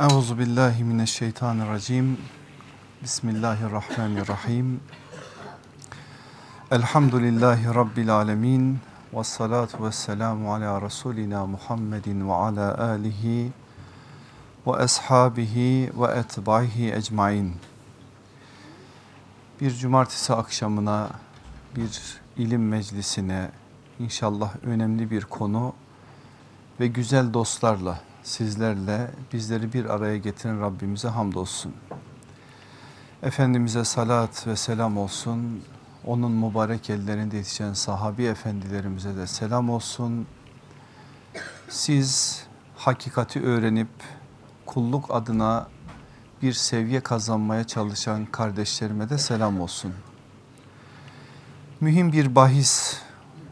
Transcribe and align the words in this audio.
Euzu 0.00 0.38
billahi 0.38 0.84
mineşşeytanirracim. 0.84 2.18
Bismillahirrahmanirrahim. 3.02 4.80
Elhamdülillahi 6.70 7.74
rabbil 7.74 8.10
alamin. 8.10 8.78
Ves 9.12 9.26
salatu 9.28 9.84
vesselamu 9.84 10.54
ala 10.54 10.82
rasulina 10.82 11.46
Muhammedin 11.46 12.28
ve 12.28 12.32
ala 12.32 12.88
alihi 12.88 13.52
ve 14.66 14.72
ashabihi 14.72 15.92
ve 15.94 16.06
etbaihi 16.06 16.92
ecmaîn. 16.92 17.54
Bir 19.60 19.70
cumartesi 19.70 20.34
akşamına 20.34 21.10
bir 21.76 22.20
ilim 22.36 22.68
meclisine 22.68 23.50
inşallah 23.98 24.54
önemli 24.62 25.10
bir 25.10 25.22
konu 25.22 25.74
ve 26.80 26.86
güzel 26.86 27.34
dostlarla 27.34 28.00
sizlerle 28.26 29.10
bizleri 29.32 29.72
bir 29.72 29.84
araya 29.84 30.16
getiren 30.16 30.60
Rabbimize 30.60 31.08
hamdolsun. 31.08 31.74
Efendimiz'e 33.22 33.84
salat 33.84 34.46
ve 34.46 34.56
selam 34.56 34.98
olsun. 34.98 35.62
Onun 36.04 36.32
mübarek 36.32 36.90
ellerinde 36.90 37.36
yetişen 37.36 37.72
sahabi 37.72 38.24
efendilerimize 38.24 39.16
de 39.16 39.26
selam 39.26 39.70
olsun. 39.70 40.26
Siz 41.68 42.42
hakikati 42.76 43.42
öğrenip 43.42 43.88
kulluk 44.66 45.14
adına 45.14 45.68
bir 46.42 46.52
seviye 46.52 47.00
kazanmaya 47.00 47.64
çalışan 47.64 48.26
kardeşlerime 48.26 49.08
de 49.08 49.18
selam 49.18 49.60
olsun. 49.60 49.94
Mühim 51.80 52.12
bir 52.12 52.34
bahis 52.34 53.00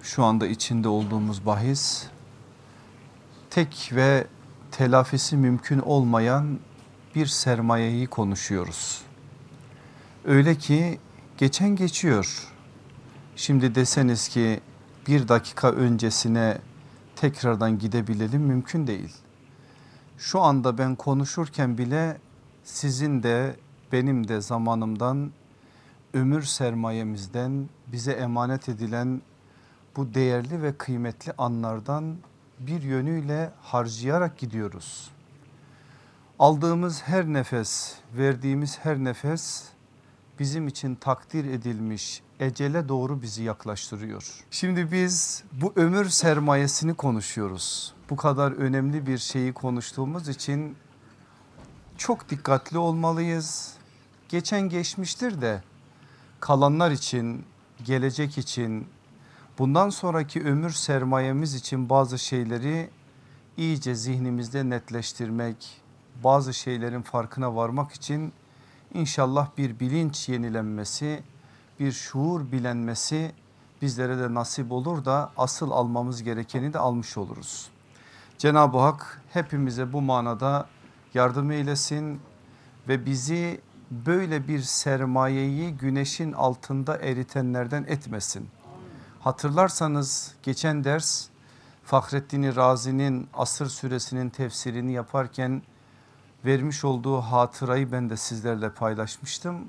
şu 0.02 0.24
anda 0.24 0.46
içinde 0.46 0.88
olduğumuz 0.88 1.46
bahis 1.46 2.06
tek 3.50 3.90
ve 3.92 4.26
telafisi 4.76 5.36
mümkün 5.36 5.78
olmayan 5.78 6.58
bir 7.14 7.26
sermayeyi 7.26 8.06
konuşuyoruz. 8.06 9.02
Öyle 10.24 10.54
ki 10.54 10.98
geçen 11.38 11.76
geçiyor. 11.76 12.48
Şimdi 13.36 13.74
deseniz 13.74 14.28
ki 14.28 14.60
bir 15.08 15.28
dakika 15.28 15.70
öncesine 15.70 16.58
tekrardan 17.16 17.78
gidebilelim 17.78 18.42
mümkün 18.42 18.86
değil. 18.86 19.14
Şu 20.18 20.40
anda 20.40 20.78
ben 20.78 20.94
konuşurken 20.94 21.78
bile 21.78 22.18
sizin 22.64 23.22
de 23.22 23.56
benim 23.92 24.28
de 24.28 24.40
zamanımdan 24.40 25.30
ömür 26.14 26.42
sermayemizden 26.42 27.68
bize 27.86 28.12
emanet 28.12 28.68
edilen 28.68 29.22
bu 29.96 30.14
değerli 30.14 30.62
ve 30.62 30.76
kıymetli 30.76 31.32
anlardan 31.38 32.16
bir 32.58 32.82
yönüyle 32.82 33.52
harcayarak 33.62 34.38
gidiyoruz. 34.38 35.10
Aldığımız 36.38 37.02
her 37.02 37.26
nefes, 37.26 37.94
verdiğimiz 38.16 38.78
her 38.78 38.98
nefes 38.98 39.64
bizim 40.38 40.68
için 40.68 40.94
takdir 40.94 41.44
edilmiş 41.44 42.22
ecele 42.40 42.88
doğru 42.88 43.22
bizi 43.22 43.42
yaklaştırıyor. 43.42 44.44
Şimdi 44.50 44.92
biz 44.92 45.44
bu 45.52 45.72
ömür 45.76 46.08
sermayesini 46.08 46.94
konuşuyoruz. 46.94 47.94
Bu 48.10 48.16
kadar 48.16 48.52
önemli 48.52 49.06
bir 49.06 49.18
şeyi 49.18 49.52
konuştuğumuz 49.52 50.28
için 50.28 50.76
çok 51.98 52.30
dikkatli 52.30 52.78
olmalıyız. 52.78 53.74
Geçen 54.28 54.68
geçmiştir 54.68 55.40
de 55.40 55.62
kalanlar 56.40 56.90
için, 56.90 57.44
gelecek 57.84 58.38
için, 58.38 58.86
bundan 59.58 59.90
sonraki 59.90 60.44
ömür 60.44 60.70
sermayemiz 60.70 61.54
için 61.54 61.88
bazı 61.88 62.18
şeyleri 62.18 62.90
iyice 63.56 63.94
zihnimizde 63.94 64.70
netleştirmek, 64.70 65.82
bazı 66.24 66.54
şeylerin 66.54 67.02
farkına 67.02 67.56
varmak 67.56 67.92
için 67.92 68.32
inşallah 68.94 69.48
bir 69.58 69.80
bilinç 69.80 70.28
yenilenmesi, 70.28 71.22
bir 71.80 71.92
şuur 71.92 72.52
bilenmesi 72.52 73.32
bizlere 73.82 74.18
de 74.18 74.34
nasip 74.34 74.72
olur 74.72 75.04
da 75.04 75.32
asıl 75.36 75.70
almamız 75.70 76.22
gerekeni 76.22 76.72
de 76.72 76.78
almış 76.78 77.16
oluruz. 77.16 77.70
Cenab-ı 78.38 78.78
Hak 78.78 79.22
hepimize 79.32 79.92
bu 79.92 80.00
manada 80.00 80.66
yardım 81.14 81.50
eylesin 81.50 82.20
ve 82.88 83.06
bizi 83.06 83.60
böyle 83.90 84.48
bir 84.48 84.60
sermayeyi 84.60 85.76
güneşin 85.76 86.32
altında 86.32 86.96
eritenlerden 86.96 87.84
etmesin. 87.88 88.48
Hatırlarsanız 89.24 90.34
geçen 90.42 90.84
ders 90.84 91.26
Fahrettin 91.84 92.56
Razi'nin 92.56 93.28
Asır 93.34 93.66
suresinin 93.66 94.30
tefsirini 94.30 94.92
yaparken 94.92 95.62
vermiş 96.44 96.84
olduğu 96.84 97.20
hatırayı 97.20 97.92
ben 97.92 98.10
de 98.10 98.16
sizlerle 98.16 98.70
paylaşmıştım. 98.70 99.68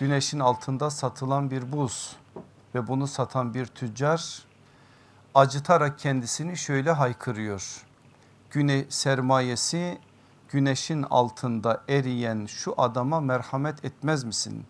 Güneşin 0.00 0.40
altında 0.40 0.90
satılan 0.90 1.50
bir 1.50 1.72
buz 1.72 2.16
ve 2.74 2.88
bunu 2.88 3.06
satan 3.06 3.54
bir 3.54 3.66
tüccar 3.66 4.44
acıtarak 5.34 5.98
kendisini 5.98 6.56
şöyle 6.56 6.90
haykırıyor. 6.90 7.82
Güne 8.50 8.84
sermayesi 8.88 9.98
güneşin 10.48 11.02
altında 11.02 11.82
eriyen 11.88 12.46
şu 12.46 12.74
adama 12.76 13.20
merhamet 13.20 13.84
etmez 13.84 14.24
misin? 14.24 14.66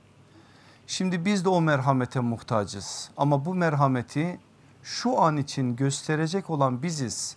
Şimdi 0.90 1.24
biz 1.24 1.44
de 1.44 1.48
o 1.48 1.60
merhamete 1.60 2.20
muhtacız 2.20 3.10
ama 3.16 3.44
bu 3.44 3.54
merhameti 3.54 4.40
şu 4.82 5.20
an 5.20 5.36
için 5.36 5.76
gösterecek 5.76 6.50
olan 6.50 6.82
biziz. 6.82 7.36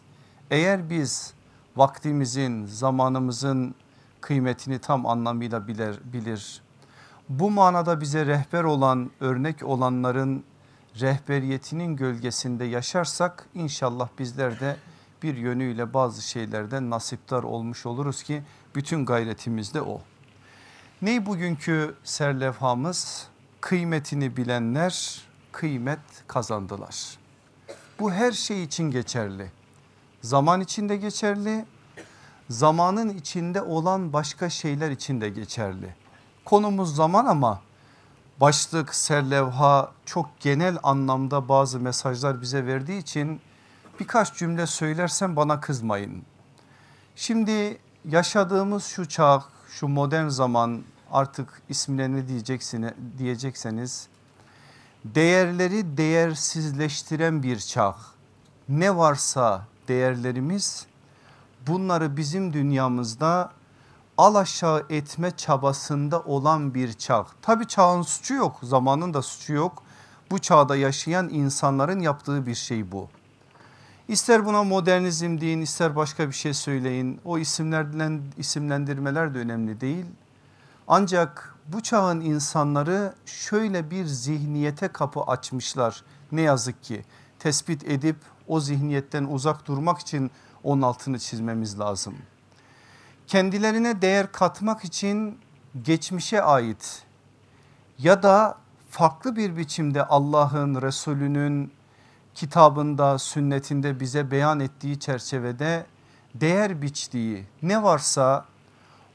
Eğer 0.51 0.89
biz 0.89 1.33
vaktimizin, 1.75 2.65
zamanımızın 2.65 3.75
kıymetini 4.21 4.79
tam 4.79 5.05
anlamıyla 5.05 5.67
bilir, 5.67 5.99
bilir. 6.03 6.61
Bu 7.29 7.51
manada 7.51 8.01
bize 8.01 8.25
rehber 8.25 8.63
olan, 8.63 9.11
örnek 9.19 9.63
olanların 9.63 10.43
rehberiyetinin 10.99 11.95
gölgesinde 11.95 12.65
yaşarsak 12.65 13.47
inşallah 13.53 14.09
bizler 14.19 14.59
de 14.59 14.77
bir 15.23 15.37
yönüyle 15.37 15.93
bazı 15.93 16.21
şeylerden 16.21 16.89
nasiptar 16.89 17.43
olmuş 17.43 17.85
oluruz 17.85 18.23
ki 18.23 18.43
bütün 18.75 19.05
gayretimiz 19.05 19.73
de 19.73 19.81
o. 19.81 20.01
Ney 21.01 21.25
bugünkü 21.25 21.95
serlevhamız? 22.03 23.32
Kıymetini 23.63 24.37
bilenler 24.37 25.21
kıymet 25.51 25.99
kazandılar. 26.27 27.17
Bu 27.99 28.11
her 28.11 28.31
şey 28.31 28.63
için 28.63 28.91
geçerli. 28.91 29.51
Zaman 30.21 30.61
içinde 30.61 30.97
geçerli, 30.97 31.65
zamanın 32.49 33.09
içinde 33.09 33.61
olan 33.61 34.13
başka 34.13 34.49
şeyler 34.49 34.91
için 34.91 35.21
de 35.21 35.29
geçerli. 35.29 35.95
Konumuz 36.45 36.95
zaman 36.95 37.25
ama 37.25 37.61
başlık, 38.41 38.95
serlevha 38.95 39.91
çok 40.05 40.39
genel 40.39 40.77
anlamda 40.83 41.49
bazı 41.49 41.79
mesajlar 41.79 42.41
bize 42.41 42.65
verdiği 42.65 42.99
için 43.01 43.41
birkaç 43.99 44.35
cümle 44.35 44.67
söylersem 44.67 45.35
bana 45.35 45.59
kızmayın. 45.59 46.23
Şimdi 47.15 47.77
yaşadığımız 48.09 48.83
şu 48.85 49.09
çağ, 49.09 49.43
şu 49.67 49.87
modern 49.87 50.27
zaman 50.27 50.83
artık 51.13 51.61
ismine 51.69 52.11
ne 52.11 52.27
diyeceksiniz, 52.27 52.91
diyecekseniz 53.17 54.07
değerleri 55.05 55.97
değersizleştiren 55.97 57.43
bir 57.43 57.59
çağ. 57.59 57.95
Ne 58.69 58.97
varsa 58.97 59.67
değerlerimiz 59.87 60.85
bunları 61.67 62.17
bizim 62.17 62.53
dünyamızda 62.53 63.51
alaşağı 64.17 64.85
etme 64.89 65.31
çabasında 65.31 66.21
olan 66.21 66.73
bir 66.73 66.93
çağ. 66.93 67.25
Tabi 67.41 67.67
çağın 67.67 68.01
suçu 68.01 68.33
yok 68.33 68.59
zamanın 68.63 69.13
da 69.13 69.21
suçu 69.21 69.53
yok. 69.53 69.83
Bu 70.31 70.39
çağda 70.39 70.75
yaşayan 70.75 71.29
insanların 71.29 71.99
yaptığı 71.99 72.45
bir 72.45 72.55
şey 72.55 72.91
bu. 72.91 73.09
İster 74.07 74.45
buna 74.45 74.63
modernizm 74.63 75.41
deyin 75.41 75.61
ister 75.61 75.95
başka 75.95 76.27
bir 76.27 76.33
şey 76.33 76.53
söyleyin 76.53 77.21
o 77.25 77.37
isimlerden 77.37 78.21
isimlendirmeler 78.37 79.33
de 79.33 79.39
önemli 79.39 79.81
değil. 79.81 80.05
Ancak 80.87 81.55
bu 81.67 81.81
çağın 81.81 82.21
insanları 82.21 83.13
şöyle 83.25 83.91
bir 83.91 84.05
zihniyete 84.05 84.87
kapı 84.87 85.21
açmışlar 85.21 86.03
ne 86.31 86.41
yazık 86.41 86.83
ki 86.83 87.05
tespit 87.39 87.83
edip 87.83 88.17
o 88.47 88.59
zihniyetten 88.59 89.23
uzak 89.23 89.67
durmak 89.67 89.99
için 89.99 90.31
onun 90.63 90.81
altını 90.81 91.19
çizmemiz 91.19 91.79
lazım. 91.79 92.15
Kendilerine 93.27 94.01
değer 94.01 94.31
katmak 94.31 94.83
için 94.83 95.39
geçmişe 95.83 96.41
ait 96.41 97.03
ya 97.99 98.23
da 98.23 98.57
farklı 98.89 99.35
bir 99.35 99.57
biçimde 99.57 100.05
Allah'ın 100.05 100.81
Resulünün 100.81 101.71
kitabında 102.35 103.19
sünnetinde 103.19 103.99
bize 103.99 104.31
beyan 104.31 104.59
ettiği 104.59 104.99
çerçevede 104.99 105.85
değer 106.35 106.81
biçtiği 106.81 107.45
ne 107.61 107.83
varsa 107.83 108.45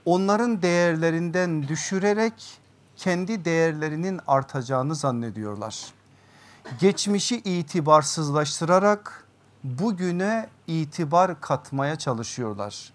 onların 0.05 0.63
değerlerinden 0.63 1.69
düşürerek 1.69 2.59
kendi 2.97 3.45
değerlerinin 3.45 4.21
artacağını 4.27 4.95
zannediyorlar. 4.95 5.87
Geçmişi 6.81 7.37
itibarsızlaştırarak 7.37 9.25
bugüne 9.65 10.49
itibar 10.67 11.41
katmaya 11.41 11.97
çalışıyorlar. 11.97 12.93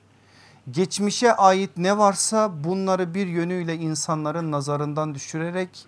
geçmişe 0.72 1.34
ait 1.34 1.78
ne 1.78 1.98
varsa 1.98 2.64
bunları 2.64 3.14
bir 3.14 3.28
yönüyle 3.28 3.76
insanların 3.76 4.52
nazarından 4.52 5.16
düşürerek 5.16 5.86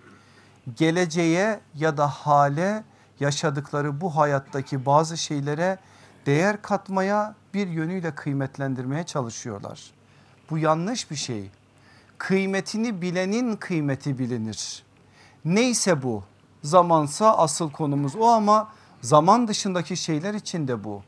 geleceğe 0.75 1.59
ya 1.75 1.97
da 1.97 2.07
hale 2.07 2.83
yaşadıkları 3.19 4.01
bu 4.01 4.15
hayattaki 4.15 4.85
bazı 4.85 5.17
şeylere 5.17 5.77
değer 6.25 6.61
katmaya 6.61 7.35
bir 7.53 7.67
yönüyle 7.67 8.15
kıymetlendirmeye 8.15 9.03
çalışıyorlar. 9.03 9.94
Bu 10.49 10.57
yanlış 10.57 11.11
bir 11.11 11.15
şey. 11.15 11.49
Kıymetini 12.17 13.01
bilenin 13.01 13.55
kıymeti 13.55 14.19
bilinir. 14.19 14.83
Neyse 15.45 16.03
bu 16.03 16.23
zamansa 16.63 17.37
asıl 17.37 17.71
konumuz 17.71 18.15
o 18.15 18.25
ama 18.25 18.69
zaman 19.01 19.47
dışındaki 19.47 19.97
şeyler 19.97 20.33
için 20.33 20.67
de 20.67 20.83
bu. 20.83 21.01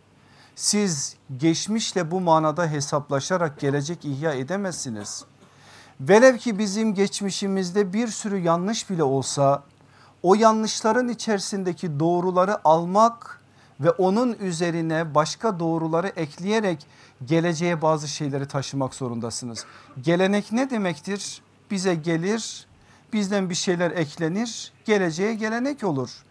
Siz 0.55 1.15
geçmişle 1.37 2.11
bu 2.11 2.21
manada 2.21 2.67
hesaplaşarak 2.67 3.59
gelecek 3.59 4.05
ihya 4.05 4.33
edemezsiniz. 4.33 5.25
Velev 5.99 6.37
ki 6.37 6.59
bizim 6.59 6.93
geçmişimizde 6.93 7.93
bir 7.93 8.07
sürü 8.07 8.37
yanlış 8.37 8.89
bile 8.89 9.03
olsa 9.03 9.63
o 10.23 10.35
yanlışların 10.35 11.07
içerisindeki 11.07 11.99
doğruları 11.99 12.67
almak 12.67 13.41
ve 13.79 13.91
onun 13.91 14.33
üzerine 14.33 15.15
başka 15.15 15.59
doğruları 15.59 16.07
ekleyerek 16.07 16.87
geleceğe 17.25 17.81
bazı 17.81 18.07
şeyleri 18.07 18.47
taşımak 18.47 18.95
zorundasınız. 18.95 19.65
Gelenek 20.01 20.51
ne 20.51 20.69
demektir? 20.69 21.41
Bize 21.71 21.95
gelir, 21.95 22.67
bizden 23.13 23.49
bir 23.49 23.55
şeyler 23.55 23.91
eklenir, 23.91 24.73
geleceğe 24.85 25.33
gelenek 25.33 25.83
olur. 25.83 26.23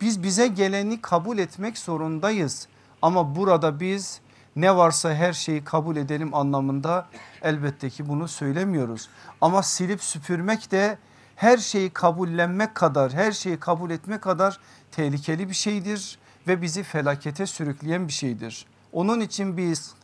Biz 0.00 0.22
bize 0.22 0.46
geleni 0.46 1.00
kabul 1.00 1.38
etmek 1.38 1.78
zorundayız. 1.78 2.68
Ama 3.02 3.36
burada 3.36 3.80
biz 3.80 4.20
ne 4.56 4.76
varsa 4.76 5.14
her 5.14 5.32
şeyi 5.32 5.64
kabul 5.64 5.96
edelim 5.96 6.34
anlamında 6.34 7.08
elbette 7.42 7.90
ki 7.90 8.08
bunu 8.08 8.28
söylemiyoruz. 8.28 9.08
Ama 9.40 9.62
silip 9.62 10.02
süpürmek 10.02 10.70
de 10.70 10.98
her 11.36 11.58
şeyi 11.58 11.90
kabullenmek 11.90 12.74
kadar 12.74 13.12
her 13.12 13.32
şeyi 13.32 13.60
kabul 13.60 13.90
etmek 13.90 14.22
kadar 14.22 14.60
tehlikeli 14.92 15.48
bir 15.48 15.54
şeydir 15.54 16.18
ve 16.48 16.62
bizi 16.62 16.82
felakete 16.82 17.46
sürükleyen 17.46 18.08
bir 18.08 18.12
şeydir. 18.12 18.66
Onun 18.92 19.20
için 19.20 19.56
biz 19.56 19.94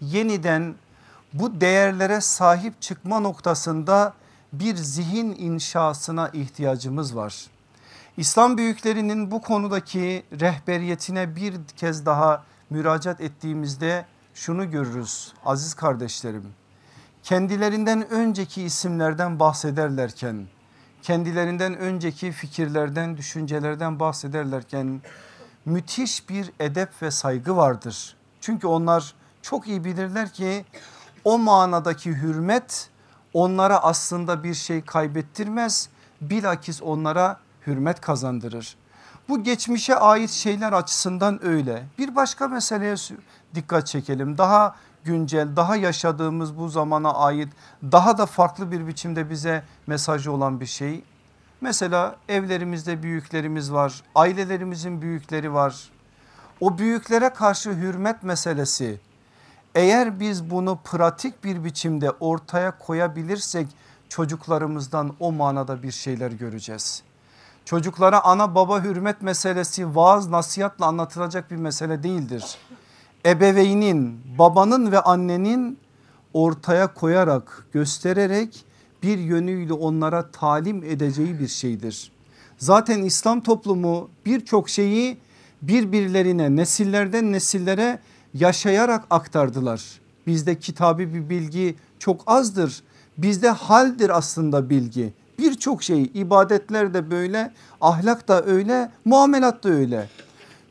yeniden 0.00 0.74
bu 1.32 1.60
değerlere 1.60 2.20
sahip 2.20 2.82
çıkma 2.82 3.20
noktasında 3.20 4.14
bir 4.52 4.76
zihin 4.76 5.36
inşasına 5.38 6.28
ihtiyacımız 6.28 7.16
var. 7.16 7.46
İslam 8.16 8.58
büyüklerinin 8.58 9.30
bu 9.30 9.42
konudaki 9.42 10.22
rehberiyetine 10.40 11.36
bir 11.36 11.54
kez 11.76 12.06
daha 12.06 12.44
müracaat 12.70 13.20
ettiğimizde 13.20 14.06
şunu 14.34 14.70
görürüz 14.70 15.32
aziz 15.44 15.74
kardeşlerim. 15.74 16.48
Kendilerinden 17.22 18.10
önceki 18.10 18.62
isimlerden 18.62 19.40
bahsederlerken 19.40 20.46
kendilerinden 21.02 21.76
önceki 21.76 22.32
fikirlerden 22.32 23.16
düşüncelerden 23.16 24.00
bahsederlerken 24.00 25.00
müthiş 25.64 26.28
bir 26.28 26.50
edep 26.60 27.02
ve 27.02 27.10
saygı 27.10 27.56
vardır. 27.56 28.16
Çünkü 28.40 28.66
onlar 28.66 29.14
çok 29.46 29.68
iyi 29.68 29.84
bilirler 29.84 30.32
ki 30.32 30.64
o 31.24 31.38
manadaki 31.38 32.10
hürmet 32.10 32.90
onlara 33.34 33.82
aslında 33.82 34.44
bir 34.44 34.54
şey 34.54 34.84
kaybettirmez 34.84 35.88
bilakis 36.20 36.82
onlara 36.82 37.40
hürmet 37.66 38.00
kazandırır. 38.00 38.76
Bu 39.28 39.42
geçmişe 39.42 39.96
ait 39.96 40.30
şeyler 40.30 40.72
açısından 40.72 41.44
öyle. 41.44 41.84
Bir 41.98 42.16
başka 42.16 42.48
meseleye 42.48 42.94
dikkat 43.54 43.86
çekelim. 43.86 44.38
Daha 44.38 44.76
güncel, 45.04 45.56
daha 45.56 45.76
yaşadığımız 45.76 46.58
bu 46.58 46.68
zamana 46.68 47.14
ait 47.14 47.48
daha 47.82 48.18
da 48.18 48.26
farklı 48.26 48.70
bir 48.70 48.86
biçimde 48.86 49.30
bize 49.30 49.62
mesajı 49.86 50.32
olan 50.32 50.60
bir 50.60 50.66
şey. 50.66 51.04
Mesela 51.60 52.16
evlerimizde 52.28 53.02
büyüklerimiz 53.02 53.72
var, 53.72 54.02
ailelerimizin 54.14 55.02
büyükleri 55.02 55.52
var. 55.52 55.90
O 56.60 56.78
büyüklere 56.78 57.28
karşı 57.28 57.70
hürmet 57.70 58.22
meselesi 58.22 59.00
eğer 59.76 60.20
biz 60.20 60.50
bunu 60.50 60.78
pratik 60.84 61.44
bir 61.44 61.64
biçimde 61.64 62.10
ortaya 62.10 62.78
koyabilirsek 62.78 63.66
çocuklarımızdan 64.08 65.12
o 65.20 65.32
manada 65.32 65.82
bir 65.82 65.90
şeyler 65.90 66.30
göreceğiz. 66.30 67.02
Çocuklara 67.64 68.20
ana 68.20 68.54
baba 68.54 68.84
hürmet 68.84 69.22
meselesi 69.22 69.96
vaaz 69.96 70.28
nasihatla 70.28 70.86
anlatılacak 70.86 71.50
bir 71.50 71.56
mesele 71.56 72.02
değildir. 72.02 72.58
Ebeveynin 73.26 74.20
babanın 74.38 74.92
ve 74.92 75.00
annenin 75.00 75.78
ortaya 76.32 76.94
koyarak 76.94 77.66
göstererek 77.72 78.64
bir 79.02 79.18
yönüyle 79.18 79.72
onlara 79.72 80.30
talim 80.30 80.84
edeceği 80.84 81.40
bir 81.40 81.48
şeydir. 81.48 82.12
Zaten 82.58 83.02
İslam 83.02 83.40
toplumu 83.40 84.10
birçok 84.26 84.68
şeyi 84.68 85.18
birbirlerine 85.62 86.56
nesillerden 86.56 87.32
nesillere 87.32 87.98
yaşayarak 88.40 89.04
aktardılar. 89.10 90.00
Bizde 90.26 90.58
kitabi 90.58 91.14
bir 91.14 91.30
bilgi 91.30 91.74
çok 91.98 92.22
azdır. 92.26 92.82
Bizde 93.18 93.50
haldir 93.50 94.18
aslında 94.18 94.70
bilgi. 94.70 95.12
Birçok 95.38 95.82
şey 95.82 96.10
ibadetler 96.14 96.94
de 96.94 97.10
böyle 97.10 97.52
ahlak 97.80 98.28
da 98.28 98.44
öyle 98.44 98.90
muamelat 99.04 99.64
da 99.64 99.68
öyle. 99.68 100.08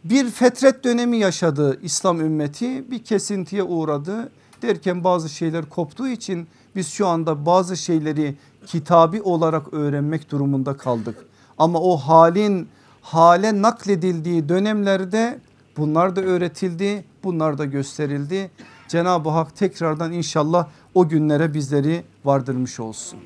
Bir 0.04 0.32
fetret 0.32 0.84
dönemi 0.84 1.18
yaşadı 1.18 1.80
İslam 1.82 2.20
ümmeti 2.20 2.92
bir 2.92 3.04
kesintiye 3.04 3.64
uğradı 3.64 4.32
derken 4.62 5.04
bazı 5.04 5.30
şeyler 5.30 5.70
koptuğu 5.70 6.08
için 6.08 6.48
biz 6.76 6.88
şu 6.88 7.08
anda 7.08 7.46
bazı 7.46 7.78
şeyleri 7.78 8.36
kitabi 8.66 9.22
olarak 9.22 9.74
öğrenmek 9.74 10.32
durumunda 10.32 10.78
kaldık. 10.78 11.16
Ama 11.58 11.80
o 11.80 11.98
halin 11.98 12.68
hale 13.02 13.62
nakledildiği 13.62 14.50
dönemlerde 14.50 15.40
bunlar 15.78 16.16
da 16.16 16.22
öğretildi 16.22 17.04
bunlar 17.26 17.58
da 17.58 17.66
gösterildi. 17.66 18.52
Cenab-ı 18.88 19.30
Hak 19.30 19.56
tekrardan 19.56 20.12
inşallah 20.12 20.68
o 20.94 21.10
günlere 21.10 21.54
bizleri 21.54 22.04
vardırmış 22.26 22.80
olsun. 22.80 23.20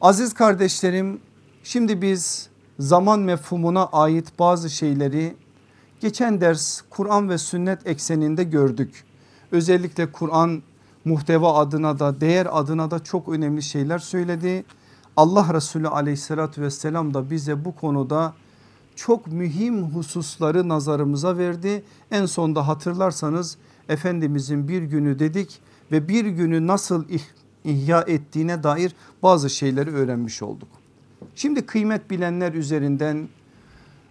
Aziz 0.00 0.34
kardeşlerim 0.34 1.20
şimdi 1.62 2.02
biz 2.02 2.48
zaman 2.78 3.20
mefhumuna 3.20 3.86
ait 3.86 4.38
bazı 4.38 4.70
şeyleri 4.70 5.36
geçen 6.00 6.40
ders 6.40 6.80
Kur'an 6.90 7.28
ve 7.28 7.38
sünnet 7.38 7.86
ekseninde 7.86 8.44
gördük. 8.44 9.04
Özellikle 9.52 10.12
Kur'an 10.12 10.62
muhteva 11.04 11.54
adına 11.54 11.98
da 11.98 12.20
değer 12.20 12.48
adına 12.50 12.90
da 12.90 12.98
çok 12.98 13.28
önemli 13.28 13.62
şeyler 13.62 13.98
söyledi. 13.98 14.64
Allah 15.16 15.54
Resulü 15.54 15.88
aleyhissalatü 15.88 16.62
vesselam 16.62 17.14
da 17.14 17.30
bize 17.30 17.64
bu 17.64 17.74
konuda 17.74 18.34
çok 19.00 19.26
mühim 19.26 19.82
hususları 19.82 20.68
nazarımıza 20.68 21.38
verdi. 21.38 21.82
En 22.10 22.26
sonda 22.26 22.68
hatırlarsanız 22.68 23.56
Efendimizin 23.88 24.68
bir 24.68 24.82
günü 24.82 25.18
dedik 25.18 25.58
ve 25.92 26.08
bir 26.08 26.24
günü 26.24 26.66
nasıl 26.66 27.04
ihya 27.64 28.00
ettiğine 28.00 28.62
dair 28.62 28.94
bazı 29.22 29.50
şeyleri 29.50 29.90
öğrenmiş 29.90 30.42
olduk. 30.42 30.68
Şimdi 31.34 31.66
kıymet 31.66 32.10
bilenler 32.10 32.52
üzerinden 32.52 33.28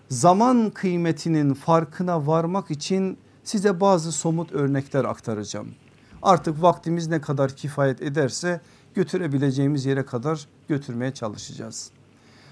zaman 0.09 0.69
kıymetinin 0.69 1.53
farkına 1.53 2.27
varmak 2.27 2.71
için 2.71 3.17
size 3.43 3.81
bazı 3.81 4.11
somut 4.11 4.51
örnekler 4.51 5.05
aktaracağım. 5.05 5.67
Artık 6.21 6.61
vaktimiz 6.61 7.07
ne 7.07 7.21
kadar 7.21 7.55
kifayet 7.55 8.01
ederse 8.01 8.61
götürebileceğimiz 8.93 9.85
yere 9.85 10.05
kadar 10.05 10.47
götürmeye 10.67 11.13
çalışacağız. 11.13 11.91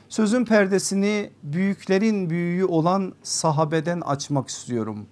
Sözün 0.10 0.46
perdesini 0.46 1.30
büyüklerin 1.44 2.30
büyüğü 2.30 2.66
olan 2.66 3.14
sahabeden 3.24 4.02
açmak 4.02 4.50
istiyorum. 4.50 5.06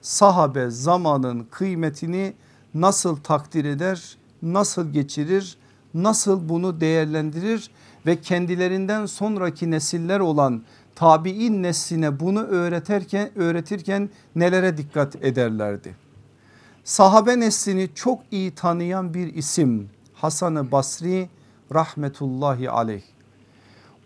Sahabe 0.00 0.70
zamanın 0.70 1.46
kıymetini 1.50 2.32
nasıl 2.74 3.16
takdir 3.16 3.64
eder, 3.64 4.16
nasıl 4.42 4.92
geçirir, 4.92 5.56
nasıl 5.94 6.48
bunu 6.48 6.80
değerlendirir 6.80 7.70
ve 8.06 8.20
kendilerinden 8.20 9.06
sonraki 9.06 9.70
nesiller 9.70 10.20
olan 10.20 10.62
tabi'in 10.94 11.62
nesline 11.62 12.20
bunu 12.20 12.42
öğretirken, 12.42 13.30
öğretirken 13.34 14.10
nelere 14.36 14.76
dikkat 14.76 15.24
ederlerdi? 15.24 15.96
Sahabe 16.84 17.40
neslini 17.40 17.88
çok 17.94 18.20
iyi 18.30 18.54
tanıyan 18.54 19.14
bir 19.14 19.34
isim 19.34 19.88
Hasan-ı 20.14 20.72
Basri 20.72 21.28
rahmetullahi 21.74 22.70
aleyh. 22.70 23.02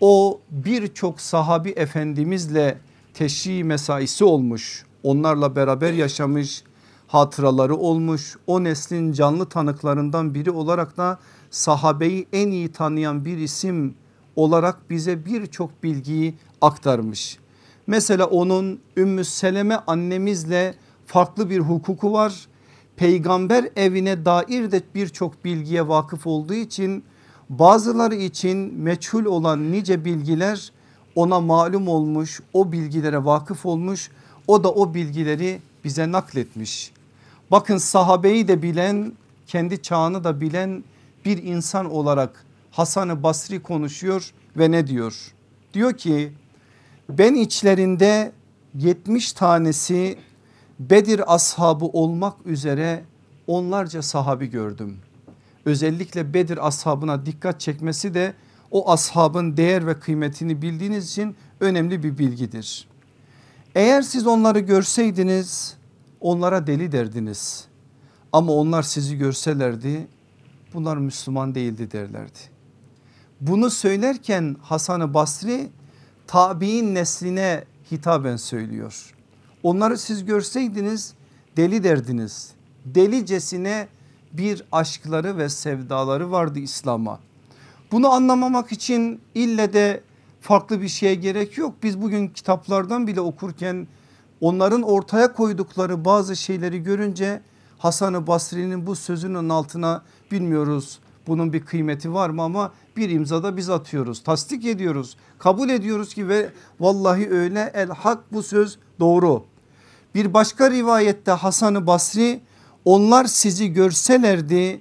O 0.01 0.41
birçok 0.51 1.21
sahabi 1.21 1.71
efendimizle 1.71 2.79
teşri 3.15 3.65
mesaisi 3.65 4.25
olmuş. 4.25 4.85
Onlarla 5.03 5.57
beraber 5.57 5.93
yaşamış 5.93 6.63
hatıraları 7.07 7.77
olmuş. 7.77 8.37
O 8.47 8.65
neslin 8.65 9.13
canlı 9.13 9.47
tanıklarından 9.49 10.35
biri 10.35 10.51
olarak 10.51 10.97
da 10.97 11.19
sahabeyi 11.51 12.27
en 12.33 12.51
iyi 12.51 12.73
tanıyan 12.73 13.25
bir 13.25 13.39
isim 13.39 13.95
olarak 14.37 14.91
bize 14.91 15.27
birçok 15.27 15.83
bilgiyi 15.83 16.35
aktarmış. 16.61 17.39
Mesela 17.87 18.27
onun 18.27 18.81
Ümmü 18.97 19.25
Seleme 19.25 19.77
annemizle 19.87 20.75
farklı 21.07 21.51
bir 21.51 21.59
hukuku 21.59 22.13
var 22.13 22.47
peygamber 22.97 23.69
evine 23.77 24.25
dair 24.25 24.71
de 24.71 24.83
birçok 24.95 25.45
bilgiye 25.45 25.89
vakıf 25.89 26.27
olduğu 26.27 26.55
için 26.55 27.05
bazıları 27.49 28.15
için 28.15 28.75
meçhul 28.75 29.25
olan 29.25 29.73
nice 29.73 30.05
bilgiler 30.05 30.73
ona 31.15 31.41
malum 31.41 31.89
olmuş 31.89 32.41
o 32.53 32.73
bilgilere 32.73 33.25
vakıf 33.25 33.67
olmuş 33.67 34.11
o 34.47 34.65
da 34.65 34.73
o 34.73 34.95
bilgileri 34.95 35.61
bize 35.85 36.13
nakletmiş. 36.13 36.93
Bakın 37.51 37.79
sahabeyi 37.79 38.49
de 38.49 38.63
bilen 38.63 39.13
kendi 39.47 39.83
çağını 39.83 40.25
da 40.25 40.41
bilen 40.41 40.85
bir 41.25 41.43
insan 41.43 41.91
olarak 41.91 42.45
Hasan-ı 42.71 43.23
Basri 43.23 43.63
konuşuyor 43.63 44.33
ve 44.57 44.71
ne 44.71 44.87
diyor? 44.87 45.35
Diyor 45.75 45.93
ki 45.93 46.33
ben 47.09 47.35
içlerinde 47.35 48.33
70 48.75 49.33
tanesi 49.33 50.19
Bedir 50.81 51.35
ashabı 51.35 51.85
olmak 51.85 52.47
üzere 52.47 53.05
onlarca 53.47 54.03
sahabi 54.03 54.51
gördüm. 54.51 54.99
Özellikle 55.65 56.35
Bedir 56.35 56.67
ashabına 56.67 57.27
dikkat 57.27 57.61
çekmesi 57.61 58.15
de 58.15 58.35
o 58.71 58.93
ashabın 58.93 59.57
değer 59.57 59.87
ve 59.87 60.01
kıymetini 60.01 60.63
bildiğiniz 60.63 61.11
için 61.11 61.37
önemli 61.61 62.03
bir 62.03 62.19
bilgidir. 62.19 62.89
Eğer 63.75 64.03
siz 64.03 64.27
onları 64.27 64.59
görseydiniz 64.59 65.77
onlara 66.21 66.67
deli 66.67 66.93
derdiniz. 66.93 67.65
Ama 68.33 68.53
onlar 68.53 68.83
sizi 68.83 69.19
görselerdi 69.19 70.07
bunlar 70.75 70.97
Müslüman 70.97 71.55
değildi 71.55 71.91
derlerdi. 71.91 72.39
Bunu 73.41 73.71
söylerken 73.71 74.57
Hasan-ı 74.63 75.15
Basri 75.15 75.69
tabi'in 76.27 76.95
nesline 76.95 77.65
hitaben 77.93 78.37
söylüyor. 78.37 79.15
Onları 79.63 79.99
siz 79.99 80.25
görseydiniz 80.25 81.15
deli 81.57 81.85
derdiniz. 81.85 82.51
Delicesine 82.85 83.89
bir 84.35 84.65
aşkları 84.73 85.39
ve 85.39 85.49
sevdaları 85.49 86.31
vardı 86.31 86.59
İslam'a. 86.59 87.21
Bunu 87.93 88.09
anlamamak 88.09 88.73
için 88.73 89.21
ille 89.35 89.73
de 89.73 90.01
farklı 90.41 90.83
bir 90.83 90.89
şeye 90.89 91.15
gerek 91.15 91.59
yok. 91.59 91.75
Biz 91.83 92.03
bugün 92.03 92.29
kitaplardan 92.29 93.07
bile 93.07 93.21
okurken 93.21 93.87
onların 94.41 94.83
ortaya 94.83 95.33
koydukları 95.33 96.05
bazı 96.05 96.37
şeyleri 96.37 96.83
görünce 96.83 97.43
Hasan-ı 97.79 98.27
Basri'nin 98.27 98.87
bu 98.87 98.97
sözünün 98.97 99.49
altına 99.49 100.03
bilmiyoruz 100.31 100.99
bunun 101.27 101.53
bir 101.53 101.65
kıymeti 101.65 102.15
var 102.15 102.31
mı 102.31 102.43
ama 102.43 102.73
bir 102.97 103.11
imzada 103.11 103.57
biz 103.57 103.71
atıyoruz 103.71 104.23
tasdik 104.23 104.67
ediyoruz 104.67 105.17
kabul 105.39 105.69
ediyoruz 105.69 106.15
ki 106.15 106.29
ve 106.29 106.51
vallahi 106.81 107.31
öyle 107.31 107.71
el 107.75 107.89
hak 107.89 108.33
bu 108.33 108.43
söz 108.43 108.79
doğru. 109.01 109.45
Bir 110.15 110.35
başka 110.35 110.71
rivayette 110.71 111.31
Hasan-ı 111.31 111.87
Basri 111.87 112.41
onlar 112.85 113.25
sizi 113.25 113.73
görselerdi 113.73 114.81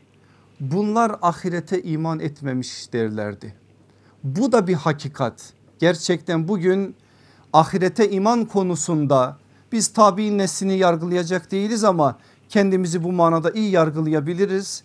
bunlar 0.60 1.16
ahirete 1.22 1.84
iman 1.84 2.20
etmemiş 2.20 2.94
derlerdi. 2.94 3.56
Bu 4.24 4.52
da 4.52 4.68
bir 4.68 4.74
hakikat. 4.74 5.54
Gerçekten 5.80 6.48
bugün 6.48 6.96
ahirete 7.54 8.10
iman 8.10 8.46
konusunda 8.46 9.38
biz 9.72 9.88
tabi'in 9.88 10.38
neslini 10.38 10.78
yargılayacak 10.78 11.52
değiliz 11.52 11.84
ama 11.84 12.18
kendimizi 12.50 13.04
bu 13.04 13.12
manada 13.12 13.52
iyi 13.52 13.72
yargılayabiliriz. 13.72 14.84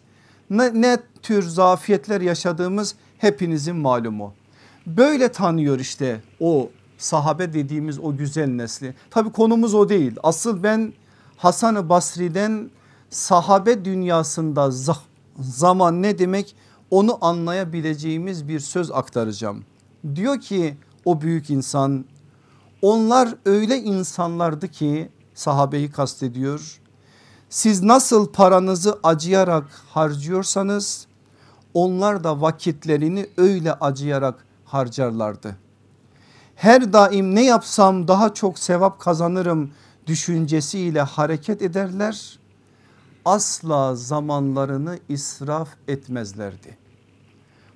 Ne, 0.51 0.81
ne 0.81 0.99
tür 1.23 1.43
zafiyetler 1.43 2.21
yaşadığımız 2.21 2.95
hepinizin 3.19 3.77
malumu. 3.77 4.35
Böyle 4.87 5.29
tanıyor 5.29 5.79
işte 5.79 6.21
o 6.41 6.71
sahabe 6.99 7.53
dediğimiz 7.53 7.99
o 7.99 8.17
güzel 8.17 8.49
nesli. 8.49 8.95
Tabi 9.11 9.33
konumuz 9.33 9.75
o 9.75 9.89
değil. 9.89 10.17
Asıl 10.23 10.63
ben 10.63 10.93
Hasan-ı 11.37 11.89
Basri'den 11.89 12.71
sahabe 13.11 13.85
dünyasında 13.85 14.71
zaman 15.41 16.03
ne 16.03 16.19
demek 16.19 16.57
onu 16.91 17.19
anlayabileceğimiz 17.21 18.49
bir 18.49 18.61
söz 18.61 18.91
aktaracağım. 18.91 19.65
Diyor 20.15 20.41
ki 20.41 20.77
o 21.05 21.21
büyük 21.21 21.50
insan 21.50 22.05
onlar 22.83 23.35
öyle 23.45 23.79
insanlardı 23.79 24.69
ki 24.69 25.09
sahabeyi 25.35 25.91
kastediyor. 25.91 26.81
Siz 27.50 27.83
nasıl 27.83 28.33
paranızı 28.33 28.99
acıyarak 29.03 29.65
harcıyorsanız 29.91 31.07
onlar 31.75 32.25
da 32.25 32.41
vakitlerini 32.41 33.27
öyle 33.37 33.73
acıyarak 33.73 34.47
harcarlardı. 34.65 35.57
Her 36.55 36.93
daim 36.93 37.35
ne 37.35 37.45
yapsam 37.45 38.09
daha 38.09 38.35
çok 38.35 38.59
sevap 38.59 39.00
kazanırım 39.00 39.71
düşüncesiyle 40.07 41.03
hareket 41.03 41.62
ederler. 41.62 42.38
Asla 43.25 43.95
zamanlarını 43.95 44.99
israf 45.09 45.69
etmezlerdi. 45.89 46.79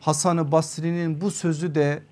Hasan-ı 0.00 0.52
Basri'nin 0.52 1.20
bu 1.20 1.30
sözü 1.30 1.74
de 1.74 2.02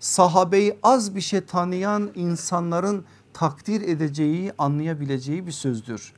sahabeyi 0.00 0.78
az 0.82 1.14
bir 1.14 1.20
şey 1.20 1.40
tanıyan 1.40 2.10
insanların 2.14 3.04
takdir 3.32 3.80
edeceği 3.80 4.52
anlayabileceği 4.58 5.46
bir 5.46 5.52
sözdür. 5.52 6.12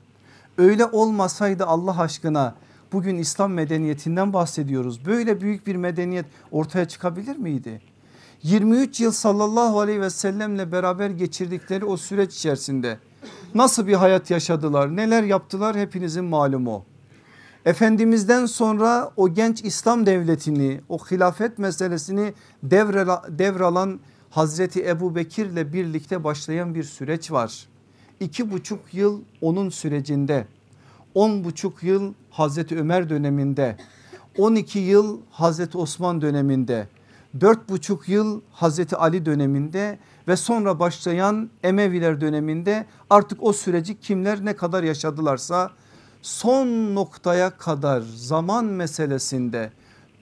Öyle 0.58 0.86
olmasaydı 0.86 1.66
Allah 1.66 2.00
aşkına 2.00 2.54
bugün 2.92 3.16
İslam 3.16 3.52
medeniyetinden 3.52 4.32
bahsediyoruz. 4.32 5.06
Böyle 5.06 5.40
büyük 5.40 5.66
bir 5.66 5.76
medeniyet 5.76 6.26
ortaya 6.50 6.88
çıkabilir 6.88 7.36
miydi? 7.36 7.80
23 8.42 9.00
yıl 9.00 9.12
sallallahu 9.12 9.80
aleyhi 9.80 10.00
ve 10.00 10.10
sellemle 10.10 10.72
beraber 10.72 11.10
geçirdikleri 11.10 11.84
o 11.84 11.96
süreç 11.96 12.34
içerisinde 12.34 12.98
nasıl 13.54 13.86
bir 13.86 13.94
hayat 13.94 14.30
yaşadılar 14.30 14.96
neler 14.96 15.22
yaptılar 15.22 15.76
hepinizin 15.76 16.24
malumu. 16.24 16.84
Efendimizden 17.64 18.46
sonra 18.46 19.12
o 19.16 19.34
genç 19.34 19.64
İslam 19.64 20.06
devletini 20.06 20.80
o 20.88 20.98
hilafet 20.98 21.58
meselesini 21.58 22.34
devralan 23.38 24.00
Hazreti 24.30 24.88
Ebu 24.88 25.14
Bekir 25.14 25.46
ile 25.46 25.72
birlikte 25.72 26.24
başlayan 26.24 26.74
bir 26.74 26.84
süreç 26.84 27.32
var. 27.32 27.68
İki 28.20 28.50
buçuk 28.50 28.94
yıl 28.94 29.20
onun 29.40 29.68
sürecinde 29.68 30.46
on 31.14 31.44
buçuk 31.44 31.82
yıl 31.82 32.14
Hazreti 32.30 32.78
Ömer 32.78 33.10
döneminde 33.10 33.76
12 34.38 34.78
yıl 34.78 35.20
Hazreti 35.30 35.78
Osman 35.78 36.22
döneminde 36.22 36.88
dört 37.40 37.68
buçuk 37.68 38.08
yıl 38.08 38.40
Hazreti 38.52 38.96
Ali 38.96 39.26
döneminde 39.26 39.98
ve 40.28 40.36
sonra 40.36 40.78
başlayan 40.78 41.50
Emeviler 41.62 42.20
döneminde 42.20 42.86
artık 43.10 43.42
o 43.42 43.52
süreci 43.52 44.00
kimler 44.00 44.44
ne 44.44 44.56
kadar 44.56 44.82
yaşadılarsa 44.82 45.70
son 46.22 46.94
noktaya 46.94 47.50
kadar 47.50 48.00
zaman 48.16 48.64
meselesinde 48.64 49.72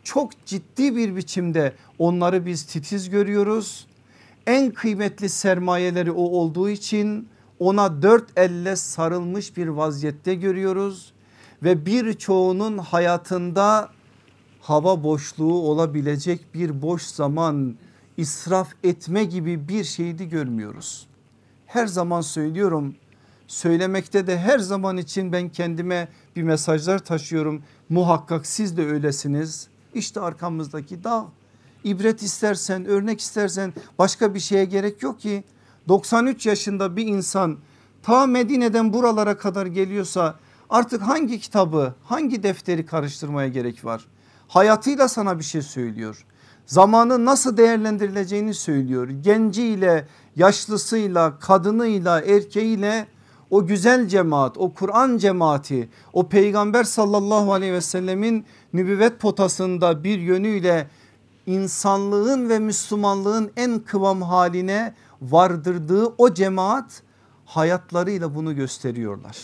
çok 0.04 0.46
ciddi 0.46 0.96
bir 0.96 1.16
biçimde 1.16 1.72
onları 1.98 2.46
biz 2.46 2.62
titiz 2.62 3.10
görüyoruz. 3.10 3.86
En 4.46 4.70
kıymetli 4.70 5.28
sermayeleri 5.28 6.10
o 6.10 6.22
olduğu 6.22 6.68
için 6.68 7.28
ona 7.58 8.02
dört 8.02 8.38
elle 8.38 8.76
sarılmış 8.76 9.56
bir 9.56 9.68
vaziyette 9.68 10.34
görüyoruz 10.34 11.12
ve 11.62 11.86
birçoğunun 11.86 12.78
hayatında 12.78 13.88
hava 14.60 15.02
boşluğu 15.02 15.62
olabilecek 15.62 16.54
bir 16.54 16.82
boş 16.82 17.02
zaman 17.02 17.76
israf 18.16 18.68
etme 18.84 19.24
gibi 19.24 19.68
bir 19.68 19.84
şeydi 19.84 20.28
görmüyoruz. 20.28 21.06
Her 21.66 21.86
zaman 21.86 22.20
söylüyorum 22.20 22.94
söylemekte 23.50 24.26
de 24.26 24.38
her 24.38 24.58
zaman 24.58 24.96
için 24.96 25.32
ben 25.32 25.48
kendime 25.48 26.08
bir 26.36 26.42
mesajlar 26.42 26.98
taşıyorum. 26.98 27.62
Muhakkak 27.88 28.46
siz 28.46 28.76
de 28.76 28.86
öylesiniz. 28.86 29.68
İşte 29.94 30.20
arkamızdaki 30.20 31.04
dağ. 31.04 31.26
İbret 31.84 32.22
istersen 32.22 32.84
örnek 32.84 33.20
istersen 33.20 33.72
başka 33.98 34.34
bir 34.34 34.40
şeye 34.40 34.64
gerek 34.64 35.02
yok 35.02 35.20
ki. 35.20 35.44
93 35.88 36.46
yaşında 36.46 36.96
bir 36.96 37.06
insan 37.06 37.58
ta 38.02 38.26
Medine'den 38.26 38.92
buralara 38.92 39.36
kadar 39.36 39.66
geliyorsa 39.66 40.38
artık 40.70 41.02
hangi 41.02 41.40
kitabı 41.40 41.94
hangi 42.04 42.42
defteri 42.42 42.86
karıştırmaya 42.86 43.48
gerek 43.48 43.84
var? 43.84 44.06
Hayatıyla 44.48 45.08
sana 45.08 45.38
bir 45.38 45.44
şey 45.44 45.62
söylüyor. 45.62 46.24
Zamanı 46.70 47.24
nasıl 47.24 47.56
değerlendirileceğini 47.56 48.54
söylüyor. 48.54 49.08
Genciyle, 49.08 50.06
yaşlısıyla, 50.36 51.38
kadınıyla, 51.38 52.20
erkeğiyle 52.20 53.06
o 53.50 53.66
güzel 53.66 54.08
cemaat, 54.08 54.58
o 54.58 54.74
Kur'an 54.74 55.18
cemaati, 55.18 55.88
o 56.12 56.28
peygamber 56.28 56.84
sallallahu 56.84 57.52
aleyhi 57.52 57.72
ve 57.72 57.80
sellemin 57.80 58.46
nübüvvet 58.72 59.20
potasında 59.20 60.04
bir 60.04 60.18
yönüyle 60.18 60.90
insanlığın 61.46 62.48
ve 62.48 62.58
Müslümanlığın 62.58 63.50
en 63.56 63.78
kıvam 63.78 64.22
haline 64.22 64.94
vardırdığı 65.22 66.06
o 66.18 66.34
cemaat 66.34 67.02
hayatlarıyla 67.46 68.34
bunu 68.34 68.56
gösteriyorlar. 68.56 69.36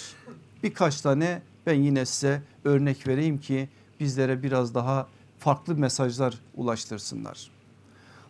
Birkaç 0.63 1.01
tane 1.01 1.43
ben 1.67 1.75
yine 1.75 2.07
size 2.07 2.43
örnek 2.65 3.09
vereyim 3.09 3.39
ki 3.39 3.69
bizlere 4.01 4.43
biraz 4.43 4.75
daha 4.75 5.07
farklı 5.47 5.75
mesajlar 5.75 6.35
ulaştırsınlar. 6.57 7.51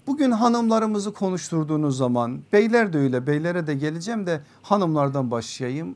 Bugün 0.06 0.30
hanımlarımızı 0.30 1.12
konuşturduğunuz 1.12 1.96
zaman 1.96 2.40
beyler 2.52 2.92
de 2.92 2.98
öyle 2.98 3.26
beylere 3.26 3.66
de 3.66 3.74
geleceğim 3.74 4.26
de 4.26 4.40
hanımlardan 4.62 5.30
başlayayım. 5.30 5.94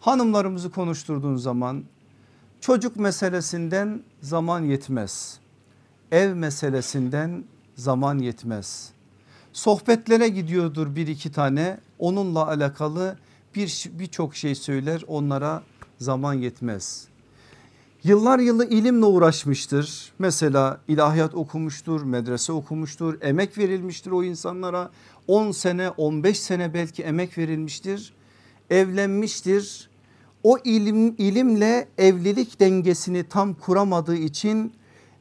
Hanımlarımızı 0.00 0.70
konuşturduğun 0.70 1.36
zaman 1.36 1.84
Çocuk 2.60 2.96
meselesinden 2.96 4.02
zaman 4.20 4.60
yetmez. 4.60 5.38
Ev 6.12 6.34
meselesinden 6.34 7.44
zaman 7.76 8.18
yetmez. 8.18 8.90
Sohbetlere 9.52 10.28
gidiyordur 10.28 10.96
bir 10.96 11.06
iki 11.06 11.32
tane 11.32 11.78
onunla 11.98 12.46
alakalı 12.46 13.16
bir 13.54 13.90
birçok 13.92 14.36
şey 14.36 14.54
söyler 14.54 15.02
onlara 15.06 15.62
zaman 15.98 16.34
yetmez. 16.34 17.13
Yıllar 18.04 18.38
yılı 18.38 18.68
ilimle 18.68 19.04
uğraşmıştır. 19.04 20.12
Mesela 20.18 20.80
ilahiyat 20.88 21.34
okumuştur, 21.34 22.02
medrese 22.02 22.52
okumuştur, 22.52 23.18
emek 23.22 23.58
verilmiştir 23.58 24.10
o 24.10 24.24
insanlara. 24.24 24.90
10 25.28 25.50
sene 25.50 25.90
15 25.90 26.40
sene 26.40 26.74
belki 26.74 27.02
emek 27.02 27.38
verilmiştir. 27.38 28.14
Evlenmiştir. 28.70 29.90
O 30.42 30.58
ilim, 30.64 31.14
ilimle 31.18 31.88
evlilik 31.98 32.60
dengesini 32.60 33.24
tam 33.24 33.54
kuramadığı 33.54 34.16
için 34.16 34.72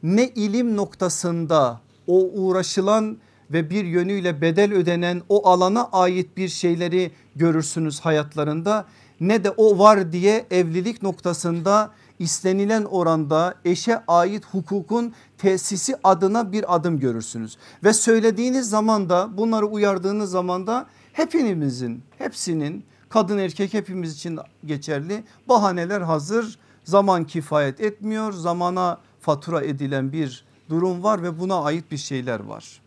ne 0.04 0.28
ilim 0.28 0.78
noktasında 0.78 1.82
o 2.08 2.30
uğraşılan 2.34 3.18
ve 3.52 3.70
bir 3.70 3.86
yönüyle 3.86 4.42
bedel 4.42 4.74
ödenen 4.74 5.22
o 5.30 5.48
alana 5.50 5.90
ait 5.92 6.38
bir 6.38 6.50
şeyleri 6.50 7.12
görürsünüz 7.36 8.00
hayatlarında 8.00 8.86
ne 9.20 9.44
de 9.44 9.50
o 9.50 9.80
var 9.80 10.12
diye 10.12 10.46
evlilik 10.52 11.02
noktasında 11.02 11.92
istenilen 12.20 12.84
oranda 12.84 13.55
eşe 13.65 14.05
ait 14.08 14.46
hukukun 14.46 15.13
tesisi 15.38 15.96
adına 16.03 16.51
bir 16.51 16.75
adım 16.75 17.00
görürsünüz. 17.00 17.58
Ve 17.84 17.93
söylediğiniz 17.93 18.70
zaman 18.70 19.10
da 19.10 19.38
bunları 19.38 19.65
uyardığınız 19.65 20.32
zaman 20.32 20.67
da 20.67 20.86
hepinimizin 21.13 22.03
hepsinin 22.17 22.86
kadın 23.10 23.38
erkek 23.38 23.74
hepimiz 23.74 24.13
için 24.13 24.39
geçerli 24.65 25.24
bahaneler 25.50 26.01
hazır 26.01 26.60
zaman 26.84 27.24
kifayet 27.24 27.82
etmiyor 27.82 28.34
zamana 28.34 28.98
fatura 29.22 29.62
edilen 29.62 30.12
bir 30.12 30.46
durum 30.70 31.03
var 31.03 31.24
ve 31.24 31.39
buna 31.39 31.63
ait 31.63 31.91
bir 31.91 31.98
şeyler 31.98 32.39
var. 32.39 32.82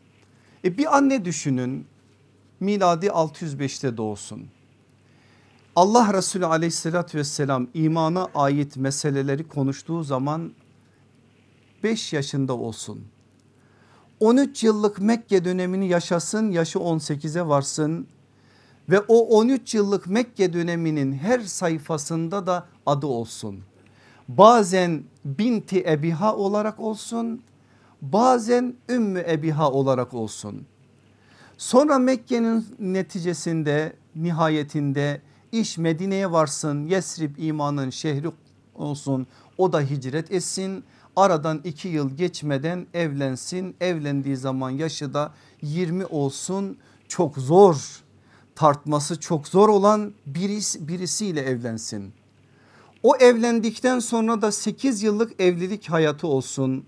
E 0.65 0.79
bir 0.79 0.97
anne 0.97 1.25
düşünün 1.25 1.87
miladi 2.61 3.07
605'te 3.07 3.97
doğsun. 3.97 4.56
Allah 5.77 6.15
Resulü 6.15 6.47
aleyhissalatü 6.47 7.19
vesselam 7.19 7.67
imana 7.75 8.29
ait 8.35 8.77
meseleleri 8.77 9.49
konuştuğu 9.49 10.03
zaman 10.03 10.53
5 11.83 12.13
yaşında 12.13 12.53
olsun. 12.53 13.05
13 14.21 14.65
yıllık 14.65 14.99
Mekke 14.99 15.45
dönemini 15.45 15.89
yaşasın 15.89 16.51
yaşı 16.51 16.79
18'e 16.79 17.49
varsın 17.49 18.07
ve 18.91 19.01
o 19.01 19.39
13 19.39 19.75
yıllık 19.75 20.07
Mekke 20.07 20.53
döneminin 20.53 21.13
her 21.13 21.41
sayfasında 21.41 22.47
da 22.47 22.67
adı 22.87 23.07
olsun. 23.07 23.61
Bazen 24.29 25.05
binti 25.25 25.85
Ebiha 25.87 26.37
olarak 26.37 26.81
olsun 26.81 27.43
bazen 28.03 28.75
Ümmü 28.89 29.25
Ebiha 29.29 29.71
olarak 29.71 30.15
olsun. 30.15 30.67
Sonra 31.59 31.99
Mekke'nin 31.99 32.67
neticesinde 32.79 33.93
nihayetinde 34.15 35.26
iş 35.53 35.79
Medine'ye 35.79 36.33
varsın 36.33 36.87
Yesrib 36.87 37.37
imanın 37.39 37.91
şehri 37.91 38.31
olsun 38.75 39.27
o 39.59 39.73
da 39.73 39.81
hicret 39.81 40.33
etsin. 40.33 40.85
Aradan 41.17 41.61
iki 41.65 41.89
yıl 41.89 42.11
geçmeden 42.17 42.87
evlensin 42.95 43.77
evlendiği 43.81 44.37
zaman 44.37 44.71
yaşı 44.71 45.15
da 45.15 45.33
20 45.63 46.07
olsun 46.07 46.79
çok 47.09 47.37
zor 47.37 48.03
tartması 48.55 49.21
çok 49.21 49.49
zor 49.49 49.69
olan 49.69 50.13
birisi, 50.27 50.89
birisiyle 50.89 51.41
evlensin. 51.41 52.13
O 53.03 53.17
evlendikten 53.17 53.99
sonra 53.99 54.43
da 54.43 54.53
8 54.53 55.03
yıllık 55.03 55.41
evlilik 55.41 55.91
hayatı 55.91 56.27
olsun. 56.27 56.85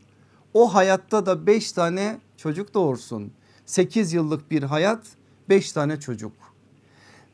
O 0.54 0.74
hayatta 0.74 1.26
da 1.26 1.46
5 1.46 1.72
tane 1.72 2.20
çocuk 2.36 2.74
doğursun. 2.74 3.32
8 3.66 4.12
yıllık 4.12 4.50
bir 4.50 4.62
hayat 4.62 5.06
5 5.48 5.72
tane 5.72 6.00
çocuk. 6.00 6.32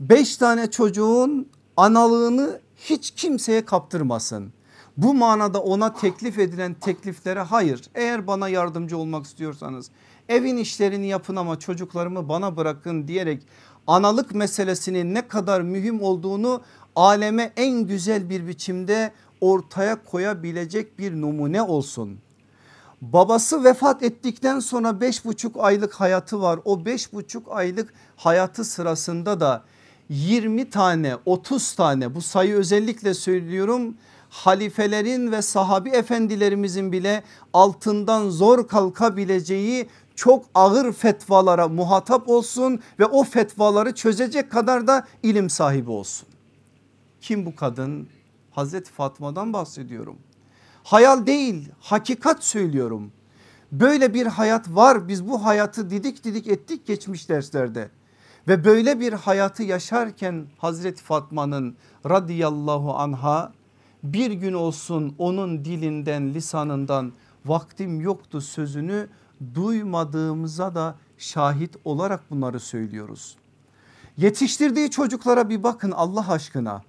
5 0.01 0.37
tane 0.37 0.71
çocuğun 0.71 1.49
analığını 1.77 2.61
hiç 2.77 3.11
kimseye 3.11 3.65
kaptırmasın. 3.65 4.53
Bu 4.97 5.15
manada 5.15 5.63
ona 5.63 5.95
teklif 5.95 6.39
edilen 6.39 6.75
tekliflere 6.75 7.41
hayır 7.41 7.83
eğer 7.95 8.27
bana 8.27 8.49
yardımcı 8.49 8.99
olmak 8.99 9.27
istiyorsanız 9.27 9.91
evin 10.29 10.57
işlerini 10.57 11.07
yapın 11.07 11.37
ama 11.37 11.59
çocuklarımı 11.59 12.29
bana 12.29 12.57
bırakın 12.57 13.09
diyerek 13.09 13.43
analık 13.87 14.35
meselesinin 14.35 15.15
ne 15.15 15.29
kadar 15.29 15.61
mühim 15.61 16.03
olduğunu 16.03 16.63
aleme 16.97 17.53
en 17.57 17.87
güzel 17.87 18.31
bir 18.31 18.47
biçimde 18.47 19.13
ortaya 19.41 20.03
koyabilecek 20.05 20.99
bir 20.99 21.21
numune 21.21 21.63
olsun. 21.63 22.19
Babası 23.01 23.65
vefat 23.65 24.03
ettikten 24.03 24.61
sonra 24.61 25.01
beş 25.01 25.25
buçuk 25.25 25.57
aylık 25.59 25.95
hayatı 25.95 26.41
var. 26.41 26.61
O 26.65 26.85
beş 26.85 27.13
buçuk 27.13 27.47
aylık 27.51 27.95
hayatı 28.17 28.65
sırasında 28.65 29.41
da 29.41 29.65
20 30.09 30.71
tane 30.71 31.17
30 31.25 31.75
tane 31.75 32.15
bu 32.15 32.23
sayı 32.23 32.55
özellikle 32.55 33.15
söylüyorum 33.15 33.95
halifelerin 34.31 35.33
ve 35.33 35.43
sahabi 35.43 35.91
efendilerimizin 35.91 36.93
bile 36.93 37.23
altından 37.53 38.31
zor 38.31 38.69
kalkabileceği 38.69 39.89
çok 40.15 40.45
ağır 40.55 40.93
fetvalara 40.93 41.69
muhatap 41.69 42.29
olsun 42.29 42.81
ve 42.99 43.07
o 43.07 43.25
fetvaları 43.25 43.95
çözecek 43.95 44.51
kadar 44.51 44.87
da 44.87 45.07
ilim 45.23 45.51
sahibi 45.51 45.91
olsun. 45.91 46.29
Kim 47.21 47.47
bu 47.47 47.57
kadın? 47.57 48.09
Hazreti 48.51 48.93
Fatma'dan 48.93 49.53
bahsediyorum. 49.53 50.19
Hayal 50.85 51.27
değil 51.27 51.69
hakikat 51.81 52.45
söylüyorum. 52.45 53.13
Böyle 53.73 54.15
bir 54.15 54.27
hayat 54.27 54.69
var 54.69 55.09
biz 55.09 55.29
bu 55.29 55.45
hayatı 55.45 55.91
didik 55.91 56.25
didik 56.25 56.49
ettik 56.49 56.87
geçmiş 56.87 57.29
derslerde. 57.29 57.91
Ve 58.49 58.65
böyle 58.65 59.01
bir 59.01 59.13
hayatı 59.13 59.63
yaşarken 59.63 60.47
Hazreti 60.59 61.03
Fatma'nın 61.03 61.77
radıyallahu 62.11 62.95
anha 62.95 63.53
bir 64.03 64.31
gün 64.31 64.53
olsun 64.53 65.15
onun 65.19 65.65
dilinden 65.65 66.35
lisanından 66.35 67.13
vaktim 67.47 68.01
yoktu 68.01 68.41
sözünü 68.41 69.09
duymadığımıza 69.55 70.75
da 70.75 70.97
şahit 71.19 71.77
olarak 71.85 72.31
bunları 72.31 72.61
söylüyoruz. 72.61 73.37
Yetiştirdiği 74.17 74.91
çocuklara 74.91 75.49
bir 75.49 75.63
bakın 75.63 75.91
Allah 75.91 76.33
aşkına. 76.33 76.83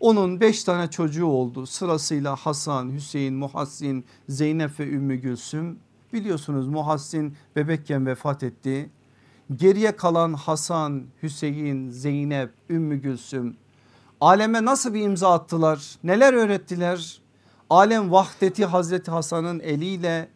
Onun 0.00 0.40
beş 0.40 0.64
tane 0.64 0.90
çocuğu 0.90 1.26
oldu 1.26 1.66
sırasıyla 1.66 2.36
Hasan, 2.36 2.92
Hüseyin, 2.92 3.34
Muhassin, 3.34 4.04
Zeynep 4.28 4.80
ve 4.80 4.88
Ümmü 4.88 5.16
Gülsüm. 5.16 5.78
Biliyorsunuz 6.12 6.68
Muhassin 6.68 7.36
bebekken 7.56 8.06
vefat 8.06 8.42
etti. 8.42 8.90
Geriye 9.54 9.96
kalan 9.96 10.34
Hasan, 10.34 11.04
Hüseyin, 11.22 11.90
Zeynep, 11.90 12.50
Ümmü 12.70 12.96
Gülsüm 12.96 13.56
aleme 14.20 14.64
nasıl 14.64 14.94
bir 14.94 15.00
imza 15.00 15.32
attılar? 15.32 15.96
Neler 16.04 16.32
öğrettiler? 16.34 17.20
Alem 17.70 18.12
vahdeti 18.12 18.64
Hazreti 18.64 19.10
Hasan'ın 19.10 19.60
eliyle 19.60 20.28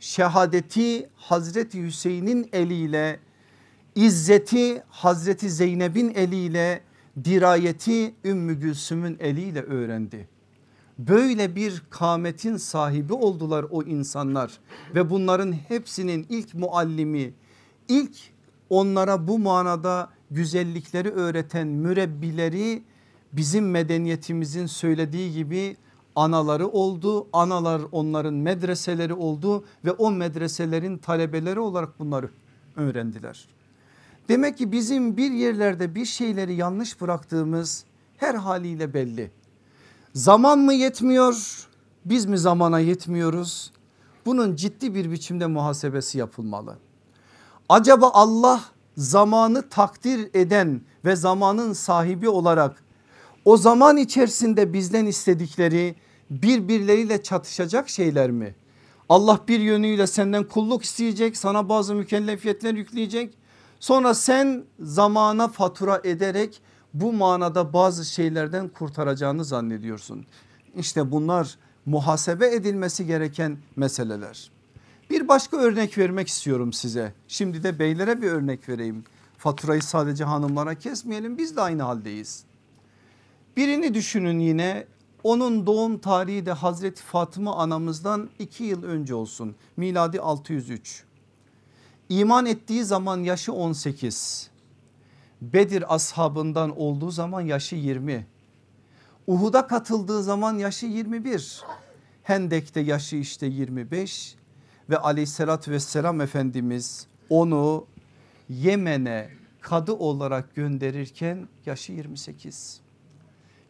şehadeti 0.00 1.08
Hazreti 1.16 1.82
Hüseyin'in 1.82 2.48
eliyle 2.52 3.20
izzeti 3.94 4.82
Hazreti 4.88 5.50
Zeynep'in 5.50 6.14
eliyle 6.14 6.80
dirayeti 7.24 8.14
Ümmü 8.24 8.60
Gülsüm'ün 8.60 9.16
eliyle 9.20 9.62
öğrendi. 9.62 10.28
Böyle 10.98 11.56
bir 11.56 11.82
kametin 11.90 12.56
sahibi 12.56 13.12
oldular 13.12 13.66
o 13.70 13.82
insanlar 13.82 14.58
ve 14.94 15.10
bunların 15.10 15.52
hepsinin 15.52 16.26
ilk 16.28 16.54
muallimi 16.54 17.34
ilk 17.88 18.16
onlara 18.72 19.28
bu 19.28 19.38
manada 19.38 20.08
güzellikleri 20.30 21.10
öğreten 21.10 21.66
mürebbileri 21.68 22.82
bizim 23.32 23.70
medeniyetimizin 23.70 24.66
söylediği 24.66 25.32
gibi 25.32 25.76
anaları 26.16 26.68
oldu. 26.68 27.26
Analar 27.32 27.82
onların 27.92 28.34
medreseleri 28.34 29.14
oldu 29.14 29.64
ve 29.84 29.90
o 29.90 30.10
medreselerin 30.10 30.98
talebeleri 30.98 31.60
olarak 31.60 31.98
bunları 31.98 32.30
öğrendiler. 32.76 33.48
Demek 34.28 34.58
ki 34.58 34.72
bizim 34.72 35.16
bir 35.16 35.30
yerlerde 35.30 35.94
bir 35.94 36.04
şeyleri 36.04 36.54
yanlış 36.54 37.00
bıraktığımız 37.00 37.84
her 38.16 38.34
haliyle 38.34 38.94
belli. 38.94 39.30
Zaman 40.14 40.58
mı 40.58 40.74
yetmiyor? 40.74 41.66
Biz 42.04 42.26
mi 42.26 42.38
zamana 42.38 42.78
yetmiyoruz? 42.78 43.72
Bunun 44.26 44.56
ciddi 44.56 44.94
bir 44.94 45.10
biçimde 45.10 45.46
muhasebesi 45.46 46.18
yapılmalı. 46.18 46.78
Acaba 47.72 48.10
Allah 48.14 48.60
zamanı 48.96 49.68
takdir 49.68 50.30
eden 50.34 50.80
ve 51.04 51.16
zamanın 51.16 51.72
sahibi 51.72 52.28
olarak 52.28 52.82
o 53.44 53.56
zaman 53.56 53.96
içerisinde 53.96 54.72
bizden 54.72 55.06
istedikleri 55.06 55.94
birbirleriyle 56.30 57.22
çatışacak 57.22 57.88
şeyler 57.88 58.30
mi? 58.30 58.54
Allah 59.08 59.40
bir 59.48 59.60
yönüyle 59.60 60.06
senden 60.06 60.44
kulluk 60.44 60.84
isteyecek 60.84 61.36
sana 61.36 61.68
bazı 61.68 61.94
mükellefiyetler 61.94 62.74
yükleyecek. 62.74 63.34
Sonra 63.80 64.14
sen 64.14 64.64
zamana 64.80 65.48
fatura 65.48 66.00
ederek 66.04 66.60
bu 66.94 67.12
manada 67.12 67.72
bazı 67.72 68.04
şeylerden 68.04 68.68
kurtaracağını 68.68 69.44
zannediyorsun. 69.44 70.26
İşte 70.76 71.12
bunlar 71.12 71.58
muhasebe 71.86 72.54
edilmesi 72.54 73.06
gereken 73.06 73.58
meseleler. 73.76 74.50
Bir 75.12 75.28
başka 75.28 75.56
örnek 75.56 75.98
vermek 75.98 76.28
istiyorum 76.28 76.72
size. 76.72 77.12
Şimdi 77.28 77.62
de 77.62 77.78
beylere 77.78 78.22
bir 78.22 78.28
örnek 78.28 78.68
vereyim. 78.68 79.04
Faturayı 79.38 79.82
sadece 79.82 80.24
hanımlara 80.24 80.74
kesmeyelim 80.74 81.38
biz 81.38 81.56
de 81.56 81.60
aynı 81.60 81.82
haldeyiz. 81.82 82.44
Birini 83.56 83.94
düşünün 83.94 84.38
yine 84.38 84.86
onun 85.24 85.66
doğum 85.66 85.98
tarihi 85.98 86.46
de 86.46 86.52
Hazreti 86.52 87.02
Fatıma 87.02 87.56
anamızdan 87.56 88.30
iki 88.38 88.64
yıl 88.64 88.82
önce 88.82 89.14
olsun. 89.14 89.54
Miladi 89.76 90.20
603. 90.20 91.04
İman 92.08 92.46
ettiği 92.46 92.84
zaman 92.84 93.18
yaşı 93.18 93.52
18. 93.52 94.50
Bedir 95.42 95.94
ashabından 95.94 96.78
olduğu 96.80 97.10
zaman 97.10 97.40
yaşı 97.40 97.76
20. 97.76 98.26
Uhud'a 99.26 99.66
katıldığı 99.66 100.22
zaman 100.22 100.58
yaşı 100.58 100.86
21. 100.86 101.62
Hendek'te 102.22 102.80
yaşı 102.80 103.16
işte 103.16 103.46
25 103.46 104.41
ve 104.90 104.98
aleyhissalatü 104.98 105.70
vesselam 105.70 106.20
Efendimiz 106.20 107.06
onu 107.30 107.86
Yemen'e 108.48 109.30
kadı 109.60 109.92
olarak 109.92 110.54
gönderirken 110.54 111.48
yaşı 111.66 111.92
28. 111.92 112.80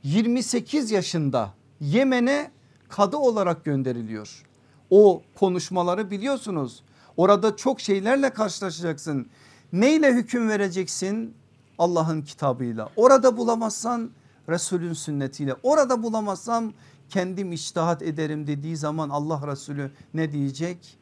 28 0.02 0.90
yaşında 0.90 1.54
Yemen'e 1.80 2.50
kadı 2.88 3.16
olarak 3.16 3.64
gönderiliyor. 3.64 4.42
O 4.90 5.22
konuşmaları 5.34 6.10
biliyorsunuz. 6.10 6.82
Orada 7.16 7.56
çok 7.56 7.80
şeylerle 7.80 8.30
karşılaşacaksın. 8.30 9.26
Neyle 9.72 10.12
hüküm 10.14 10.48
vereceksin? 10.48 11.34
Allah'ın 11.78 12.22
kitabıyla. 12.22 12.88
Orada 12.96 13.36
bulamazsan 13.36 14.10
Resulün 14.48 14.92
sünnetiyle. 14.92 15.54
Orada 15.62 16.02
bulamazsam 16.02 16.72
kendim 17.08 17.52
iştihat 17.52 18.02
ederim 18.02 18.46
dediği 18.46 18.76
zaman 18.76 19.08
Allah 19.08 19.46
Resulü 19.46 19.90
ne 20.14 20.32
diyecek? 20.32 20.98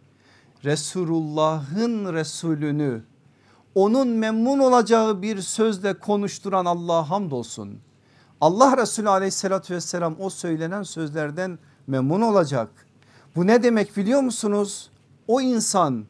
Resulullah'ın 0.65 2.13
Resulünü 2.13 3.03
onun 3.75 4.09
memnun 4.09 4.59
olacağı 4.59 5.23
bir 5.23 5.41
sözle 5.41 5.95
konuşturan 5.95 6.65
Allah'a 6.65 7.11
hamdolsun. 7.11 7.79
Allah 8.41 8.77
Resulü 8.77 9.09
aleyhissalatü 9.09 9.75
vesselam 9.75 10.17
o 10.19 10.31
söylenen 10.31 10.83
sözlerden 10.83 11.59
memnun 11.87 12.21
olacak. 12.21 12.69
Bu 13.37 13.47
ne 13.47 13.63
demek 13.63 13.97
biliyor 13.97 14.21
musunuz? 14.21 14.91
O 15.29 15.41
insan 15.41 16.05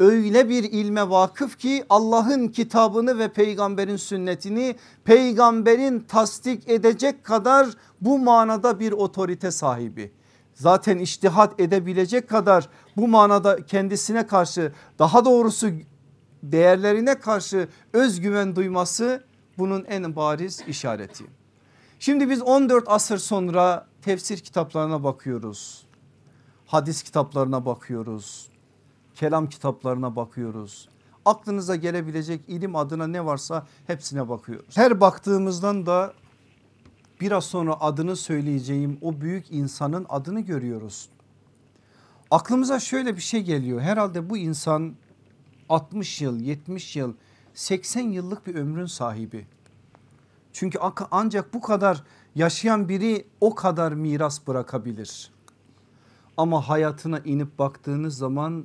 öyle 0.00 0.48
bir 0.48 0.64
ilme 0.64 1.10
vakıf 1.10 1.58
ki 1.58 1.84
Allah'ın 1.90 2.48
kitabını 2.48 3.18
ve 3.18 3.28
peygamberin 3.28 3.96
sünnetini 3.96 4.76
peygamberin 5.04 6.00
tasdik 6.00 6.68
edecek 6.68 7.24
kadar 7.24 7.68
bu 8.00 8.18
manada 8.18 8.80
bir 8.80 8.92
otorite 8.92 9.50
sahibi. 9.50 10.12
Zaten 10.56 10.98
iştihat 10.98 11.60
edebilecek 11.60 12.28
kadar 12.28 12.68
bu 12.96 13.08
manada 13.08 13.66
kendisine 13.66 14.26
karşı 14.26 14.72
daha 14.98 15.24
doğrusu 15.24 15.70
değerlerine 16.42 17.20
karşı 17.20 17.68
özgüven 17.92 18.56
duyması 18.56 19.24
bunun 19.58 19.84
en 19.84 20.16
bariz 20.16 20.62
işareti. 20.68 21.24
Şimdi 21.98 22.30
biz 22.30 22.42
14 22.42 22.84
asır 22.86 23.18
sonra 23.18 23.86
tefsir 24.02 24.38
kitaplarına 24.38 25.04
bakıyoruz. 25.04 25.86
Hadis 26.66 27.02
kitaplarına 27.02 27.66
bakıyoruz. 27.66 28.48
Kelam 29.14 29.48
kitaplarına 29.48 30.16
bakıyoruz. 30.16 30.88
Aklınıza 31.24 31.76
gelebilecek 31.76 32.40
ilim 32.48 32.76
adına 32.76 33.06
ne 33.06 33.24
varsa 33.24 33.66
hepsine 33.86 34.28
bakıyoruz. 34.28 34.76
Her 34.76 35.00
baktığımızdan 35.00 35.86
da 35.86 36.12
biraz 37.20 37.44
sonra 37.44 37.80
adını 37.80 38.16
söyleyeceğim 38.16 38.98
o 39.00 39.20
büyük 39.20 39.50
insanın 39.50 40.06
adını 40.08 40.40
görüyoruz. 40.40 41.08
Aklımıza 42.30 42.80
şöyle 42.80 43.16
bir 43.16 43.22
şey 43.22 43.42
geliyor. 43.42 43.80
Herhalde 43.80 44.30
bu 44.30 44.36
insan 44.36 44.94
60 45.68 46.22
yıl, 46.22 46.40
70 46.40 46.96
yıl, 46.96 47.14
80 47.54 48.00
yıllık 48.00 48.46
bir 48.46 48.54
ömrün 48.54 48.86
sahibi. 48.86 49.46
Çünkü 50.52 50.78
ancak 51.10 51.54
bu 51.54 51.60
kadar 51.60 52.02
yaşayan 52.34 52.88
biri 52.88 53.26
o 53.40 53.54
kadar 53.54 53.92
miras 53.92 54.46
bırakabilir. 54.46 55.30
Ama 56.36 56.68
hayatına 56.68 57.18
inip 57.18 57.58
baktığınız 57.58 58.16
zaman 58.16 58.64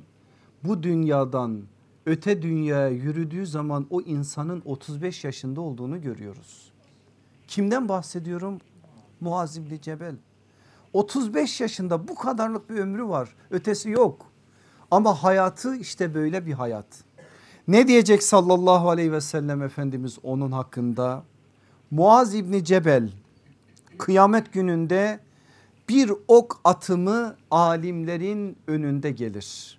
bu 0.64 0.82
dünyadan 0.82 1.62
öte 2.06 2.42
dünyaya 2.42 2.88
yürüdüğü 2.88 3.46
zaman 3.46 3.86
o 3.90 4.00
insanın 4.00 4.62
35 4.64 5.24
yaşında 5.24 5.60
olduğunu 5.60 6.00
görüyoruz. 6.00 6.71
Kimden 7.52 7.88
bahsediyorum? 7.88 8.58
Muaz 9.20 9.56
İbni 9.56 9.80
Cebel. 9.80 10.14
35 10.92 11.60
yaşında 11.60 12.08
bu 12.08 12.14
kadarlık 12.14 12.70
bir 12.70 12.74
ömrü 12.74 13.08
var 13.08 13.36
ötesi 13.50 13.90
yok. 13.90 14.26
Ama 14.90 15.22
hayatı 15.22 15.76
işte 15.76 16.14
böyle 16.14 16.46
bir 16.46 16.52
hayat. 16.52 16.86
Ne 17.68 17.88
diyecek 17.88 18.22
sallallahu 18.22 18.90
aleyhi 18.90 19.12
ve 19.12 19.20
sellem 19.20 19.62
Efendimiz 19.62 20.18
onun 20.22 20.52
hakkında? 20.52 21.22
Muaz 21.90 22.34
İbni 22.34 22.64
Cebel 22.64 23.10
kıyamet 23.98 24.52
gününde 24.52 25.20
bir 25.88 26.12
ok 26.28 26.60
atımı 26.64 27.36
alimlerin 27.50 28.56
önünde 28.66 29.10
gelir. 29.10 29.78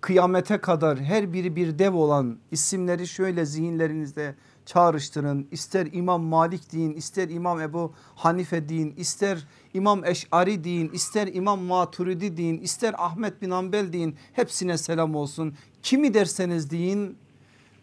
Kıyamete 0.00 0.58
kadar 0.58 0.98
her 0.98 1.32
biri 1.32 1.56
bir 1.56 1.78
dev 1.78 1.94
olan 1.94 2.38
isimleri 2.50 3.06
şöyle 3.06 3.46
zihinlerinizde 3.46 4.34
çağrıştırın. 4.68 5.48
İster 5.50 5.88
İmam 5.92 6.22
Malik 6.22 6.72
deyin, 6.72 6.92
ister 6.92 7.28
İmam 7.28 7.60
Ebu 7.60 7.92
Hanife 8.14 8.68
deyin, 8.68 8.94
ister 8.96 9.46
İmam 9.74 10.04
Eş'ari 10.04 10.64
deyin, 10.64 10.88
ister 10.88 11.26
İmam 11.26 11.60
Maturidi 11.60 12.36
deyin, 12.36 12.58
ister 12.58 12.94
Ahmet 12.98 13.42
bin 13.42 13.50
Ambel 13.50 13.92
deyin. 13.92 14.16
Hepsine 14.32 14.78
selam 14.78 15.14
olsun. 15.14 15.54
Kimi 15.82 16.14
derseniz 16.14 16.70
deyin 16.70 17.16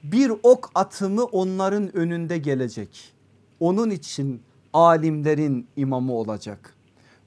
bir 0.04 0.32
ok 0.44 0.72
atımı 0.76 1.24
onların 1.24 1.98
önünde 1.98 2.38
gelecek. 2.38 3.14
Onun 3.60 3.90
için 3.90 4.42
alimlerin 4.74 5.68
imamı 5.76 6.14
olacak. 6.14 6.74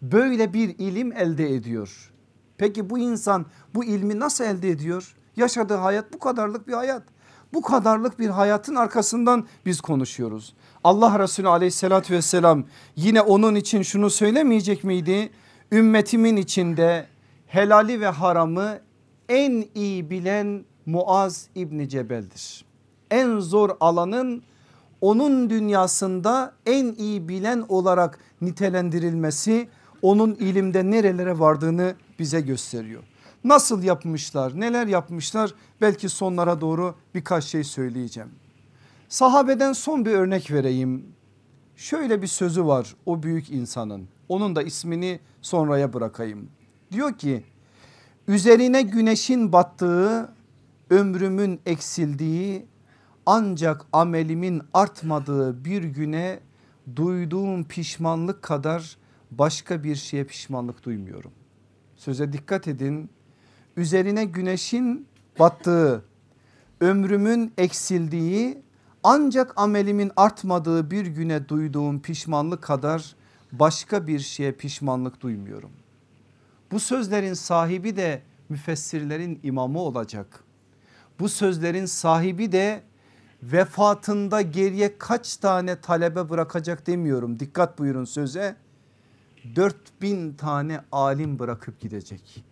Böyle 0.03 0.53
bir 0.53 0.79
ilim 0.79 1.13
elde 1.13 1.55
ediyor. 1.55 2.13
Peki 2.59 2.91
bu 2.91 2.99
insan 2.99 3.47
bu 3.75 3.85
ilmi 3.85 4.19
nasıl 4.19 4.45
elde 4.45 4.71
ediyor? 4.71 5.17
Yaşadığı 5.37 5.77
hayat 5.77 6.13
bu 6.13 6.19
kadarlık 6.19 6.69
bir 6.69 6.73
hayat. 6.73 7.03
Bu 7.53 7.63
kadarlık 7.63 8.19
bir 8.19 8.29
hayatın 8.29 8.75
arkasından 8.75 9.47
biz 9.67 9.81
konuşuyoruz. 9.81 10.55
Allah 10.85 11.19
Resulü 11.19 11.49
aleyhissalatü 11.49 12.15
vesselam 12.15 12.65
yine 12.97 13.21
onun 13.21 13.55
için 13.55 13.83
şunu 13.83 14.11
söylemeyecek 14.11 14.85
miydi? 14.85 15.31
Ümmetimin 15.73 16.37
içinde 16.37 17.07
helali 17.47 18.01
ve 18.01 18.09
haramı 18.09 18.79
en 19.29 19.65
iyi 19.75 20.11
bilen 20.11 20.65
Muaz 20.87 21.49
İbni 21.55 21.89
Cebel'dir. 21.89 22.65
En 23.11 23.39
zor 23.39 23.71
alanın 23.81 24.43
onun 25.01 25.51
dünyasında 25.51 26.55
en 26.67 26.95
iyi 26.95 27.29
bilen 27.29 27.65
olarak 27.69 28.19
nitelendirilmesi 28.41 29.69
onun 30.03 30.35
ilimde 30.35 30.91
nerelere 30.91 31.39
vardığını 31.39 31.95
bize 32.19 32.41
gösteriyor. 32.41 33.03
Nasıl 33.45 33.83
yapmışlar 33.83 34.61
neler 34.61 34.87
yapmışlar 34.87 35.55
belki 35.81 36.09
sonlara 36.09 36.61
doğru 36.61 36.95
birkaç 37.15 37.45
şey 37.45 37.65
söyleyeceğim. 37.65 38.31
Sahabeden 39.09 39.73
son 39.73 40.05
bir 40.05 40.13
örnek 40.13 40.51
vereyim. 40.51 41.07
Şöyle 41.77 42.23
bir 42.23 42.27
sözü 42.27 42.65
var 42.65 42.95
o 43.07 43.23
büyük 43.23 43.51
insanın 43.51 44.09
onun 44.29 44.57
da 44.57 44.63
ismini 44.63 45.21
sonraya 45.43 45.93
bırakayım. 45.93 46.51
Diyor 46.93 47.19
ki 47.19 47.45
üzerine 48.29 48.83
güneşin 48.83 49.53
battığı 49.53 50.33
ömrümün 50.91 51.61
eksildiği 51.67 52.67
ancak 53.27 53.87
amelimin 53.93 54.63
artmadığı 54.75 55.65
bir 55.65 55.83
güne 55.85 56.41
duyduğum 56.97 57.65
pişmanlık 57.65 58.43
kadar 58.43 58.97
başka 59.31 59.85
bir 59.85 59.97
şeye 59.97 60.25
pişmanlık 60.25 60.85
duymuyorum. 60.85 61.33
Söze 61.97 62.33
dikkat 62.33 62.69
edin. 62.69 63.11
Üzerine 63.79 64.25
güneşin 64.25 65.07
battığı, 65.39 66.05
ömrümün 66.81 67.53
eksildiği 67.59 68.63
ancak 69.03 69.53
amelimin 69.57 70.13
artmadığı 70.17 70.91
bir 70.91 71.07
güne 71.07 71.49
duyduğum 71.49 72.03
pişmanlık 72.03 72.63
kadar 72.63 73.17
başka 73.53 74.07
bir 74.07 74.19
şeye 74.19 74.53
pişmanlık 74.53 75.21
duymuyorum. 75.21 75.71
Bu 76.73 76.81
sözlerin 76.81 77.35
sahibi 77.35 77.97
de 77.97 78.23
müfessirlerin 78.49 79.41
imamı 79.43 79.79
olacak. 79.79 80.45
Bu 81.21 81.29
sözlerin 81.29 81.87
sahibi 81.87 82.53
de 82.53 82.83
vefatında 83.43 84.43
geriye 84.43 84.99
kaç 84.99 85.37
tane 85.37 85.81
talebe 85.81 86.29
bırakacak 86.29 86.87
demiyorum. 86.87 87.41
Dikkat 87.41 87.79
buyurun 87.79 88.05
söze. 88.05 88.57
4000 89.57 90.33
tane 90.33 90.81
alim 90.93 91.39
bırakıp 91.39 91.81
gidecek. 91.81 92.48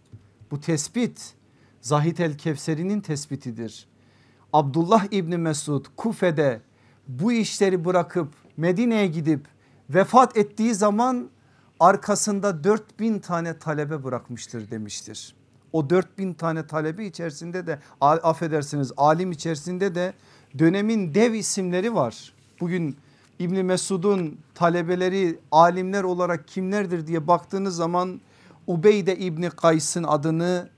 Bu 0.51 0.61
tespit 0.61 1.35
Zahit 1.81 2.21
el 2.21 2.39
Kevseri'nin 2.39 3.01
tespitidir. 3.01 3.87
Abdullah 4.53 5.07
İbni 5.11 5.39
Mesud 5.39 5.87
Kufe'de 5.97 6.61
bu 7.09 7.33
işleri 7.33 7.85
bırakıp 7.85 8.29
Medine'ye 8.57 9.07
gidip 9.07 9.49
vefat 9.91 10.37
ettiği 10.37 10.75
zaman 10.75 11.31
arkasında 11.81 12.65
4000 12.65 13.19
tane 13.19 13.59
talebe 13.59 14.05
bırakmıştır 14.05 14.71
demiştir. 14.71 15.35
O 15.73 15.91
4000 15.91 16.35
tane 16.35 16.67
talebe 16.67 17.07
içerisinde 17.07 17.67
de 17.67 17.79
affedersiniz 18.01 18.93
alim 18.97 19.33
içerisinde 19.33 19.95
de 19.95 20.15
dönemin 20.59 21.15
dev 21.15 21.33
isimleri 21.33 21.95
var. 21.95 22.33
Bugün 22.61 22.97
İbni 23.39 23.63
Mesud'un 23.63 24.39
talebeleri 24.55 25.39
alimler 25.53 26.05
olarak 26.05 26.49
kimlerdir 26.49 27.07
diye 27.07 27.27
baktığınız 27.27 27.77
zaman 27.77 28.21
Ubeyde 28.66 29.18
İbni 29.18 29.50
Kays'ın 29.50 30.05
adını, 30.05 30.68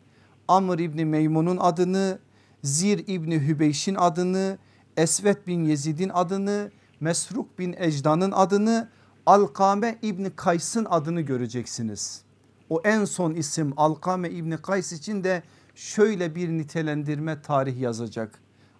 Amr 0.48 0.78
İbni 0.78 1.04
Meymun'un 1.04 1.56
adını, 1.56 2.18
Zir 2.62 3.04
İbni 3.06 3.40
Hübeyş'in 3.40 3.94
adını, 3.94 4.58
Esvet 4.96 5.46
bin 5.46 5.64
Yezid'in 5.64 6.08
adını, 6.08 6.70
Mesruk 7.00 7.58
bin 7.58 7.74
Ecdan'ın 7.78 8.32
adını, 8.32 8.88
Alkame 9.26 9.98
İbni 10.02 10.30
Kays'ın 10.30 10.84
adını 10.84 11.20
göreceksiniz. 11.20 12.22
O 12.70 12.80
en 12.84 13.04
son 13.04 13.34
isim 13.34 13.72
Alkame 13.76 14.30
İbni 14.30 14.56
Kays 14.56 14.92
için 14.92 15.24
de 15.24 15.42
şöyle 15.74 16.34
bir 16.34 16.48
nitelendirme 16.48 17.42
tarih 17.42 17.80
yazacak. 17.80 18.38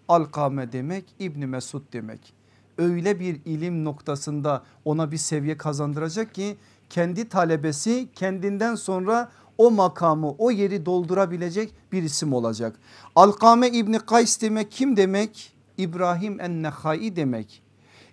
Alkame 0.09 0.73
demek 0.73 1.05
İbni 1.19 1.47
Mesud 1.47 1.83
demek. 1.93 2.35
Öyle 2.79 3.21
bir 3.21 3.41
ilim 3.45 3.85
noktasında 3.85 4.63
ona 4.85 5.13
bir 5.13 5.17
seviye 5.17 5.57
kazandıracak 5.57 6.35
ki 6.35 6.57
kendi 6.91 7.29
talebesi 7.29 8.09
kendinden 8.15 8.75
sonra 8.75 9.31
o 9.59 9.71
makamı 9.71 10.31
o 10.31 10.51
yeri 10.51 10.87
doldurabilecek 10.87 11.75
bir 11.93 12.03
isim 12.03 12.33
olacak. 12.33 12.77
Alkame 13.17 13.69
İbni 13.69 13.99
Kays 13.99 14.41
demek 14.41 14.73
kim 14.73 14.97
demek? 14.97 15.53
İbrahim 15.79 16.41
en-Nehai 16.41 17.17
demek. 17.17 17.63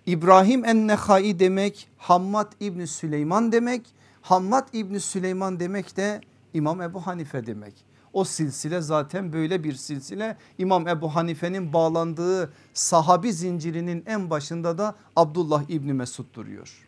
İbrahim 0.06 0.64
en-Nehai 0.64 1.38
demek 1.38 1.88
Hammad 1.98 2.52
İbni 2.60 2.86
Süleyman 2.86 3.52
demek. 3.52 3.86
Hammad 4.22 4.68
İbni 4.72 5.00
Süleyman 5.00 5.60
demek 5.60 5.96
de 5.96 6.20
İmam 6.54 6.82
Ebu 6.82 7.06
Hanife 7.06 7.46
demek. 7.46 7.74
O 8.12 8.24
silsile 8.24 8.80
zaten 8.80 9.32
böyle 9.32 9.64
bir 9.64 9.74
silsile 9.74 10.36
İmam 10.58 10.88
Ebu 10.88 11.14
Hanife'nin 11.14 11.72
bağlandığı 11.72 12.52
sahabi 12.74 13.32
zincirinin 13.32 14.04
en 14.06 14.30
başında 14.30 14.78
da 14.78 14.94
Abdullah 15.16 15.70
İbni 15.70 15.92
Mesud 15.92 16.34
duruyor. 16.34 16.85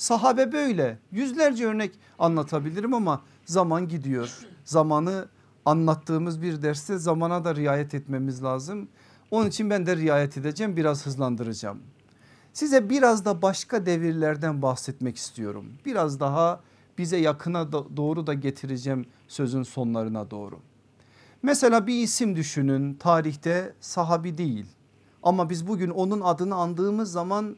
Sahabe 0.00 0.52
böyle 0.52 0.98
yüzlerce 1.12 1.66
örnek 1.66 1.90
anlatabilirim 2.18 2.94
ama 2.94 3.22
zaman 3.44 3.88
gidiyor. 3.88 4.38
Zamanı 4.64 5.28
anlattığımız 5.64 6.42
bir 6.42 6.62
derste 6.62 6.98
zamana 6.98 7.44
da 7.44 7.54
riayet 7.54 7.94
etmemiz 7.94 8.42
lazım. 8.42 8.88
Onun 9.30 9.48
için 9.48 9.70
ben 9.70 9.86
de 9.86 9.96
riayet 9.96 10.36
edeceğim 10.36 10.76
biraz 10.76 11.06
hızlandıracağım. 11.06 11.78
Size 12.52 12.90
biraz 12.90 13.24
da 13.24 13.42
başka 13.42 13.86
devirlerden 13.86 14.62
bahsetmek 14.62 15.16
istiyorum. 15.16 15.66
Biraz 15.86 16.20
daha 16.20 16.60
bize 16.98 17.16
yakına 17.16 17.72
doğru 17.72 18.26
da 18.26 18.34
getireceğim 18.34 19.06
sözün 19.28 19.62
sonlarına 19.62 20.30
doğru. 20.30 20.58
Mesela 21.42 21.86
bir 21.86 22.02
isim 22.02 22.36
düşünün 22.36 22.94
tarihte 22.94 23.74
sahabi 23.80 24.38
değil 24.38 24.66
ama 25.22 25.50
biz 25.50 25.66
bugün 25.66 25.90
onun 25.90 26.20
adını 26.20 26.54
andığımız 26.54 27.12
zaman 27.12 27.56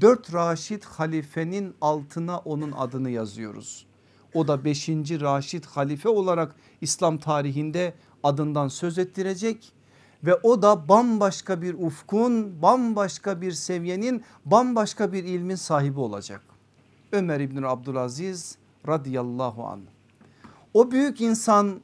dört 0.00 0.34
Raşid 0.34 0.82
halifenin 0.82 1.74
altına 1.80 2.38
onun 2.38 2.72
adını 2.72 3.10
yazıyoruz. 3.10 3.86
O 4.34 4.48
da 4.48 4.64
beşinci 4.64 5.20
Raşid 5.20 5.64
halife 5.64 6.08
olarak 6.08 6.54
İslam 6.80 7.18
tarihinde 7.18 7.94
adından 8.22 8.68
söz 8.68 8.98
ettirecek 8.98 9.72
ve 10.24 10.34
o 10.34 10.62
da 10.62 10.88
bambaşka 10.88 11.62
bir 11.62 11.74
ufkun 11.74 12.62
bambaşka 12.62 13.40
bir 13.40 13.52
seviyenin 13.52 14.24
bambaşka 14.44 15.12
bir 15.12 15.24
ilmin 15.24 15.54
sahibi 15.54 16.00
olacak. 16.00 16.40
Ömer 17.12 17.40
İbni 17.40 17.66
Abdülaziz 17.66 18.58
radıyallahu 18.88 19.66
anh. 19.66 19.80
O 20.74 20.90
büyük 20.90 21.20
insan 21.20 21.80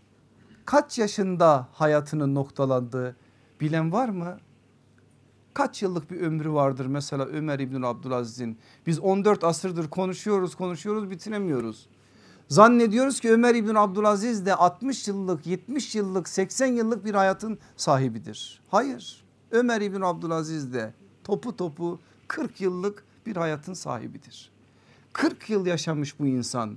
kaç 0.65 0.99
yaşında 0.99 1.69
hayatının 1.73 2.35
noktalandığı 2.35 3.17
bilen 3.61 3.93
var 3.93 4.09
mı? 4.09 4.39
Kaç 5.55 5.83
yıllık 5.83 6.11
bir 6.11 6.21
ömrü 6.21 6.53
vardır 6.53 6.87
mesela 6.87 7.27
Ömer 7.27 7.59
İbni 7.59 7.87
Abdülaziz'in? 7.87 8.59
Biz 8.87 9.01
14 9.01 9.45
asırdır 9.45 9.91
konuşuyoruz 9.91 10.55
konuşuyoruz 10.55 11.11
bitiremiyoruz. 11.11 11.87
Zannediyoruz 12.49 13.21
ki 13.21 13.33
Ömer 13.33 13.55
İbni 13.55 13.79
Abdülaziz 13.79 14.47
de 14.47 14.55
60 14.55 15.09
yıllık 15.09 15.47
70 15.47 15.95
yıllık 15.95 16.29
80 16.29 16.67
yıllık 16.67 17.05
bir 17.05 17.15
hayatın 17.15 17.59
sahibidir. 17.77 18.61
Hayır 18.69 19.25
Ömer 19.51 19.81
İbni 19.81 20.05
Abdülaziz 20.05 20.75
de 20.75 20.95
topu 21.25 21.57
topu 21.57 22.01
40 22.29 22.61
yıllık 22.61 23.05
bir 23.27 23.37
hayatın 23.37 23.75
sahibidir. 23.75 24.51
40 25.13 25.51
yıl 25.51 25.67
yaşamış 25.67 26.21
bu 26.21 26.27
insan 26.27 26.77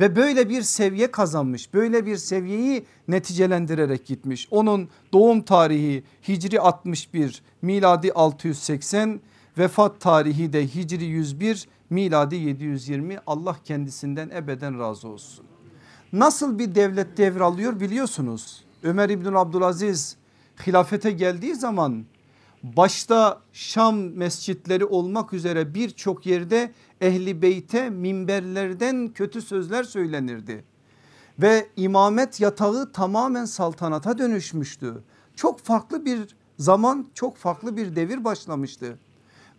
ve 0.00 0.16
böyle 0.16 0.48
bir 0.48 0.62
seviye 0.62 1.10
kazanmış 1.10 1.74
böyle 1.74 2.06
bir 2.06 2.16
seviyeyi 2.16 2.84
neticelendirerek 3.08 4.06
gitmiş. 4.06 4.48
Onun 4.50 4.88
doğum 5.12 5.42
tarihi 5.42 6.04
Hicri 6.28 6.60
61 6.60 7.42
miladi 7.62 8.12
680 8.12 9.20
vefat 9.58 10.00
tarihi 10.00 10.52
de 10.52 10.66
Hicri 10.66 11.04
101 11.04 11.68
miladi 11.90 12.36
720 12.36 13.18
Allah 13.26 13.56
kendisinden 13.64 14.30
ebeden 14.30 14.78
razı 14.78 15.08
olsun. 15.08 15.44
Nasıl 16.12 16.58
bir 16.58 16.74
devlet 16.74 17.16
devralıyor 17.16 17.80
biliyorsunuz 17.80 18.64
Ömer 18.82 19.08
İbn 19.08 19.34
Abdülaziz 19.34 20.16
hilafete 20.66 21.10
geldiği 21.10 21.54
zaman 21.54 22.04
başta 22.62 23.40
Şam 23.52 23.96
mescitleri 23.98 24.84
olmak 24.84 25.32
üzere 25.32 25.74
birçok 25.74 26.26
yerde 26.26 26.72
ehli 27.00 27.42
beyte 27.42 27.90
minberlerden 27.90 29.08
kötü 29.08 29.42
sözler 29.42 29.84
söylenirdi. 29.84 30.64
Ve 31.38 31.66
imamet 31.76 32.40
yatağı 32.40 32.92
tamamen 32.92 33.44
saltanata 33.44 34.18
dönüşmüştü. 34.18 35.02
Çok 35.36 35.60
farklı 35.60 36.04
bir 36.04 36.36
zaman 36.58 37.06
çok 37.14 37.36
farklı 37.36 37.76
bir 37.76 37.96
devir 37.96 38.24
başlamıştı. 38.24 38.98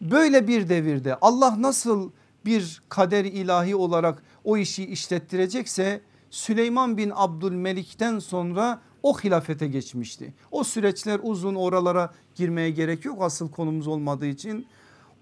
Böyle 0.01 0.47
bir 0.47 0.69
devirde 0.69 1.15
Allah 1.21 1.61
nasıl 1.61 2.11
bir 2.45 2.81
kader 2.89 3.25
ilahi 3.25 3.75
olarak 3.75 4.23
o 4.43 4.57
işi 4.57 4.85
işlettirecekse 4.85 6.01
Süleyman 6.29 6.97
bin 6.97 7.11
Abdülmelik'ten 7.15 8.19
sonra 8.19 8.81
o 9.03 9.19
hilafete 9.19 9.67
geçmişti. 9.67 10.33
O 10.51 10.63
süreçler 10.63 11.19
uzun 11.23 11.55
oralara 11.55 12.13
girmeye 12.35 12.69
gerek 12.69 13.05
yok 13.05 13.17
asıl 13.21 13.51
konumuz 13.51 13.87
olmadığı 13.87 14.25
için. 14.25 14.67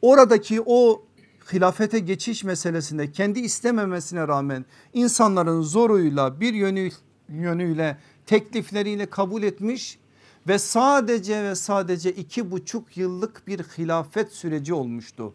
Oradaki 0.01 0.61
o 0.65 1.03
hilafete 1.53 1.99
geçiş 1.99 2.43
meselesinde 2.43 3.11
kendi 3.11 3.39
istememesine 3.39 4.27
rağmen 4.27 4.65
insanların 4.93 5.61
zoruyla 5.61 6.39
bir 6.41 6.53
yönü, 6.53 6.89
yönüyle 7.29 7.97
teklifleriyle 8.25 9.05
kabul 9.05 9.43
etmiş 9.43 9.99
ve 10.47 10.59
sadece 10.59 11.43
ve 11.43 11.55
sadece 11.55 12.11
iki 12.11 12.51
buçuk 12.51 12.97
yıllık 12.97 13.47
bir 13.47 13.59
hilafet 13.59 14.31
süreci 14.31 14.73
olmuştu. 14.73 15.33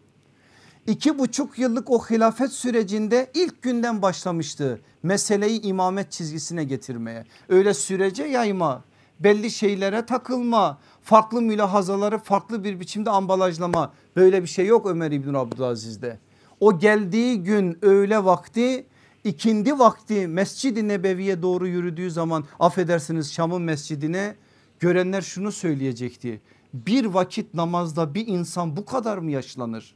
İki 0.87 1.19
buçuk 1.19 1.59
yıllık 1.59 1.89
o 1.89 1.99
hilafet 1.99 2.51
sürecinde 2.51 3.31
ilk 3.33 3.61
günden 3.61 4.01
başlamıştı 4.01 4.81
meseleyi 5.03 5.61
imamet 5.61 6.11
çizgisine 6.11 6.63
getirmeye. 6.63 7.25
Öyle 7.49 7.73
sürece 7.73 8.23
yayma 8.23 8.83
belli 9.19 9.51
şeylere 9.51 10.05
takılma 10.05 10.79
farklı 11.03 11.41
mülahazaları 11.41 12.17
farklı 12.17 12.63
bir 12.63 12.79
biçimde 12.79 13.09
ambalajlama 13.09 13.93
böyle 14.15 14.41
bir 14.41 14.47
şey 14.47 14.65
yok 14.65 14.85
Ömer 14.85 15.11
İbn 15.11 15.33
Abdülaziz'de. 15.33 16.19
O 16.59 16.79
geldiği 16.79 17.43
gün 17.43 17.77
öğle 17.81 18.25
vakti 18.25 18.85
ikindi 19.23 19.79
vakti 19.79 20.27
Mescid-i 20.27 20.87
Nebevi'ye 20.87 21.41
doğru 21.41 21.67
yürüdüğü 21.67 22.11
zaman 22.11 22.45
affedersiniz 22.59 23.33
Şam'ın 23.33 23.61
mescidine 23.61 24.35
görenler 24.79 25.21
şunu 25.21 25.51
söyleyecekti. 25.51 26.41
Bir 26.73 27.05
vakit 27.05 27.53
namazda 27.53 28.13
bir 28.13 28.27
insan 28.27 28.77
bu 28.77 28.85
kadar 28.85 29.17
mı 29.17 29.31
yaşlanır? 29.31 29.95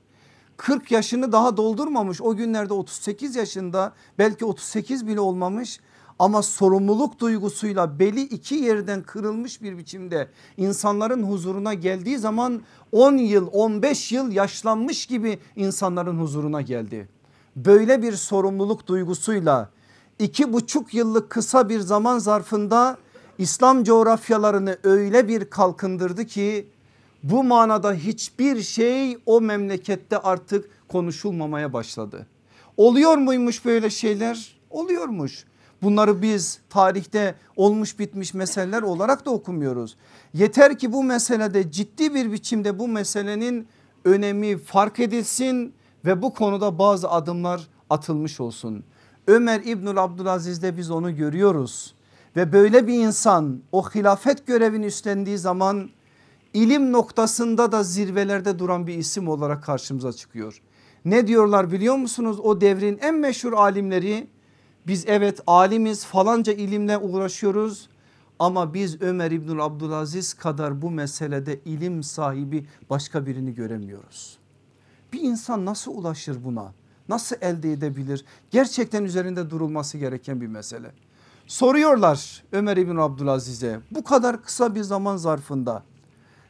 40 0.57 0.91
yaşını 0.91 1.31
daha 1.31 1.57
doldurmamış 1.57 2.21
o 2.21 2.35
günlerde 2.35 2.73
38 2.73 3.35
yaşında 3.35 3.93
belki 4.17 4.45
38 4.45 5.07
bile 5.07 5.19
olmamış 5.19 5.79
ama 6.19 6.43
sorumluluk 6.43 7.19
duygusuyla 7.19 7.99
beli 7.99 8.21
iki 8.21 8.56
yerden 8.56 9.03
kırılmış 9.03 9.62
bir 9.62 9.77
biçimde 9.77 10.27
insanların 10.58 11.23
huzuruna 11.23 11.73
geldiği 11.73 12.17
zaman 12.17 12.62
10 12.91 13.17
yıl 13.17 13.49
15 13.51 14.12
yıl 14.12 14.32
yaşlanmış 14.32 15.06
gibi 15.06 15.39
insanların 15.56 16.19
huzuruna 16.19 16.62
geldi. 16.62 17.10
Böyle 17.56 18.01
bir 18.01 18.13
sorumluluk 18.13 18.88
duygusuyla 18.88 19.69
iki 20.19 20.53
buçuk 20.53 20.93
yıllık 20.93 21.30
kısa 21.30 21.69
bir 21.69 21.80
zaman 21.80 22.19
zarfında 22.19 22.97
İslam 23.38 23.84
coğrafyalarını 23.84 24.77
öyle 24.84 25.27
bir 25.27 25.49
kalkındırdı 25.49 26.25
ki 26.25 26.67
bu 27.23 27.43
manada 27.43 27.93
hiçbir 27.93 28.62
şey 28.62 29.17
o 29.25 29.41
memlekette 29.41 30.17
artık 30.17 30.69
konuşulmamaya 30.88 31.73
başladı. 31.73 32.27
Oluyor 32.77 33.17
muymuş 33.17 33.65
böyle 33.65 33.89
şeyler? 33.89 34.58
Oluyormuş. 34.69 35.45
Bunları 35.81 36.21
biz 36.21 36.59
tarihte 36.69 37.35
olmuş 37.55 37.99
bitmiş 37.99 38.33
meseleler 38.33 38.81
olarak 38.81 39.25
da 39.25 39.31
okumuyoruz. 39.31 39.97
Yeter 40.33 40.77
ki 40.77 40.93
bu 40.93 41.03
meselede 41.03 41.71
ciddi 41.71 42.13
bir 42.13 42.31
biçimde 42.31 42.79
bu 42.79 42.87
meselenin 42.87 43.67
önemi 44.05 44.57
fark 44.57 44.99
edilsin 44.99 45.73
ve 46.05 46.21
bu 46.21 46.33
konuda 46.33 46.79
bazı 46.79 47.09
adımlar 47.09 47.67
atılmış 47.89 48.39
olsun. 48.39 48.83
Ömer 49.27 49.61
İbnül 49.65 50.03
Abdülaziz'de 50.03 50.77
biz 50.77 50.91
onu 50.91 51.15
görüyoruz. 51.15 51.95
Ve 52.35 52.53
böyle 52.53 52.87
bir 52.87 52.93
insan 52.93 53.61
o 53.71 53.89
hilafet 53.89 54.47
görevini 54.47 54.85
üstlendiği 54.85 55.37
zaman 55.37 55.89
ilim 56.53 56.91
noktasında 56.91 57.71
da 57.71 57.83
zirvelerde 57.83 58.59
duran 58.59 58.87
bir 58.87 58.93
isim 58.93 59.27
olarak 59.27 59.63
karşımıza 59.63 60.13
çıkıyor. 60.13 60.61
Ne 61.05 61.27
diyorlar 61.27 61.71
biliyor 61.71 61.95
musunuz 61.95 62.39
o 62.39 62.61
devrin 62.61 62.99
en 63.01 63.15
meşhur 63.15 63.53
alimleri 63.53 64.27
biz 64.88 65.04
evet 65.08 65.41
alimiz 65.47 66.06
falanca 66.06 66.54
ilimle 66.54 66.97
uğraşıyoruz 66.97 67.89
ama 68.39 68.73
biz 68.73 69.02
Ömer 69.02 69.32
İbnül 69.32 69.60
Abdülaziz 69.60 70.34
kadar 70.34 70.82
bu 70.82 70.91
meselede 70.91 71.60
ilim 71.65 72.04
sahibi 72.04 72.65
başka 72.89 73.26
birini 73.26 73.56
göremiyoruz. 73.56 74.38
Bir 75.13 75.21
insan 75.21 75.65
nasıl 75.65 75.91
ulaşır 75.91 76.43
buna? 76.43 76.73
Nasıl 77.10 77.36
elde 77.41 77.71
edebilir? 77.71 78.26
Gerçekten 78.52 79.04
üzerinde 79.04 79.50
durulması 79.50 79.97
gereken 79.97 80.41
bir 80.41 80.47
mesele. 80.47 80.91
Soruyorlar 81.47 82.43
Ömer 82.52 82.78
İbn 82.78 82.97
Abdülaziz'e 82.97 83.80
bu 83.91 84.04
kadar 84.04 84.43
kısa 84.43 84.76
bir 84.76 84.84
zaman 84.84 85.17
zarfında 85.17 85.84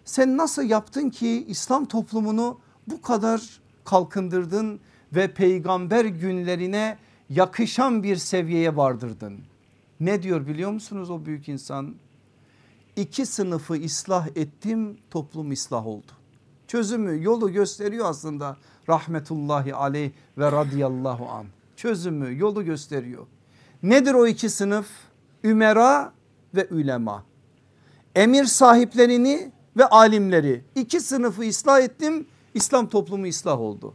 sen 0.06 0.38
nasıl 0.38 0.64
yaptın 0.64 1.10
ki 1.10 1.46
İslam 1.48 1.86
toplumunu 1.86 2.60
bu 2.88 3.02
kadar 3.02 3.62
kalkındırdın 3.86 4.80
ve 5.16 5.34
peygamber 5.34 6.06
günlerine 6.06 6.98
yakışan 7.30 8.04
bir 8.04 8.16
seviyeye 8.16 8.76
vardırdın. 8.76 9.40
Ne 10.00 10.24
diyor 10.24 10.48
biliyor 10.48 10.72
musunuz 10.72 11.10
o 11.10 11.26
büyük 11.26 11.50
insan? 11.50 11.96
İki 12.96 13.26
sınıfı 13.26 13.74
ıslah 13.74 14.28
ettim 14.36 14.98
toplum 15.12 15.52
ıslah 15.52 15.88
oldu. 15.88 16.12
Çözümü 16.68 17.24
yolu 17.24 17.52
gösteriyor 17.52 18.06
aslında 18.10 18.58
rahmetullahi 18.90 19.76
aleyh 19.76 20.12
ve 20.38 20.52
radıyallahu 20.52 21.30
an. 21.30 21.46
Çözümü 21.76 22.40
yolu 22.40 22.66
gösteriyor. 22.66 23.26
Nedir 23.84 24.14
o 24.14 24.28
iki 24.28 24.50
sınıf? 24.50 24.88
Ümera 25.44 26.14
ve 26.56 26.68
ülema. 26.72 27.24
Emir 28.16 28.46
sahiplerini 28.46 29.52
ve 29.78 29.86
alimleri 29.86 30.64
iki 30.76 31.00
sınıfı 31.00 31.42
ıslah 31.50 31.82
ettim 31.82 32.28
İslam 32.54 32.90
toplumu 32.90 33.28
ıslah 33.28 33.60
oldu. 33.60 33.94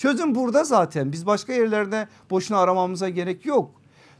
Çözüm 0.00 0.34
burada 0.34 0.64
zaten 0.64 1.12
biz 1.12 1.26
başka 1.26 1.52
yerlerde 1.52 2.08
boşuna 2.30 2.58
aramamıza 2.58 3.08
gerek 3.08 3.46
yok. 3.46 3.70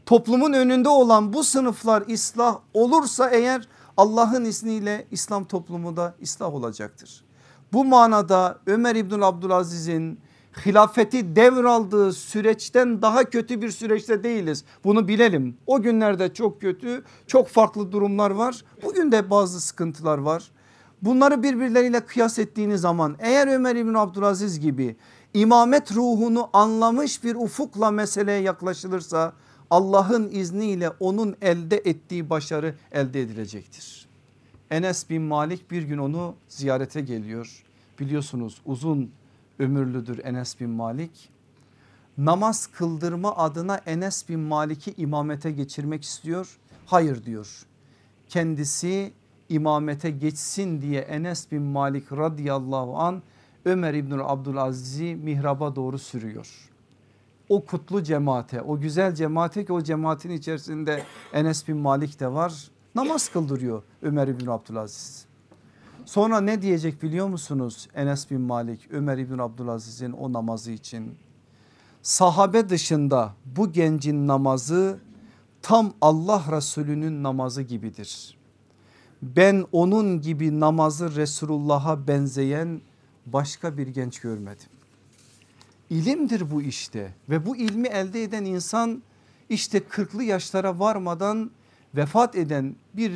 Toplumun 0.05 0.53
önünde 0.53 0.89
olan 0.89 1.33
bu 1.33 1.43
sınıflar 1.43 2.03
ıslah 2.13 2.59
olursa 2.73 3.29
eğer 3.29 3.67
Allah'ın 3.97 4.45
izniyle 4.45 5.07
İslam 5.11 5.45
toplumu 5.45 5.97
da 5.97 6.15
ıslah 6.23 6.53
olacaktır. 6.53 7.23
Bu 7.73 7.85
manada 7.85 8.59
Ömer 8.65 8.95
İbnül 8.95 9.27
Abdülaziz'in 9.27 10.19
hilafeti 10.65 11.35
devraldığı 11.35 12.13
süreçten 12.13 13.01
daha 13.01 13.23
kötü 13.23 13.61
bir 13.61 13.71
süreçte 13.71 14.23
değiliz. 14.23 14.63
Bunu 14.83 15.07
bilelim. 15.07 15.57
O 15.67 15.81
günlerde 15.81 16.33
çok 16.33 16.61
kötü 16.61 17.03
çok 17.27 17.47
farklı 17.47 17.91
durumlar 17.91 18.31
var. 18.31 18.63
Bugün 18.83 19.11
de 19.11 19.29
bazı 19.29 19.61
sıkıntılar 19.61 20.17
var. 20.17 20.51
Bunları 21.01 21.43
birbirleriyle 21.43 21.99
kıyas 21.99 22.39
ettiğiniz 22.39 22.81
zaman 22.81 23.15
eğer 23.19 23.47
Ömer 23.47 23.75
İbn 23.75 23.93
Abdülaziz 23.93 24.59
gibi 24.59 24.95
imamet 25.33 25.91
ruhunu 25.91 26.49
anlamış 26.53 27.23
bir 27.23 27.35
ufukla 27.35 27.91
meseleye 27.91 28.41
yaklaşılırsa 28.41 29.33
Allah'ın 29.69 30.29
izniyle 30.31 30.89
onun 30.89 31.35
elde 31.41 31.77
ettiği 31.77 32.29
başarı 32.29 32.75
elde 32.91 33.21
edilecektir. 33.21 34.07
Enes 34.71 35.09
bin 35.09 35.21
Malik 35.21 35.71
bir 35.71 35.83
gün 35.83 35.97
onu 35.97 36.35
ziyarete 36.47 37.01
geliyor. 37.01 37.63
Biliyorsunuz 37.99 38.61
uzun 38.65 39.11
ömürlüdür 39.59 40.25
Enes 40.25 40.59
bin 40.59 40.69
Malik. 40.69 41.29
Namaz 42.17 42.67
kıldırma 42.67 43.35
adına 43.37 43.77
Enes 43.85 44.29
bin 44.29 44.39
Malik'i 44.39 44.93
imamete 44.97 45.51
geçirmek 45.51 46.03
istiyor. 46.03 46.57
Hayır 46.85 47.25
diyor. 47.25 47.65
Kendisi 48.29 49.11
imamete 49.49 50.11
geçsin 50.11 50.81
diye 50.81 51.01
Enes 51.01 51.51
bin 51.51 51.61
Malik 51.61 52.11
radıyallahu 52.11 52.97
an 52.97 53.21
Ömer 53.65 53.93
İbnül 53.93 54.21
Abdülaziz'i 54.25 55.15
mihraba 55.15 55.75
doğru 55.75 55.99
sürüyor. 55.99 56.69
O 57.49 57.65
kutlu 57.65 58.03
cemaate 58.03 58.61
o 58.61 58.79
güzel 58.79 59.15
cemaate 59.15 59.65
ki 59.65 59.73
o 59.73 59.81
cemaatin 59.81 60.29
içerisinde 60.29 61.03
Enes 61.33 61.67
bin 61.67 61.77
Malik 61.77 62.19
de 62.19 62.33
var 62.33 62.71
namaz 62.95 63.29
kıldırıyor 63.29 63.83
Ömer 64.01 64.27
İbn 64.27 64.47
Abdülaziz. 64.47 65.25
Sonra 66.05 66.41
ne 66.41 66.61
diyecek 66.61 67.03
biliyor 67.03 67.27
musunuz 67.27 67.87
Enes 67.95 68.31
bin 68.31 68.41
Malik 68.41 68.87
Ömer 68.91 69.17
İbn 69.17 69.37
Abdülaziz'in 69.37 70.11
o 70.11 70.33
namazı 70.33 70.71
için? 70.71 71.15
Sahabe 72.01 72.69
dışında 72.69 73.33
bu 73.45 73.71
gencin 73.71 74.27
namazı 74.27 74.99
tam 75.61 75.93
Allah 76.01 76.43
Resulü'nün 76.51 77.23
namazı 77.23 77.61
gibidir. 77.61 78.37
Ben 79.21 79.65
onun 79.71 80.21
gibi 80.21 80.59
namazı 80.59 81.15
Resulullah'a 81.15 82.07
benzeyen 82.07 82.81
başka 83.25 83.77
bir 83.77 83.87
genç 83.87 84.19
görmedim. 84.19 84.67
İlimdir 85.89 86.51
bu 86.51 86.61
işte 86.61 87.13
ve 87.29 87.45
bu 87.45 87.57
ilmi 87.57 87.87
elde 87.87 88.23
eden 88.23 88.45
insan 88.45 89.03
işte 89.49 89.77
40'lı 89.77 90.23
yaşlara 90.23 90.79
varmadan 90.79 91.51
vefat 91.95 92.35
eden 92.35 92.75
bir 92.93 93.11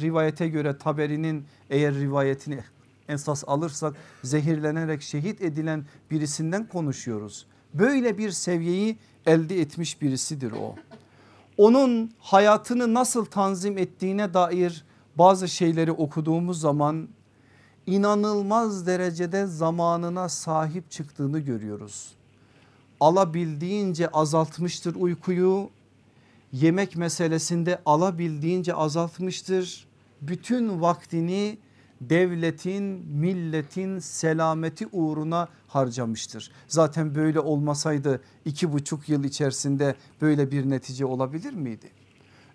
rivayete 0.00 0.48
göre 0.48 0.78
Taberi'nin 0.78 1.44
eğer 1.70 1.94
rivayetini 1.94 2.60
esas 3.08 3.44
alırsak 3.46 3.96
zehirlenerek 4.24 5.02
şehit 5.02 5.42
edilen 5.42 5.84
birisinden 6.10 6.66
konuşuyoruz. 6.68 7.46
Böyle 7.74 8.18
bir 8.18 8.30
seviyeyi 8.30 8.98
elde 9.26 9.60
etmiş 9.60 10.02
birisidir 10.02 10.52
o. 10.52 10.74
Onun 11.56 12.12
hayatını 12.18 12.94
nasıl 12.94 13.24
tanzim 13.24 13.78
ettiğine 13.78 14.34
dair 14.34 14.84
bazı 15.16 15.48
şeyleri 15.48 15.92
okuduğumuz 15.92 16.60
zaman 16.60 17.08
inanılmaz 17.86 18.86
derecede 18.86 19.46
zamanına 19.46 20.28
sahip 20.28 20.90
çıktığını 20.90 21.38
görüyoruz. 21.38 22.12
Alabildiğince 23.00 24.08
azaltmıştır 24.08 24.94
uykuyu 24.94 25.70
yemek 26.52 26.96
meselesinde 26.96 27.78
alabildiğince 27.86 28.74
azaltmıştır. 28.74 29.86
Bütün 30.22 30.80
vaktini 30.80 31.58
devletin 32.00 32.84
milletin 33.06 33.98
selameti 33.98 34.86
uğruna 34.92 35.48
harcamıştır. 35.68 36.50
Zaten 36.68 37.14
böyle 37.14 37.40
olmasaydı 37.40 38.20
iki 38.44 38.72
buçuk 38.72 39.08
yıl 39.08 39.24
içerisinde 39.24 39.94
böyle 40.20 40.50
bir 40.50 40.70
netice 40.70 41.06
olabilir 41.06 41.52
miydi? 41.52 41.90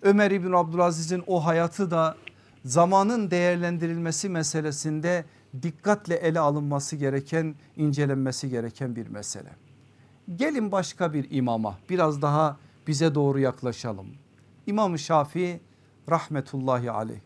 Ömer 0.02 0.30
İbn 0.30 0.52
Abdülaziz'in 0.52 1.22
o 1.26 1.44
hayatı 1.44 1.90
da 1.90 2.16
zamanın 2.64 3.30
değerlendirilmesi 3.30 4.28
meselesinde 4.28 5.24
dikkatle 5.62 6.14
ele 6.14 6.40
alınması 6.40 6.96
gereken 6.96 7.54
incelenmesi 7.76 8.50
gereken 8.50 8.96
bir 8.96 9.08
mesele. 9.08 9.50
Gelin 10.36 10.72
başka 10.72 11.12
bir 11.12 11.26
imama 11.30 11.78
biraz 11.90 12.22
daha 12.22 12.56
bize 12.86 13.14
doğru 13.14 13.38
yaklaşalım. 13.38 14.06
İmam 14.66 14.98
Şafii 14.98 15.60
rahmetullahi 16.10 16.90
aleyh 16.90 17.20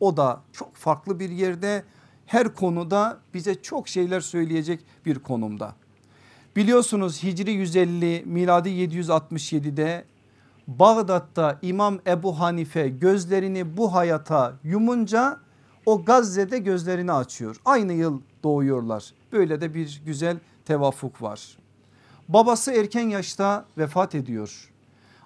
o 0.00 0.16
da 0.16 0.42
çok 0.52 0.74
farklı 0.74 1.20
bir 1.20 1.30
yerde 1.30 1.84
her 2.26 2.54
konuda 2.54 3.20
bize 3.34 3.62
çok 3.62 3.88
şeyler 3.88 4.20
söyleyecek 4.20 4.80
bir 5.06 5.18
konumda. 5.18 5.74
Biliyorsunuz 6.56 7.22
Hicri 7.22 7.52
150 7.52 8.22
miladi 8.26 8.68
767'de 8.68 10.04
Bağdat'ta 10.66 11.58
İmam 11.62 11.98
Ebu 12.06 12.40
Hanife 12.40 12.88
gözlerini 12.88 13.76
bu 13.76 13.94
hayata 13.94 14.54
yumunca 14.64 15.40
o 15.86 16.04
Gazze'de 16.04 16.58
gözlerini 16.58 17.12
açıyor. 17.12 17.56
Aynı 17.64 17.92
yıl 17.92 18.20
doğuyorlar. 18.44 19.12
Böyle 19.32 19.60
de 19.60 19.74
bir 19.74 20.02
güzel 20.06 20.38
tevafuk 20.64 21.22
var. 21.22 21.58
Babası 22.28 22.72
erken 22.72 23.08
yaşta 23.08 23.64
vefat 23.78 24.14
ediyor. 24.14 24.70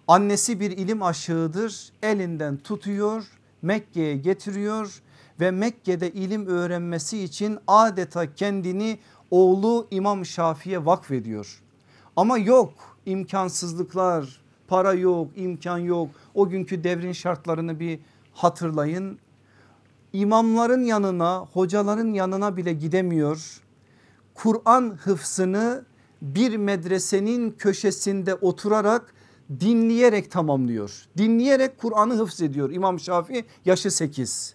Annesi 0.09 0.61
bir 0.61 0.71
ilim 0.71 1.03
aşığıdır 1.03 1.93
elinden 2.03 2.57
tutuyor 2.57 3.25
Mekke'ye 3.63 4.17
getiriyor 4.17 5.03
ve 5.41 5.51
Mekke'de 5.51 6.13
ilim 6.13 6.47
öğrenmesi 6.47 7.23
için 7.23 7.59
adeta 7.67 8.35
kendini 8.35 8.99
oğlu 9.31 9.87
İmam 9.91 10.27
Şafii'ye 10.27 10.87
vakfediyor. 10.87 11.63
Ama 12.17 12.39
yok 12.39 12.73
imkansızlıklar 13.07 14.40
para 14.71 14.93
yok 14.93 15.29
imkan 15.37 15.79
yok 15.79 16.09
o 16.35 16.49
günkü 16.49 16.85
devrin 16.85 17.13
şartlarını 17.13 17.81
bir 17.81 17.99
hatırlayın. 18.35 19.19
İmamların 20.13 20.85
yanına 20.85 21.47
hocaların 21.53 22.13
yanına 22.13 22.57
bile 22.57 22.73
gidemiyor. 22.73 23.61
Kur'an 24.35 24.99
hıfsını 25.05 25.85
bir 26.23 26.57
medresenin 26.57 27.51
köşesinde 27.51 28.35
oturarak 28.35 29.15
dinleyerek 29.61 30.31
tamamlıyor. 30.31 31.07
Dinleyerek 31.17 31.79
Kur'an'ı 31.79 32.15
hıfz 32.15 32.43
ediyor 32.43 32.71
İmam 32.71 33.01
Şafii 33.01 33.45
yaşı 33.65 33.91
8 33.91 34.55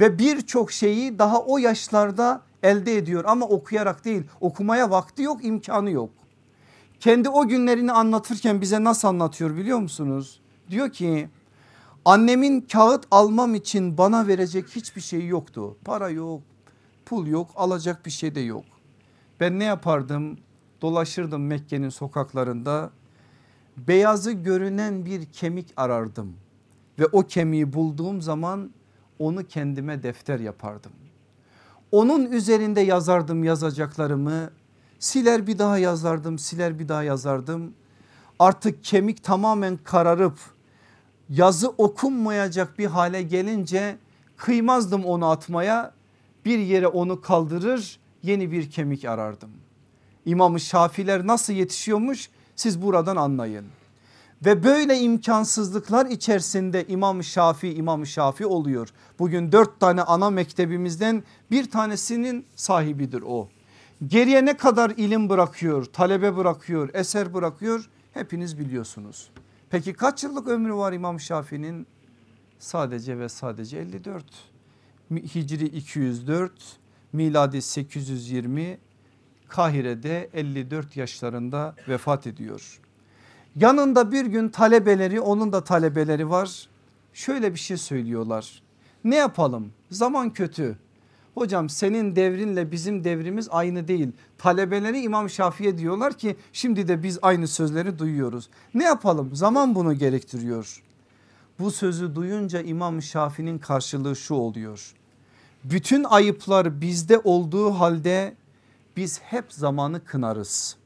ve 0.00 0.18
birçok 0.18 0.72
şeyi 0.72 1.18
daha 1.18 1.40
o 1.40 1.58
yaşlarda 1.58 2.42
elde 2.62 2.96
ediyor 2.96 3.24
ama 3.26 3.46
okuyarak 3.46 4.04
değil 4.04 4.22
okumaya 4.40 4.90
vakti 4.90 5.22
yok 5.22 5.44
imkanı 5.44 5.90
yok. 5.90 6.10
Kendi 7.00 7.28
o 7.28 7.48
günlerini 7.48 7.92
anlatırken 7.92 8.60
bize 8.60 8.84
nasıl 8.84 9.08
anlatıyor 9.08 9.56
biliyor 9.56 9.78
musunuz? 9.78 10.40
Diyor 10.70 10.90
ki 10.90 11.28
annemin 12.04 12.60
kağıt 12.60 13.06
almam 13.10 13.54
için 13.54 13.98
bana 13.98 14.26
verecek 14.26 14.68
hiçbir 14.68 15.00
şey 15.00 15.26
yoktu. 15.26 15.76
Para 15.84 16.08
yok, 16.08 16.42
pul 17.06 17.26
yok, 17.26 17.50
alacak 17.56 18.06
bir 18.06 18.10
şey 18.10 18.34
de 18.34 18.40
yok. 18.40 18.64
Ben 19.40 19.58
ne 19.58 19.64
yapardım? 19.64 20.38
Dolaşırdım 20.82 21.46
Mekke'nin 21.46 21.88
sokaklarında. 21.88 22.90
Beyazı 23.76 24.32
görünen 24.32 25.06
bir 25.06 25.24
kemik 25.24 25.72
arardım 25.76 26.36
ve 26.98 27.06
o 27.06 27.22
kemiği 27.22 27.72
bulduğum 27.72 28.22
zaman 28.22 28.70
onu 29.18 29.44
kendime 29.46 30.02
defter 30.02 30.40
yapardım. 30.40 30.92
Onun 31.92 32.32
üzerinde 32.32 32.80
yazardım 32.80 33.44
yazacaklarımı 33.44 34.50
siler 35.00 35.46
bir 35.46 35.58
daha 35.58 35.78
yazardım 35.78 36.38
siler 36.38 36.78
bir 36.78 36.88
daha 36.88 37.02
yazardım. 37.02 37.74
Artık 38.38 38.84
kemik 38.84 39.24
tamamen 39.24 39.78
kararıp 39.84 40.38
yazı 41.28 41.68
okunmayacak 41.68 42.78
bir 42.78 42.86
hale 42.86 43.22
gelince 43.22 43.96
kıymazdım 44.36 45.04
onu 45.04 45.30
atmaya 45.30 45.92
bir 46.44 46.58
yere 46.58 46.86
onu 46.86 47.20
kaldırır 47.20 47.98
yeni 48.22 48.52
bir 48.52 48.70
kemik 48.70 49.04
arardım. 49.04 49.50
İmam-ı 50.26 50.60
Şafiler 50.60 51.26
nasıl 51.26 51.52
yetişiyormuş 51.52 52.30
siz 52.56 52.82
buradan 52.82 53.16
anlayın. 53.16 53.66
Ve 54.44 54.64
böyle 54.64 54.98
imkansızlıklar 54.98 56.06
içerisinde 56.06 56.86
İmam 56.86 57.24
Şafi 57.24 57.74
İmam 57.74 58.06
Şafi 58.06 58.46
oluyor. 58.46 58.88
Bugün 59.18 59.52
dört 59.52 59.80
tane 59.80 60.02
ana 60.02 60.30
mektebimizden 60.30 61.24
bir 61.50 61.70
tanesinin 61.70 62.46
sahibidir 62.56 63.22
o. 63.26 63.48
Geriye 64.06 64.44
ne 64.44 64.56
kadar 64.56 64.90
ilim 64.90 65.28
bırakıyor, 65.28 65.84
talebe 65.84 66.36
bırakıyor, 66.36 66.90
eser 66.94 67.34
bırakıyor 67.34 67.90
hepiniz 68.14 68.58
biliyorsunuz. 68.58 69.30
Peki 69.70 69.92
kaç 69.92 70.24
yıllık 70.24 70.48
ömrü 70.48 70.74
var 70.74 70.92
İmam 70.92 71.20
Şafi'nin? 71.20 71.86
Sadece 72.58 73.18
ve 73.18 73.28
sadece 73.28 73.78
54. 73.78 74.24
Hicri 75.10 75.64
204, 75.64 76.52
miladi 77.12 77.62
820, 77.62 78.78
Kahire'de 79.48 80.30
54 80.34 80.96
yaşlarında 80.96 81.74
vefat 81.88 82.26
ediyor. 82.26 82.80
Yanında 83.56 84.12
bir 84.12 84.26
gün 84.26 84.48
talebeleri 84.48 85.20
onun 85.20 85.52
da 85.52 85.64
talebeleri 85.64 86.30
var. 86.30 86.68
Şöyle 87.12 87.54
bir 87.54 87.58
şey 87.58 87.76
söylüyorlar. 87.76 88.62
Ne 89.04 89.16
yapalım? 89.16 89.72
Zaman 89.90 90.30
kötü. 90.30 90.78
Hocam 91.34 91.68
senin 91.68 92.16
devrinle 92.16 92.72
bizim 92.72 93.04
devrimiz 93.04 93.48
aynı 93.50 93.88
değil. 93.88 94.08
Talebeleri 94.38 95.00
İmam 95.00 95.30
Şafii'ye 95.30 95.78
diyorlar 95.78 96.18
ki 96.18 96.36
şimdi 96.52 96.88
de 96.88 97.02
biz 97.02 97.18
aynı 97.22 97.48
sözleri 97.48 97.98
duyuyoruz. 97.98 98.50
Ne 98.74 98.84
yapalım? 98.84 99.36
Zaman 99.36 99.74
bunu 99.74 99.94
gerektiriyor. 99.94 100.82
Bu 101.58 101.70
sözü 101.70 102.14
duyunca 102.14 102.60
İmam 102.60 103.02
Şafii'nin 103.02 103.58
karşılığı 103.58 104.16
şu 104.16 104.34
oluyor. 104.34 104.94
Bütün 105.64 106.04
ayıplar 106.04 106.80
bizde 106.80 107.18
olduğu 107.18 107.70
halde 107.70 108.34
biz 108.96 109.20
hep 109.20 109.52
zamanı 109.52 110.04
kınarız. 110.04 110.76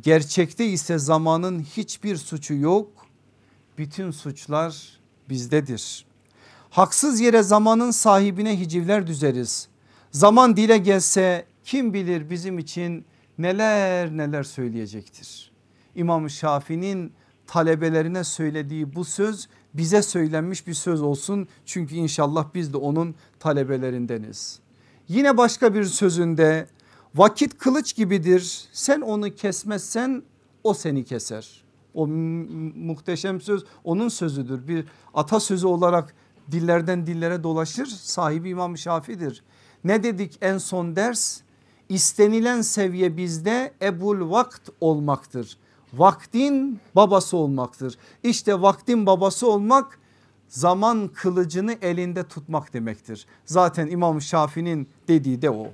Gerçekte 0.00 0.66
ise 0.66 0.98
zamanın 0.98 1.60
hiçbir 1.60 2.16
suçu 2.16 2.54
yok. 2.54 2.88
Bütün 3.78 4.10
suçlar 4.10 5.00
bizdedir. 5.28 6.05
Haksız 6.76 7.20
yere 7.20 7.42
zamanın 7.42 7.90
sahibine 7.90 8.60
hicivler 8.60 9.06
düzeriz. 9.06 9.68
Zaman 10.10 10.56
dile 10.56 10.78
gelse 10.78 11.44
kim 11.64 11.94
bilir 11.94 12.30
bizim 12.30 12.58
için 12.58 13.04
neler 13.38 14.16
neler 14.16 14.42
söyleyecektir. 14.42 15.52
İmam 15.94 16.30
Şafii'nin 16.30 17.12
talebelerine 17.46 18.24
söylediği 18.24 18.94
bu 18.94 19.04
söz 19.04 19.48
bize 19.74 20.02
söylenmiş 20.02 20.66
bir 20.66 20.74
söz 20.74 21.02
olsun. 21.02 21.48
Çünkü 21.66 21.94
inşallah 21.94 22.46
biz 22.54 22.72
de 22.72 22.76
onun 22.76 23.14
talebelerindeniz. 23.38 24.58
Yine 25.08 25.36
başka 25.36 25.74
bir 25.74 25.84
sözünde 25.84 26.66
Vakit 27.14 27.58
kılıç 27.58 27.96
gibidir 27.96 28.68
sen 28.72 29.00
onu 29.00 29.34
kesmezsen 29.34 30.22
o 30.64 30.74
seni 30.74 31.04
keser. 31.04 31.64
O 31.94 32.06
muhteşem 32.06 33.40
söz 33.40 33.64
onun 33.84 34.08
sözüdür 34.08 34.68
bir 34.68 34.84
atasözü 35.14 35.66
olarak 35.66 36.14
dillerden 36.52 37.06
dillere 37.06 37.42
dolaşır 37.42 37.86
sahibi 37.86 38.48
İmam 38.48 38.78
Şafi'dir. 38.78 39.42
Ne 39.84 40.02
dedik 40.02 40.38
en 40.40 40.58
son 40.58 40.96
ders? 40.96 41.40
İstenilen 41.88 42.62
seviye 42.62 43.16
bizde 43.16 43.72
ebul 43.82 44.30
vakt 44.30 44.68
olmaktır. 44.80 45.56
Vaktin 45.92 46.80
babası 46.96 47.36
olmaktır. 47.36 47.98
İşte 48.22 48.62
vaktin 48.62 49.06
babası 49.06 49.50
olmak 49.50 49.98
zaman 50.48 51.08
kılıcını 51.08 51.74
elinde 51.82 52.24
tutmak 52.24 52.72
demektir. 52.72 53.26
Zaten 53.44 53.86
İmam 53.86 54.20
Şafi'nin 54.20 54.88
dediği 55.08 55.42
de 55.42 55.50
o. 55.50 55.66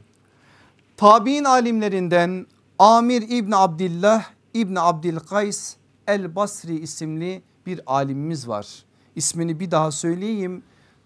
Tabi'in 0.96 1.44
alimlerinden 1.44 2.46
Amir 2.78 3.22
İbni 3.28 3.56
Abdillah 3.56 4.24
İbni 4.54 4.80
Abdülkays 4.80 5.76
El 6.06 6.36
Basri 6.36 6.78
isimli 6.78 7.42
bir 7.66 7.80
alimimiz 7.86 8.48
var. 8.48 8.84
İsmini 9.16 9.60
bir 9.60 9.70
daha 9.70 9.90
söyleyeyim. 9.90 10.62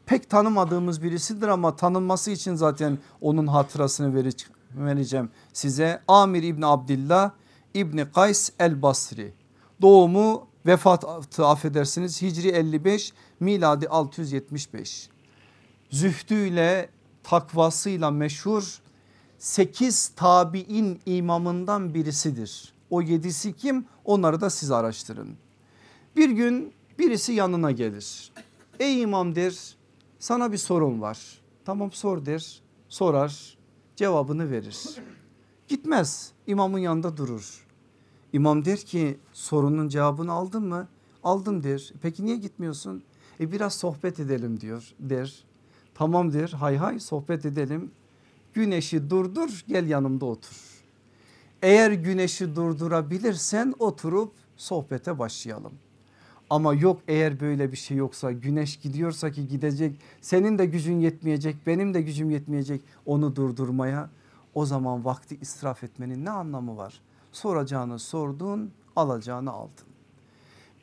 Pek 0.06 0.30
tanımadığımız 0.30 1.02
birisidir 1.02 1.48
ama 1.48 1.76
tanınması 1.76 2.30
için 2.30 2.54
zaten 2.54 2.98
onun 3.20 3.46
hatırasını 3.46 4.24
vereceğim 4.76 5.30
size. 5.52 6.02
Amir 6.08 6.42
İbni 6.42 6.66
Abdillah 6.66 7.30
İbni 7.74 8.12
Kays 8.12 8.50
El 8.58 8.82
Basri. 8.82 9.32
Doğumu 9.82 10.46
vefatı 10.66 11.46
affedersiniz 11.46 12.22
Hicri 12.22 12.48
55 12.48 13.12
miladi 13.40 13.88
675. 13.88 15.08
Zühdüyle 15.90 16.88
takvasıyla 17.22 18.10
meşhur 18.10 18.80
8 19.38 20.08
tabi'in 20.08 21.00
imamından 21.06 21.94
birisidir. 21.94 22.72
O 22.90 23.02
yedisi 23.02 23.52
kim 23.52 23.86
onları 24.04 24.40
da 24.40 24.50
siz 24.50 24.70
araştırın. 24.70 25.36
Bir 26.16 26.30
gün 26.30 26.72
birisi 26.98 27.32
yanına 27.32 27.70
gelir. 27.70 28.32
Ey 28.80 29.02
imam 29.02 29.34
der 29.34 29.76
sana 30.18 30.52
bir 30.52 30.58
sorun 30.58 31.00
var. 31.00 31.40
Tamam 31.64 31.92
sor 31.92 32.26
der 32.26 32.62
sorar 32.88 33.56
cevabını 33.96 34.50
verir. 34.50 34.78
Gitmez 35.68 36.32
imamın 36.46 36.78
yanında 36.78 37.16
durur. 37.16 37.66
İmam 38.32 38.64
der 38.64 38.78
ki 38.78 39.18
sorunun 39.32 39.88
cevabını 39.88 40.32
aldın 40.32 40.62
mı? 40.62 40.88
Aldım 41.24 41.62
der. 41.62 41.92
Peki 42.02 42.26
niye 42.26 42.36
gitmiyorsun? 42.36 43.02
E 43.40 43.52
biraz 43.52 43.74
sohbet 43.74 44.20
edelim 44.20 44.60
diyor 44.60 44.94
der. 45.00 45.44
Tamam 45.94 46.32
der 46.32 46.48
hay 46.48 46.76
hay 46.76 47.00
sohbet 47.00 47.46
edelim. 47.46 47.90
Güneşi 48.54 49.10
durdur 49.10 49.64
gel 49.68 49.88
yanımda 49.88 50.26
otur. 50.26 50.82
Eğer 51.62 51.92
güneşi 51.92 52.56
durdurabilirsen 52.56 53.74
oturup 53.78 54.32
sohbete 54.56 55.18
başlayalım. 55.18 55.72
Ama 56.50 56.74
yok 56.74 57.00
eğer 57.08 57.40
böyle 57.40 57.72
bir 57.72 57.76
şey 57.76 57.96
yoksa 57.96 58.32
güneş 58.32 58.76
gidiyorsa 58.76 59.30
ki 59.30 59.48
gidecek 59.48 60.00
senin 60.20 60.58
de 60.58 60.66
gücün 60.66 61.00
yetmeyecek 61.00 61.56
benim 61.66 61.94
de 61.94 62.02
gücüm 62.02 62.30
yetmeyecek 62.30 62.80
onu 63.06 63.36
durdurmaya 63.36 64.10
o 64.54 64.66
zaman 64.66 65.04
vakti 65.04 65.38
israf 65.40 65.84
etmenin 65.84 66.24
ne 66.24 66.30
anlamı 66.30 66.76
var? 66.76 67.00
Soracağını 67.32 67.98
sordun 67.98 68.70
alacağını 68.96 69.50
aldın. 69.50 69.86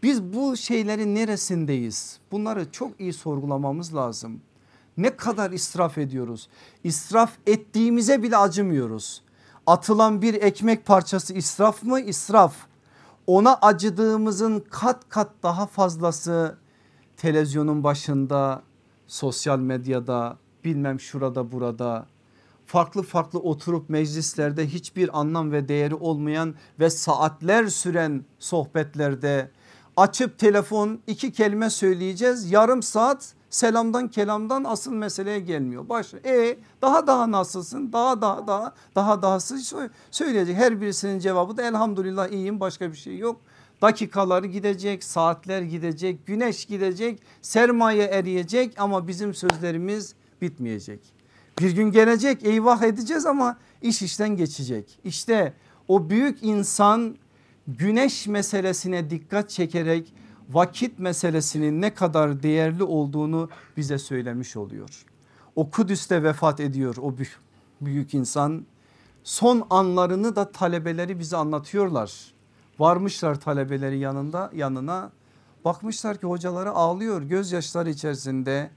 Biz 0.03 0.23
bu 0.23 0.57
şeylerin 0.57 1.15
neresindeyiz? 1.15 2.19
Bunları 2.31 2.71
çok 2.71 2.99
iyi 2.99 3.13
sorgulamamız 3.13 3.95
lazım. 3.95 4.41
Ne 4.97 5.15
kadar 5.15 5.51
israf 5.51 5.97
ediyoruz? 5.97 6.49
İsraf 6.83 7.31
ettiğimize 7.47 8.23
bile 8.23 8.37
acımıyoruz. 8.37 9.21
Atılan 9.67 10.21
bir 10.21 10.33
ekmek 10.33 10.85
parçası 10.85 11.33
israf 11.33 11.83
mı? 11.83 11.99
İsraf. 11.99 12.55
Ona 13.27 13.57
acıdığımızın 13.61 14.63
kat 14.69 15.09
kat 15.09 15.31
daha 15.43 15.65
fazlası 15.65 16.57
televizyonun 17.17 17.83
başında, 17.83 18.63
sosyal 19.07 19.59
medyada, 19.59 20.37
bilmem 20.63 20.99
şurada 20.99 21.51
burada. 21.51 22.05
Farklı 22.65 23.03
farklı 23.03 23.39
oturup 23.39 23.89
meclislerde 23.89 24.67
hiçbir 24.67 25.19
anlam 25.19 25.51
ve 25.51 25.67
değeri 25.67 25.95
olmayan 25.95 26.55
ve 26.79 26.89
saatler 26.89 27.67
süren 27.67 28.25
sohbetlerde 28.39 29.51
açıp 29.97 30.39
telefon 30.39 30.99
iki 31.07 31.31
kelime 31.31 31.69
söyleyeceğiz. 31.69 32.51
Yarım 32.51 32.83
saat 32.83 33.33
selamdan 33.53 34.07
kelamdan 34.07 34.63
asıl 34.63 34.93
meseleye 34.93 35.39
gelmiyor. 35.39 35.89
Baş, 35.89 36.13
e 36.13 36.57
daha 36.81 37.07
daha 37.07 37.31
nasılsın 37.31 37.93
daha 37.93 38.21
daha 38.21 38.47
daha 38.47 38.73
daha 38.95 39.21
dahası 39.21 39.59
söyleyecek. 40.11 40.57
Her 40.57 40.81
birisinin 40.81 41.19
cevabı 41.19 41.57
da 41.57 41.61
elhamdülillah 41.61 42.27
iyiyim 42.29 42.59
başka 42.59 42.91
bir 42.91 42.97
şey 42.97 43.17
yok. 43.17 43.41
Dakikalar 43.81 44.43
gidecek 44.43 45.03
saatler 45.03 45.61
gidecek 45.61 46.27
güneş 46.27 46.65
gidecek 46.65 47.21
sermaye 47.41 48.03
eriyecek 48.03 48.73
ama 48.77 49.07
bizim 49.07 49.33
sözlerimiz 49.33 50.15
bitmeyecek. 50.41 50.99
Bir 51.59 51.71
gün 51.71 51.91
gelecek 51.91 52.45
eyvah 52.45 52.81
edeceğiz 52.81 53.25
ama 53.25 53.57
iş 53.81 54.01
işten 54.01 54.29
geçecek. 54.29 54.99
İşte 55.03 55.53
o 55.87 56.09
büyük 56.09 56.43
insan 56.43 57.15
güneş 57.67 58.27
meselesine 58.27 59.09
dikkat 59.09 59.49
çekerek 59.49 60.13
vakit 60.49 60.99
meselesinin 60.99 61.81
ne 61.81 61.93
kadar 61.93 62.43
değerli 62.43 62.83
olduğunu 62.83 63.49
bize 63.77 63.97
söylemiş 63.97 64.57
oluyor. 64.57 65.05
O 65.55 65.69
Kudüs'te 65.69 66.23
vefat 66.23 66.59
ediyor 66.59 66.95
o 67.01 67.17
büyük, 67.17 67.39
büyük 67.81 68.13
insan. 68.13 68.65
Son 69.23 69.67
anlarını 69.69 70.35
da 70.35 70.51
talebeleri 70.51 71.19
bize 71.19 71.37
anlatıyorlar. 71.37 72.33
Varmışlar 72.79 73.39
talebeleri 73.39 73.99
yanında 73.99 74.51
yanına 74.55 75.11
bakmışlar 75.65 76.17
ki 76.17 76.27
hocaları 76.27 76.71
ağlıyor 76.71 77.21
gözyaşları 77.21 77.89
içerisinde. 77.89 78.71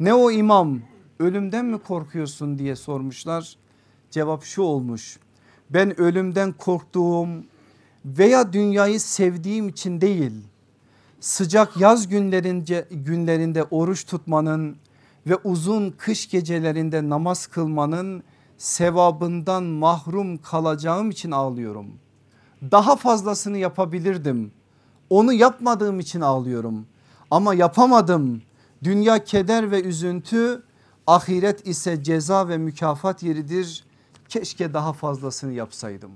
Ne 0.00 0.14
o 0.14 0.30
imam 0.30 0.80
ölümden 1.18 1.64
mi 1.64 1.78
korkuyorsun 1.78 2.58
diye 2.58 2.76
sormuşlar. 2.76 3.56
Cevap 4.10 4.44
şu 4.44 4.62
olmuş 4.62 5.18
ben 5.70 6.00
ölümden 6.00 6.52
korktuğum 6.52 7.28
veya 8.04 8.52
dünyayı 8.52 9.00
sevdiğim 9.00 9.68
için 9.68 10.00
değil 10.00 10.32
sıcak 11.26 11.76
yaz 11.76 12.08
günlerince, 12.08 12.88
günlerinde 12.90 13.62
oruç 13.62 14.06
tutmanın 14.06 14.76
ve 15.26 15.36
uzun 15.36 15.90
kış 15.90 16.30
gecelerinde 16.30 17.08
namaz 17.08 17.46
kılmanın 17.46 18.22
sevabından 18.58 19.62
mahrum 19.62 20.38
kalacağım 20.38 21.10
için 21.10 21.30
ağlıyorum. 21.30 21.86
Daha 22.62 22.96
fazlasını 22.96 23.58
yapabilirdim. 23.58 24.52
Onu 25.10 25.32
yapmadığım 25.32 26.00
için 26.00 26.20
ağlıyorum. 26.20 26.86
Ama 27.30 27.54
yapamadım. 27.54 28.42
Dünya 28.84 29.24
keder 29.24 29.70
ve 29.70 29.82
üzüntü, 29.82 30.62
ahiret 31.06 31.66
ise 31.66 32.02
ceza 32.02 32.48
ve 32.48 32.58
mükafat 32.58 33.22
yeridir. 33.22 33.84
Keşke 34.28 34.74
daha 34.74 34.92
fazlasını 34.92 35.52
yapsaydım. 35.52 36.12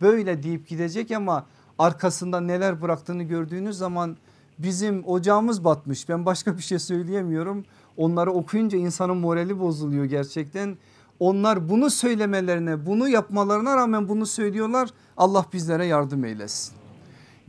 Böyle 0.00 0.42
deyip 0.42 0.68
gidecek 0.68 1.10
ama 1.10 1.46
arkasında 1.78 2.40
neler 2.40 2.82
bıraktığını 2.82 3.22
gördüğünüz 3.22 3.78
zaman 3.78 4.16
bizim 4.62 5.08
ocağımız 5.08 5.64
batmış. 5.64 6.08
Ben 6.08 6.26
başka 6.26 6.56
bir 6.56 6.62
şey 6.62 6.78
söyleyemiyorum. 6.78 7.64
Onları 7.96 8.32
okuyunca 8.32 8.78
insanın 8.78 9.16
morali 9.16 9.60
bozuluyor 9.60 10.04
gerçekten. 10.04 10.76
Onlar 11.20 11.68
bunu 11.68 11.90
söylemelerine 11.90 12.86
bunu 12.86 13.08
yapmalarına 13.08 13.76
rağmen 13.76 14.08
bunu 14.08 14.26
söylüyorlar. 14.26 14.88
Allah 15.16 15.46
bizlere 15.52 15.86
yardım 15.86 16.24
eylesin. 16.24 16.74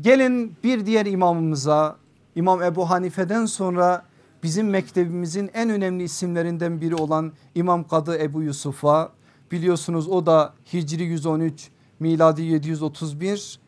Gelin 0.02 0.56
bir 0.64 0.86
diğer 0.86 1.06
imamımıza 1.06 1.96
İmam 2.36 2.64
Ebu 2.64 2.90
Hanife'den 2.90 3.46
sonra 3.46 4.06
bizim 4.44 4.70
mektebimizin 4.70 5.50
en 5.54 5.70
önemli 5.70 6.04
isimlerinden 6.04 6.82
biri 6.82 6.96
olan 6.96 7.32
İmam 7.56 7.88
Kadı 7.88 8.18
Ebu 8.18 8.42
Yusuf'a 8.42 9.12
biliyorsunuz 9.52 10.08
o 10.08 10.26
da 10.26 10.54
Hicri 10.74 11.04
113 11.04 11.70
miladi 12.00 12.42
731 12.42 13.60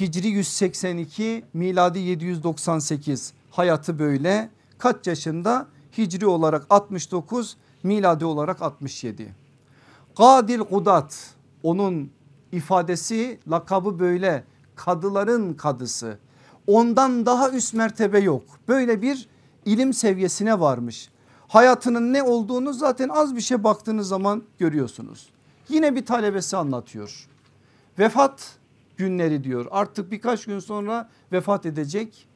Hicri 0.00 0.28
182 0.28 1.44
miladi 1.54 1.98
798 1.98 3.32
hayatı 3.50 3.98
böyle 3.98 4.50
kaç 4.78 5.06
yaşında 5.06 5.66
Hicri 5.98 6.26
olarak 6.26 6.66
69 6.70 7.56
miladi 7.82 8.24
olarak 8.24 8.62
67. 8.62 9.34
Kadil 10.16 10.58
Kudat 10.58 11.34
onun 11.62 12.10
ifadesi 12.52 13.38
lakabı 13.50 13.98
böyle 13.98 14.44
kadıların 14.76 15.54
kadısı 15.54 16.18
ondan 16.66 17.26
daha 17.26 17.50
üst 17.50 17.74
mertebe 17.74 18.18
yok 18.18 18.42
böyle 18.68 19.02
bir 19.02 19.28
ilim 19.64 19.92
seviyesine 19.92 20.60
varmış. 20.60 21.08
Hayatının 21.48 22.12
ne 22.12 22.22
olduğunu 22.22 22.72
zaten 22.72 23.08
az 23.08 23.36
bir 23.36 23.40
şey 23.40 23.64
baktığınız 23.64 24.08
zaman 24.08 24.42
görüyorsunuz. 24.58 25.28
Yine 25.68 25.94
bir 25.94 26.06
talebesi 26.06 26.56
anlatıyor. 26.56 27.28
Vefat 27.98 28.58
günleri 28.96 29.44
diyor 29.44 29.66
artık 29.70 30.12
birkaç 30.12 30.44
gün 30.44 30.58
sonra 30.58 31.10
vefat 31.32 31.66
edecek. 31.66 32.28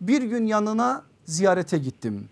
Bir 0.00 0.22
gün 0.22 0.46
yanına 0.46 1.04
ziyarete 1.24 1.78
gittim. 1.78 2.28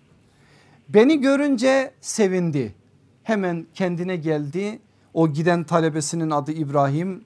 Beni 0.89 1.21
görünce 1.21 1.95
sevindi. 2.01 2.75
Hemen 3.23 3.67
kendine 3.75 4.17
geldi. 4.17 4.79
O 5.15 5.33
giden 5.33 5.65
talebesinin 5.65 6.31
adı 6.31 6.53
İbrahim. 6.53 7.25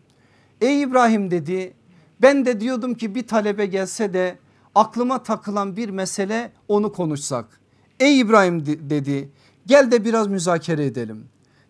Ey 0.61 0.83
İbrahim 0.83 1.31
dedi 1.31 1.75
ben 2.23 2.47
de 2.47 2.61
diyordum 2.61 2.95
ki 2.95 3.15
bir 3.15 3.27
talebe 3.27 3.67
gelse 3.67 4.13
de 4.13 4.39
aklıma 4.75 5.23
takılan 5.23 5.77
bir 5.77 5.89
mesele 5.89 6.53
onu 6.69 6.93
konuşsak. 6.93 7.61
Ey 8.01 8.21
İbrahim 8.21 8.67
dedi 8.67 9.29
gel 9.67 9.91
de 9.91 10.05
biraz 10.05 10.27
müzakere 10.27 10.85
edelim. 10.85 11.25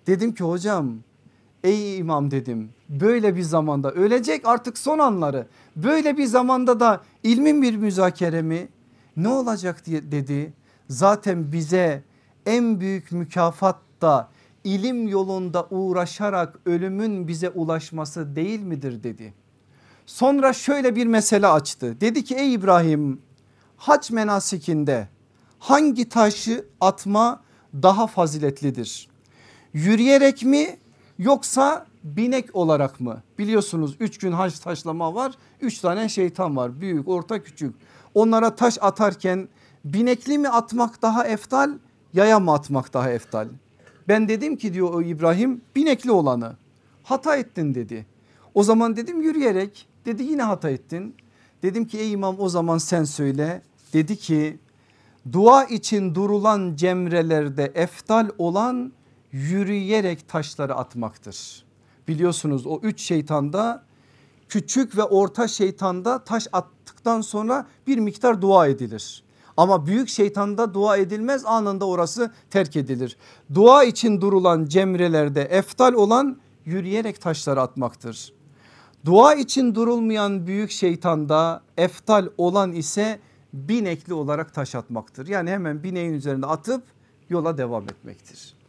Dedim 0.06 0.34
ki 0.34 0.44
hocam 0.44 0.98
ey 1.64 1.98
imam 1.98 2.30
dedim 2.30 2.70
böyle 2.88 3.36
bir 3.36 3.42
zamanda 3.42 3.90
ölecek 3.90 4.48
artık 4.48 4.78
son 4.78 4.98
anları 4.98 5.46
böyle 5.76 6.16
bir 6.16 6.26
zamanda 6.26 6.80
da 6.80 7.00
ilmin 7.22 7.62
bir 7.62 7.76
müzakere 7.76 8.42
mi 8.42 8.68
ne 9.16 9.28
olacak 9.28 9.86
diye 9.86 10.12
dedi. 10.12 10.52
Zaten 10.88 11.52
bize 11.52 12.02
en 12.46 12.80
büyük 12.80 13.12
mükafat 13.12 13.76
da 14.02 14.28
ilim 14.64 15.08
yolunda 15.08 15.66
uğraşarak 15.70 16.58
ölümün 16.66 17.28
bize 17.28 17.50
ulaşması 17.50 18.36
değil 18.36 18.61
midir 18.61 19.02
dedi. 19.02 19.34
Sonra 20.06 20.52
şöyle 20.52 20.96
bir 20.96 21.06
mesele 21.06 21.46
açtı. 21.46 22.00
Dedi 22.00 22.24
ki 22.24 22.34
ey 22.34 22.54
İbrahim 22.54 23.20
hac 23.76 24.11
menasikinde 24.11 25.08
hangi 25.58 26.08
taşı 26.08 26.64
atma 26.80 27.42
daha 27.74 28.06
faziletlidir? 28.06 29.08
Yürüyerek 29.72 30.42
mi 30.42 30.76
yoksa 31.20 31.86
binek 32.04 32.56
olarak 32.56 33.00
mı? 33.00 33.22
Biliyorsunuz 33.38 33.96
üç 34.00 34.18
gün 34.18 34.32
hac 34.32 34.58
taşlama 34.58 35.14
var. 35.14 35.32
Üç 35.60 35.78
tane 35.78 36.08
şeytan 36.08 36.56
var 36.56 36.80
büyük 36.80 37.08
orta 37.08 37.42
küçük. 37.42 37.74
Onlara 38.14 38.54
taş 38.54 38.78
atarken 38.80 39.48
binekli 39.84 40.38
mi 40.38 40.48
atmak 40.48 41.02
daha 41.02 41.26
eftal 41.26 41.70
yaya 42.12 42.40
mı 42.40 42.52
atmak 42.52 42.94
daha 42.94 43.10
eftal? 43.10 43.48
Ben 44.08 44.28
dedim 44.28 44.56
ki 44.56 44.74
diyor 44.74 45.04
İbrahim 45.04 45.60
binekli 45.76 46.10
olanı 46.10 46.56
hata 47.02 47.36
ettin 47.36 47.74
dedi. 47.74 48.06
O 48.54 48.62
zaman 48.62 48.96
dedim 48.96 49.22
yürüyerek 49.22 49.88
dedi 50.06 50.22
yine 50.22 50.42
hata 50.42 50.70
ettin. 50.70 51.14
Dedim 51.62 51.84
ki 51.84 51.98
ey 51.98 52.12
imam 52.12 52.36
o 52.38 52.48
zaman 52.48 52.78
sen 52.78 53.04
söyle. 53.04 53.62
Dedi 53.92 54.16
ki 54.16 54.58
dua 55.32 55.64
için 55.64 56.14
durulan 56.14 56.76
cemrelerde 56.76 57.72
eftal 57.74 58.28
olan 58.38 58.92
yürüyerek 59.32 60.28
taşları 60.28 60.74
atmaktır. 60.74 61.64
Biliyorsunuz 62.08 62.66
o 62.66 62.80
üç 62.82 63.00
şeytanda 63.00 63.82
küçük 64.48 64.96
ve 64.96 65.02
orta 65.02 65.48
şeytanda 65.48 66.24
taş 66.24 66.48
attıktan 66.52 67.20
sonra 67.20 67.66
bir 67.86 67.98
miktar 67.98 68.42
dua 68.42 68.66
edilir. 68.66 69.22
Ama 69.56 69.86
büyük 69.86 70.08
şeytanda 70.08 70.74
dua 70.74 70.96
edilmez 70.96 71.44
anında 71.44 71.86
orası 71.86 72.32
terk 72.50 72.76
edilir. 72.76 73.16
Dua 73.54 73.84
için 73.84 74.20
durulan 74.20 74.64
cemrelerde 74.64 75.42
eftal 75.42 75.92
olan 75.92 76.40
yürüyerek 76.64 77.20
taşları 77.20 77.60
atmaktır. 77.60 78.32
Dua 79.04 79.34
için 79.34 79.74
durulmayan 79.74 80.46
büyük 80.46 80.70
şeytanda 80.70 81.62
eftal 81.76 82.28
olan 82.38 82.72
ise 82.72 83.20
binekli 83.52 84.14
olarak 84.14 84.54
taş 84.54 84.74
atmaktır. 84.74 85.26
Yani 85.26 85.50
hemen 85.50 85.82
bineğin 85.82 86.12
üzerinde 86.12 86.46
atıp 86.46 86.82
yola 87.28 87.58
devam 87.58 87.84
etmektir. 87.84 88.59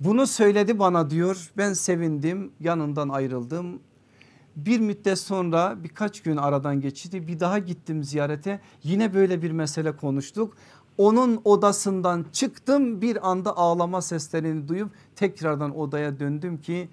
Bunu 0.00 0.26
söyledi 0.26 0.78
bana 0.78 1.10
diyor 1.10 1.50
ben 1.56 1.72
sevindim 1.72 2.52
yanından 2.60 3.08
ayrıldım. 3.08 3.80
Bir 4.56 4.80
müddet 4.80 5.18
sonra 5.18 5.76
birkaç 5.84 6.22
gün 6.22 6.36
aradan 6.36 6.80
geçti 6.80 7.28
bir 7.28 7.40
daha 7.40 7.58
gittim 7.58 8.04
ziyarete 8.04 8.60
yine 8.82 9.14
böyle 9.14 9.42
bir 9.42 9.50
mesele 9.50 9.96
konuştuk. 9.96 10.56
Onun 10.98 11.40
odasından 11.44 12.26
çıktım 12.32 13.00
bir 13.00 13.30
anda 13.30 13.56
ağlama 13.56 14.02
seslerini 14.02 14.68
duyup 14.68 14.90
tekrardan 15.16 15.78
odaya 15.78 16.20
döndüm 16.20 16.60
ki 16.60 16.88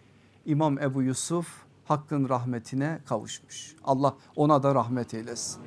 İmam 0.45 0.79
Ebu 0.79 1.03
Yusuf 1.03 1.47
hakkın 1.85 2.29
rahmetine 2.29 2.99
kavuşmuş. 3.05 3.75
Allah 3.83 4.15
ona 4.35 4.63
da 4.63 4.75
rahmet 4.75 5.13
eylesin. 5.13 5.61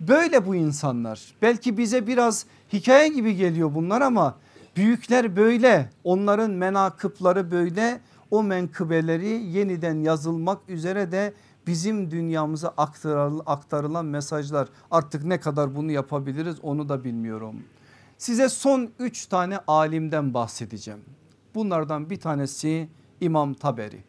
Böyle 0.00 0.46
bu 0.46 0.54
insanlar 0.54 1.34
belki 1.42 1.78
bize 1.78 2.06
biraz 2.06 2.46
hikaye 2.72 3.08
gibi 3.08 3.36
geliyor 3.36 3.74
bunlar 3.74 4.00
ama 4.00 4.36
büyükler 4.76 5.36
böyle 5.36 5.90
onların 6.04 6.50
menakıpları 6.50 7.50
böyle 7.50 8.00
o 8.30 8.42
menkıbeleri 8.42 9.28
yeniden 9.28 10.00
yazılmak 10.00 10.68
üzere 10.68 11.12
de 11.12 11.34
bizim 11.66 12.10
dünyamıza 12.10 12.74
aktarılan 13.46 14.06
mesajlar 14.06 14.68
artık 14.90 15.24
ne 15.24 15.40
kadar 15.40 15.76
bunu 15.76 15.90
yapabiliriz 15.90 16.56
onu 16.62 16.88
da 16.88 17.04
bilmiyorum. 17.04 17.56
Size 18.18 18.48
son 18.48 18.90
üç 18.98 19.26
tane 19.26 19.58
alimden 19.66 20.34
bahsedeceğim. 20.34 21.00
Bunlardan 21.54 22.10
bir 22.10 22.20
tanesi 22.20 22.88
İmam 23.20 23.54
Taberi. 23.54 24.04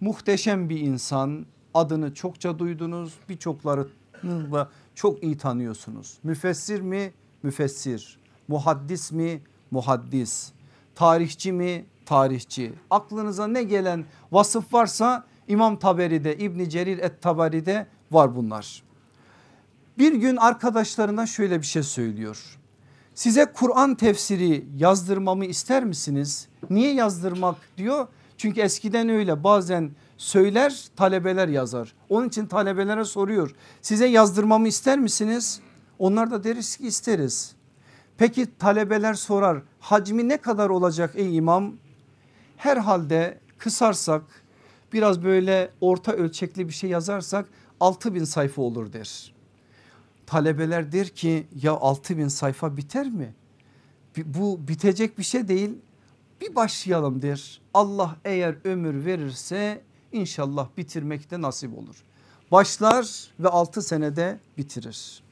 Muhteşem 0.00 0.68
bir 0.68 0.80
insan 0.80 1.46
adını 1.74 2.14
çokça 2.14 2.58
duydunuz 2.58 3.14
birçokları 3.28 3.88
da 4.24 4.68
çok 4.94 5.22
iyi 5.22 5.36
tanıyorsunuz. 5.38 6.18
Müfessir 6.22 6.80
mi? 6.80 7.12
Müfessir. 7.42 8.18
Muhaddis 8.48 9.12
mi? 9.12 9.40
Muhaddis. 9.70 10.52
Tarihçi 10.94 11.52
mi? 11.52 11.84
Tarihçi. 12.06 12.72
Aklınıza 12.90 13.46
ne 13.46 13.62
gelen 13.62 14.04
vasıf 14.32 14.74
varsa 14.74 15.24
İmam 15.48 15.78
Taberi'de 15.78 16.36
İbni 16.36 16.70
Cerir 16.70 16.98
et 16.98 17.22
Tabari'de 17.22 17.86
var 18.10 18.36
bunlar. 18.36 18.82
Bir 19.98 20.14
gün 20.14 20.36
arkadaşlarına 20.36 21.26
şöyle 21.26 21.60
bir 21.60 21.66
şey 21.66 21.82
söylüyor. 21.82 22.58
Size 23.14 23.46
Kur'an 23.54 23.94
tefsiri 23.94 24.66
yazdırmamı 24.76 25.44
ister 25.44 25.84
misiniz? 25.84 26.48
Niye 26.70 26.94
yazdırmak 26.94 27.56
diyor? 27.76 28.06
Çünkü 28.38 28.60
eskiden 28.60 29.08
öyle 29.08 29.44
bazen 29.44 29.90
söyler 30.16 30.84
talebeler 30.96 31.48
yazar. 31.48 31.94
Onun 32.08 32.28
için 32.28 32.46
talebelere 32.46 33.04
soruyor. 33.04 33.54
Size 33.82 34.06
yazdırmamı 34.06 34.68
ister 34.68 34.98
misiniz? 34.98 35.60
Onlar 35.98 36.30
da 36.30 36.44
deriz 36.44 36.76
ki 36.76 36.86
isteriz. 36.86 37.55
Peki 38.18 38.58
talebeler 38.58 39.14
sorar 39.14 39.62
hacmi 39.80 40.28
ne 40.28 40.36
kadar 40.36 40.70
olacak 40.70 41.12
ey 41.14 41.36
imam? 41.36 41.76
Herhalde 42.56 43.38
kısarsak 43.58 44.22
biraz 44.92 45.22
böyle 45.22 45.70
orta 45.80 46.12
ölçekli 46.12 46.68
bir 46.68 46.72
şey 46.72 46.90
yazarsak 46.90 47.48
6000 47.80 48.24
sayfa 48.24 48.62
olur 48.62 48.92
der. 48.92 49.34
Talebeler 50.26 50.92
der 50.92 51.08
ki 51.08 51.46
ya 51.62 51.72
6000 51.72 52.28
sayfa 52.28 52.76
biter 52.76 53.06
mi? 53.06 53.34
Bu 54.16 54.68
bitecek 54.68 55.18
bir 55.18 55.22
şey 55.22 55.48
değil 55.48 55.70
bir 56.40 56.54
başlayalım 56.54 57.22
der. 57.22 57.60
Allah 57.74 58.16
eğer 58.24 58.56
ömür 58.64 59.04
verirse 59.04 59.82
inşallah 60.12 60.68
bitirmekte 60.76 61.40
nasip 61.40 61.78
olur. 61.78 61.96
Başlar 62.52 63.30
ve 63.40 63.48
6 63.48 63.82
senede 63.82 64.38
bitirir. 64.58 65.22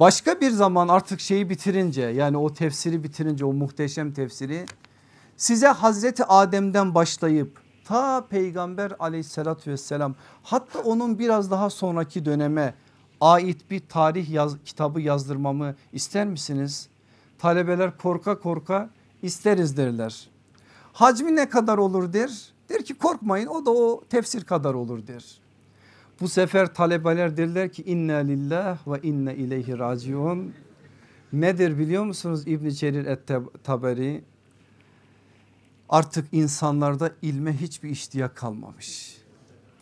Başka 0.00 0.40
bir 0.40 0.50
zaman 0.50 0.88
artık 0.88 1.20
şeyi 1.20 1.50
bitirince 1.50 2.02
yani 2.02 2.36
o 2.36 2.54
tefsiri 2.54 3.04
bitirince 3.04 3.44
o 3.44 3.52
muhteşem 3.52 4.12
tefsiri 4.12 4.66
size 5.36 5.68
Hazreti 5.68 6.24
Adem'den 6.24 6.94
başlayıp 6.94 7.60
ta 7.84 8.26
peygamber 8.30 8.92
aleyhissalatü 8.98 9.70
vesselam 9.70 10.14
hatta 10.42 10.78
onun 10.78 11.18
biraz 11.18 11.50
daha 11.50 11.70
sonraki 11.70 12.24
döneme 12.24 12.74
ait 13.20 13.70
bir 13.70 13.80
tarih 13.88 14.30
yaz, 14.30 14.56
kitabı 14.64 15.00
yazdırmamı 15.00 15.74
ister 15.92 16.26
misiniz? 16.26 16.88
Talebeler 17.38 17.96
korka 17.96 18.38
korka 18.38 18.90
isteriz 19.22 19.76
derler. 19.76 20.28
Hacmi 20.92 21.36
ne 21.36 21.48
kadar 21.48 21.78
olur 21.78 22.12
der. 22.12 22.52
Der 22.68 22.84
ki 22.84 22.94
korkmayın 22.94 23.46
o 23.46 23.66
da 23.66 23.70
o 23.70 24.04
tefsir 24.10 24.44
kadar 24.44 24.74
olur 24.74 25.06
der. 25.06 25.40
Bu 26.20 26.28
sefer 26.28 26.74
talebeler 26.74 27.36
derler 27.36 27.72
ki 27.72 27.82
inna 27.82 28.16
lillah 28.16 28.88
ve 28.88 29.00
inne 29.02 29.34
ileyhi 29.34 29.78
raciun. 29.78 30.54
Nedir 31.32 31.78
biliyor 31.78 32.04
musunuz 32.04 32.42
İbn 32.46 32.68
Cerir 32.68 33.06
et-Taberi? 33.06 34.24
Artık 35.88 36.26
insanlarda 36.32 37.10
ilme 37.22 37.52
hiçbir 37.52 37.90
iştiyak 37.90 38.36
kalmamış. 38.36 39.18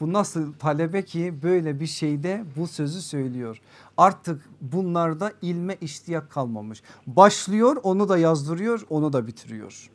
Bu 0.00 0.12
nasıl 0.12 0.52
talebe 0.52 1.04
ki 1.04 1.34
böyle 1.42 1.80
bir 1.80 1.86
şeyde 1.86 2.44
bu 2.56 2.66
sözü 2.66 3.02
söylüyor. 3.02 3.60
Artık 3.96 4.48
bunlarda 4.60 5.32
ilme 5.42 5.76
iştiyak 5.80 6.30
kalmamış. 6.30 6.82
Başlıyor 7.06 7.76
onu 7.82 8.08
da 8.08 8.18
yazdırıyor 8.18 8.86
onu 8.90 9.12
da 9.12 9.26
bitiriyor. 9.26 9.90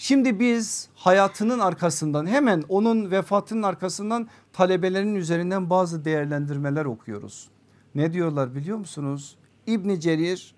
Şimdi 0.00 0.40
biz 0.40 0.88
hayatının 0.94 1.58
arkasından 1.58 2.26
hemen 2.26 2.64
onun 2.68 3.10
vefatının 3.10 3.62
arkasından 3.62 4.28
talebelerin 4.52 5.14
üzerinden 5.14 5.70
bazı 5.70 6.04
değerlendirmeler 6.04 6.84
okuyoruz. 6.84 7.48
Ne 7.94 8.12
diyorlar 8.12 8.54
biliyor 8.54 8.78
musunuz? 8.78 9.36
İbni 9.66 10.00
Cerir 10.00 10.54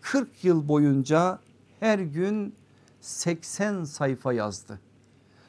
40 0.00 0.44
yıl 0.44 0.68
boyunca 0.68 1.38
her 1.80 1.98
gün 1.98 2.54
80 3.00 3.84
sayfa 3.84 4.32
yazdı. 4.32 4.80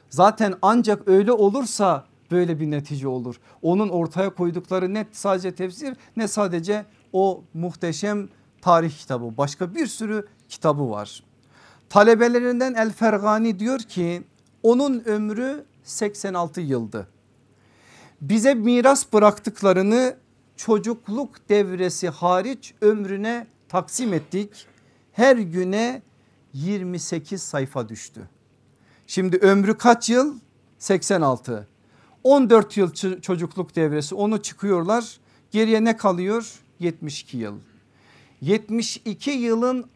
Zaten 0.08 0.54
ancak 0.62 1.08
öyle 1.08 1.32
olursa 1.32 2.06
böyle 2.30 2.60
bir 2.60 2.70
netice 2.70 3.08
olur. 3.08 3.40
Onun 3.62 3.88
ortaya 3.88 4.34
koydukları 4.34 4.94
net 4.94 5.16
sadece 5.16 5.54
tefsir 5.54 5.96
ne 6.16 6.28
sadece 6.28 6.86
o 7.12 7.44
muhteşem 7.54 8.28
tarih 8.62 8.98
kitabı 8.98 9.36
başka 9.36 9.74
bir 9.74 9.86
sürü 9.86 10.26
kitabı 10.48 10.90
var. 10.90 11.29
Talebelerinden 11.90 12.74
El 12.74 12.92
Fergani 12.92 13.58
diyor 13.58 13.78
ki 13.78 14.22
onun 14.62 15.04
ömrü 15.04 15.64
86 15.84 16.60
yıldı. 16.60 17.08
Bize 18.20 18.54
miras 18.54 19.12
bıraktıklarını 19.12 20.16
çocukluk 20.56 21.48
devresi 21.48 22.08
hariç 22.08 22.74
ömrüne 22.80 23.46
taksim 23.68 24.12
ettik. 24.12 24.66
Her 25.12 25.36
güne 25.36 26.02
28 26.52 27.42
sayfa 27.42 27.88
düştü. 27.88 28.28
Şimdi 29.06 29.36
ömrü 29.36 29.78
kaç 29.78 30.10
yıl? 30.10 30.34
86. 30.78 31.68
14 32.24 32.76
yıl 32.76 32.92
çocukluk 33.20 33.76
devresi 33.76 34.14
onu 34.14 34.42
çıkıyorlar. 34.42 35.20
Geriye 35.50 35.84
ne 35.84 35.96
kalıyor? 35.96 36.60
72 36.78 37.36
yıl. 37.36 37.58
72 38.40 39.30
yılın 39.30 39.90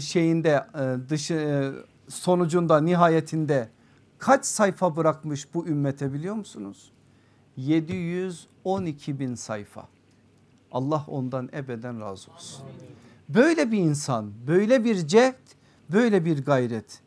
şeyinde 0.00 0.66
e, 0.74 1.08
dışı 1.08 1.34
e, 1.34 1.72
sonucunda 2.10 2.80
nihayetinde 2.80 3.68
kaç 4.18 4.44
sayfa 4.44 4.96
bırakmış 4.96 5.54
bu 5.54 5.66
ümmete 5.66 6.12
biliyor 6.12 6.34
musunuz? 6.34 6.90
712 7.56 9.20
bin 9.20 9.34
sayfa. 9.34 9.88
Allah 10.72 11.04
ondan 11.08 11.48
ebeden 11.54 12.00
razı 12.00 12.32
olsun. 12.32 12.64
Böyle 13.28 13.72
bir 13.72 13.78
insan, 13.78 14.32
böyle 14.46 14.84
bir 14.84 15.06
cehd, 15.06 15.34
böyle 15.92 16.24
bir 16.24 16.44
gayret. 16.44 17.00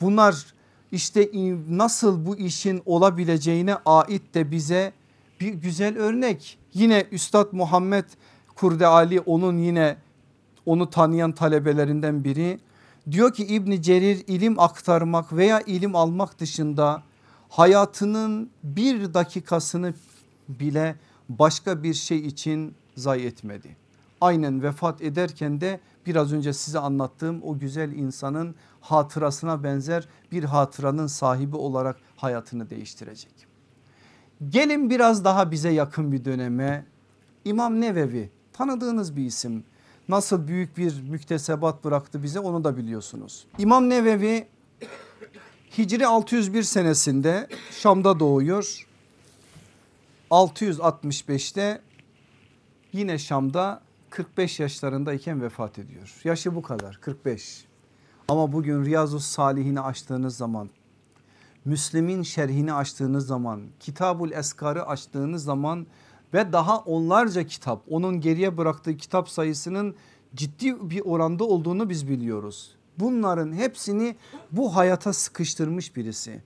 Bunlar 0.00 0.46
işte 0.92 1.30
nasıl 1.68 2.26
bu 2.26 2.36
işin 2.36 2.82
olabileceğine 2.86 3.74
ait 3.74 4.34
de 4.34 4.50
bize 4.50 4.92
bir 5.40 5.54
güzel 5.54 5.98
örnek. 5.98 6.58
Yine 6.74 7.06
Üstad 7.12 7.52
Muhammed 7.52 8.04
Kurde 8.60 8.86
Ali 8.86 9.20
onun 9.20 9.58
yine 9.58 9.96
onu 10.70 10.90
tanıyan 10.90 11.32
talebelerinden 11.32 12.24
biri. 12.24 12.58
Diyor 13.10 13.32
ki 13.32 13.46
İbni 13.46 13.82
Cerir 13.82 14.24
ilim 14.26 14.60
aktarmak 14.60 15.32
veya 15.32 15.60
ilim 15.60 15.96
almak 15.96 16.38
dışında 16.38 17.02
hayatının 17.48 18.50
bir 18.64 19.14
dakikasını 19.14 19.94
bile 20.48 20.96
başka 21.28 21.82
bir 21.82 21.94
şey 21.94 22.18
için 22.18 22.74
zayi 22.96 23.26
etmedi. 23.26 23.76
Aynen 24.20 24.62
vefat 24.62 25.02
ederken 25.02 25.60
de 25.60 25.80
biraz 26.06 26.32
önce 26.32 26.52
size 26.52 26.78
anlattığım 26.78 27.42
o 27.42 27.58
güzel 27.58 27.92
insanın 27.92 28.54
hatırasına 28.80 29.64
benzer 29.64 30.08
bir 30.32 30.44
hatıranın 30.44 31.06
sahibi 31.06 31.56
olarak 31.56 31.96
hayatını 32.16 32.70
değiştirecek. 32.70 33.32
Gelin 34.48 34.90
biraz 34.90 35.24
daha 35.24 35.50
bize 35.50 35.70
yakın 35.70 36.12
bir 36.12 36.24
döneme 36.24 36.86
İmam 37.44 37.80
Nevevi 37.80 38.30
tanıdığınız 38.52 39.16
bir 39.16 39.24
isim 39.24 39.64
nasıl 40.10 40.48
büyük 40.48 40.76
bir 40.76 41.02
müktesebat 41.02 41.84
bıraktı 41.84 42.22
bize 42.22 42.40
onu 42.40 42.64
da 42.64 42.76
biliyorsunuz. 42.76 43.46
İmam 43.58 43.88
Nevevi 43.88 44.48
Hicri 45.78 46.06
601 46.06 46.62
senesinde 46.62 47.48
Şam'da 47.70 48.20
doğuyor. 48.20 48.86
665'te 50.30 51.80
yine 52.92 53.18
Şam'da 53.18 53.80
45 54.10 54.60
yaşlarındayken 54.60 55.42
vefat 55.42 55.78
ediyor. 55.78 56.20
Yaşı 56.24 56.54
bu 56.54 56.62
kadar 56.62 56.98
45. 57.00 57.64
Ama 58.28 58.52
bugün 58.52 58.84
Riyazu 58.84 59.20
Salihini 59.20 59.80
açtığınız 59.80 60.36
zaman 60.36 60.70
Müslim'in 61.64 62.22
şerhini 62.22 62.72
açtığınız 62.72 63.26
zaman 63.26 63.62
Kitabul 63.80 64.32
Eskar'ı 64.32 64.86
açtığınız 64.86 65.44
zaman 65.44 65.86
ve 66.34 66.52
daha 66.52 66.78
onlarca 66.78 67.46
kitap 67.46 67.82
onun 67.88 68.20
geriye 68.20 68.56
bıraktığı 68.56 68.96
kitap 68.96 69.28
sayısının 69.28 69.94
ciddi 70.34 70.90
bir 70.90 71.00
oranda 71.00 71.44
olduğunu 71.44 71.90
biz 71.90 72.08
biliyoruz. 72.08 72.76
Bunların 72.98 73.52
hepsini 73.52 74.16
bu 74.52 74.76
hayata 74.76 75.12
sıkıştırmış 75.12 75.96
birisi. 75.96 76.42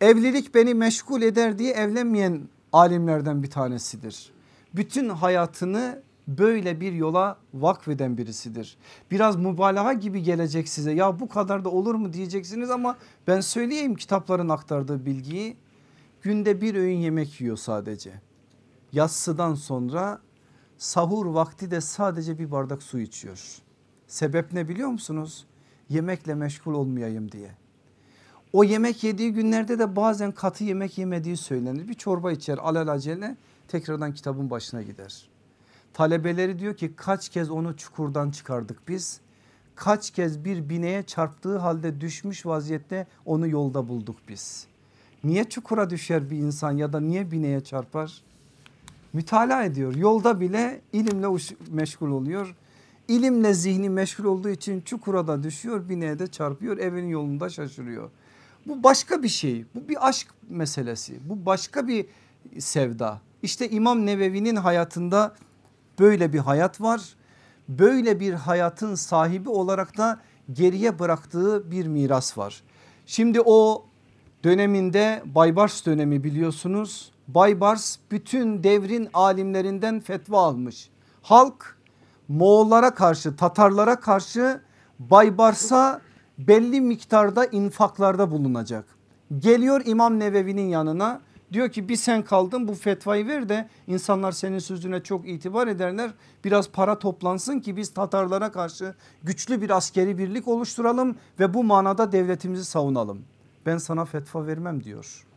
Evlilik 0.00 0.54
beni 0.54 0.74
meşgul 0.74 1.22
eder 1.22 1.58
diye 1.58 1.72
evlenmeyen 1.72 2.48
alimlerden 2.72 3.42
bir 3.42 3.50
tanesidir. 3.50 4.32
Bütün 4.74 5.08
hayatını 5.08 6.02
böyle 6.28 6.80
bir 6.80 6.92
yola 6.92 7.38
vakfeden 7.54 8.18
birisidir. 8.18 8.76
Biraz 9.10 9.36
mübalağa 9.36 9.92
gibi 9.92 10.22
gelecek 10.22 10.68
size 10.68 10.92
ya 10.92 11.20
bu 11.20 11.28
kadar 11.28 11.64
da 11.64 11.68
olur 11.68 11.94
mu 11.94 12.12
diyeceksiniz 12.12 12.70
ama 12.70 12.96
ben 13.26 13.40
söyleyeyim 13.40 13.94
kitapların 13.94 14.48
aktardığı 14.48 15.06
bilgiyi. 15.06 15.56
Günde 16.22 16.60
bir 16.60 16.74
öğün 16.74 16.96
yemek 16.96 17.40
yiyor 17.40 17.56
sadece. 17.56 18.12
Yatsıdan 18.92 19.54
sonra 19.54 20.20
sahur 20.78 21.26
vakti 21.26 21.70
de 21.70 21.80
sadece 21.80 22.38
bir 22.38 22.50
bardak 22.50 22.82
su 22.82 22.98
içiyor. 22.98 23.58
Sebep 24.06 24.52
ne 24.52 24.68
biliyor 24.68 24.88
musunuz? 24.88 25.46
Yemekle 25.88 26.34
meşgul 26.34 26.74
olmayayım 26.74 27.32
diye. 27.32 27.50
O 28.52 28.64
yemek 28.64 29.04
yediği 29.04 29.32
günlerde 29.32 29.78
de 29.78 29.96
bazen 29.96 30.32
katı 30.32 30.64
yemek 30.64 30.98
yemediği 30.98 31.36
söylenir. 31.36 31.88
Bir 31.88 31.94
çorba 31.94 32.32
içer 32.32 32.58
alelacele 32.58 33.36
tekrardan 33.68 34.14
kitabın 34.14 34.50
başına 34.50 34.82
gider. 34.82 35.28
Talebeleri 35.94 36.58
diyor 36.58 36.76
ki 36.76 36.92
kaç 36.96 37.28
kez 37.28 37.50
onu 37.50 37.76
çukurdan 37.76 38.30
çıkardık 38.30 38.88
biz. 38.88 39.20
Kaç 39.74 40.10
kez 40.10 40.44
bir 40.44 40.68
bineğe 40.68 41.02
çarptığı 41.02 41.58
halde 41.58 42.00
düşmüş 42.00 42.46
vaziyette 42.46 43.06
onu 43.24 43.48
yolda 43.48 43.88
bulduk 43.88 44.16
biz. 44.28 44.66
Niye 45.24 45.44
çukura 45.44 45.90
düşer 45.90 46.30
bir 46.30 46.38
insan 46.38 46.72
ya 46.72 46.92
da 46.92 47.00
niye 47.00 47.30
bineğe 47.30 47.60
çarpar? 47.60 48.22
Mütalaa 49.12 49.64
ediyor. 49.64 49.94
Yolda 49.94 50.40
bile 50.40 50.80
ilimle 50.92 51.26
meşgul 51.70 52.10
oluyor. 52.10 52.54
İlimle 53.08 53.54
zihni 53.54 53.90
meşgul 53.90 54.24
olduğu 54.24 54.48
için 54.48 54.80
çukura 54.80 55.26
da 55.26 55.42
düşüyor 55.42 55.88
bineğe 55.88 56.18
de 56.18 56.26
çarpıyor 56.26 56.78
evinin 56.78 57.08
yolunda 57.08 57.48
şaşırıyor. 57.48 58.10
Bu 58.66 58.82
başka 58.82 59.22
bir 59.22 59.28
şey 59.28 59.64
bu 59.74 59.88
bir 59.88 60.08
aşk 60.08 60.28
meselesi 60.48 61.18
bu 61.28 61.46
başka 61.46 61.88
bir 61.88 62.06
sevda. 62.58 63.20
İşte 63.42 63.70
İmam 63.70 64.06
Nevevi'nin 64.06 64.56
hayatında 64.56 65.34
böyle 65.98 66.32
bir 66.32 66.38
hayat 66.38 66.80
var. 66.80 67.16
Böyle 67.68 68.20
bir 68.20 68.32
hayatın 68.32 68.94
sahibi 68.94 69.48
olarak 69.48 69.96
da 69.96 70.20
geriye 70.52 70.98
bıraktığı 70.98 71.70
bir 71.70 71.86
miras 71.86 72.38
var. 72.38 72.62
Şimdi 73.06 73.40
o 73.40 73.86
döneminde 74.44 75.22
Baybars 75.24 75.86
dönemi 75.86 76.24
biliyorsunuz. 76.24 77.12
Baybars 77.28 77.96
bütün 78.10 78.62
devrin 78.62 79.08
alimlerinden 79.14 80.00
fetva 80.00 80.42
almış. 80.42 80.90
Halk 81.22 81.78
Moğollara 82.28 82.94
karşı 82.94 83.36
Tatarlara 83.36 84.00
karşı 84.00 84.60
Baybars'a 84.98 86.00
belli 86.38 86.80
miktarda 86.80 87.44
infaklarda 87.44 88.30
bulunacak. 88.30 88.84
Geliyor 89.38 89.82
İmam 89.84 90.18
Nevevi'nin 90.18 90.68
yanına 90.68 91.20
diyor 91.52 91.68
ki 91.68 91.88
bir 91.88 91.96
sen 91.96 92.24
kaldın 92.24 92.68
bu 92.68 92.74
fetvayı 92.74 93.26
ver 93.26 93.48
de 93.48 93.68
insanlar 93.86 94.32
senin 94.32 94.58
sözüne 94.58 95.02
çok 95.02 95.28
itibar 95.28 95.68
ederler. 95.68 96.10
Biraz 96.44 96.70
para 96.70 96.98
toplansın 96.98 97.60
ki 97.60 97.76
biz 97.76 97.94
Tatarlara 97.94 98.52
karşı 98.52 98.94
güçlü 99.22 99.60
bir 99.60 99.70
askeri 99.70 100.18
birlik 100.18 100.48
oluşturalım 100.48 101.16
ve 101.40 101.54
bu 101.54 101.64
manada 101.64 102.12
devletimizi 102.12 102.64
savunalım. 102.64 103.22
Ben 103.66 103.78
sana 103.78 104.04
fetva 104.04 104.46
vermem 104.46 104.84
diyor. 104.84 105.27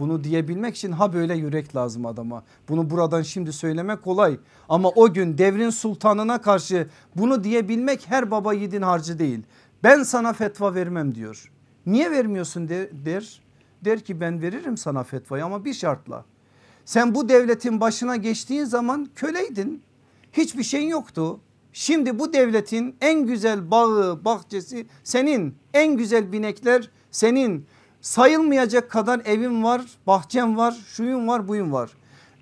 Bunu 0.00 0.24
diyebilmek 0.24 0.76
için 0.76 0.92
ha 0.92 1.12
böyle 1.12 1.34
yürek 1.34 1.76
lazım 1.76 2.06
adama. 2.06 2.42
Bunu 2.68 2.90
buradan 2.90 3.22
şimdi 3.22 3.52
söylemek 3.52 4.02
kolay 4.02 4.38
ama 4.68 4.88
o 4.88 5.12
gün 5.12 5.38
devrin 5.38 5.70
sultanına 5.70 6.40
karşı 6.40 6.88
bunu 7.16 7.44
diyebilmek 7.44 8.10
her 8.10 8.30
baba 8.30 8.52
yiğidin 8.52 8.82
harcı 8.82 9.18
değil. 9.18 9.42
Ben 9.82 10.02
sana 10.02 10.32
fetva 10.32 10.74
vermem 10.74 11.14
diyor. 11.14 11.52
Niye 11.86 12.10
vermiyorsun 12.10 12.68
der, 12.68 12.88
der. 13.04 13.40
Der 13.84 14.00
ki 14.00 14.20
ben 14.20 14.42
veririm 14.42 14.76
sana 14.76 15.02
fetvayı 15.02 15.44
ama 15.44 15.64
bir 15.64 15.74
şartla. 15.74 16.24
Sen 16.84 17.14
bu 17.14 17.28
devletin 17.28 17.80
başına 17.80 18.16
geçtiğin 18.16 18.64
zaman 18.64 19.08
köleydin. 19.16 19.82
Hiçbir 20.32 20.62
şeyin 20.62 20.88
yoktu. 20.88 21.40
Şimdi 21.72 22.18
bu 22.18 22.32
devletin 22.32 22.96
en 23.00 23.26
güzel 23.26 23.70
bağı, 23.70 24.24
bahçesi 24.24 24.86
senin. 25.04 25.54
En 25.74 25.96
güzel 25.96 26.32
binekler 26.32 26.90
senin. 27.10 27.66
Sayılmayacak 28.00 28.90
kadar 28.90 29.20
evin 29.24 29.62
var, 29.62 29.82
bahçem 30.06 30.56
var, 30.56 30.76
şuyun 30.86 31.28
var, 31.28 31.48
buyun 31.48 31.72
var. 31.72 31.90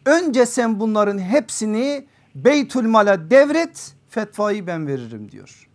Önce 0.07 0.47
sen 0.47 0.81
bunların 0.81 1.19
hepsini 1.19 2.07
Beytülmal'a 2.35 3.31
devret 3.31 3.95
fetvayı 4.09 4.67
ben 4.67 4.87
veririm 4.87 5.31
diyor. 5.31 5.69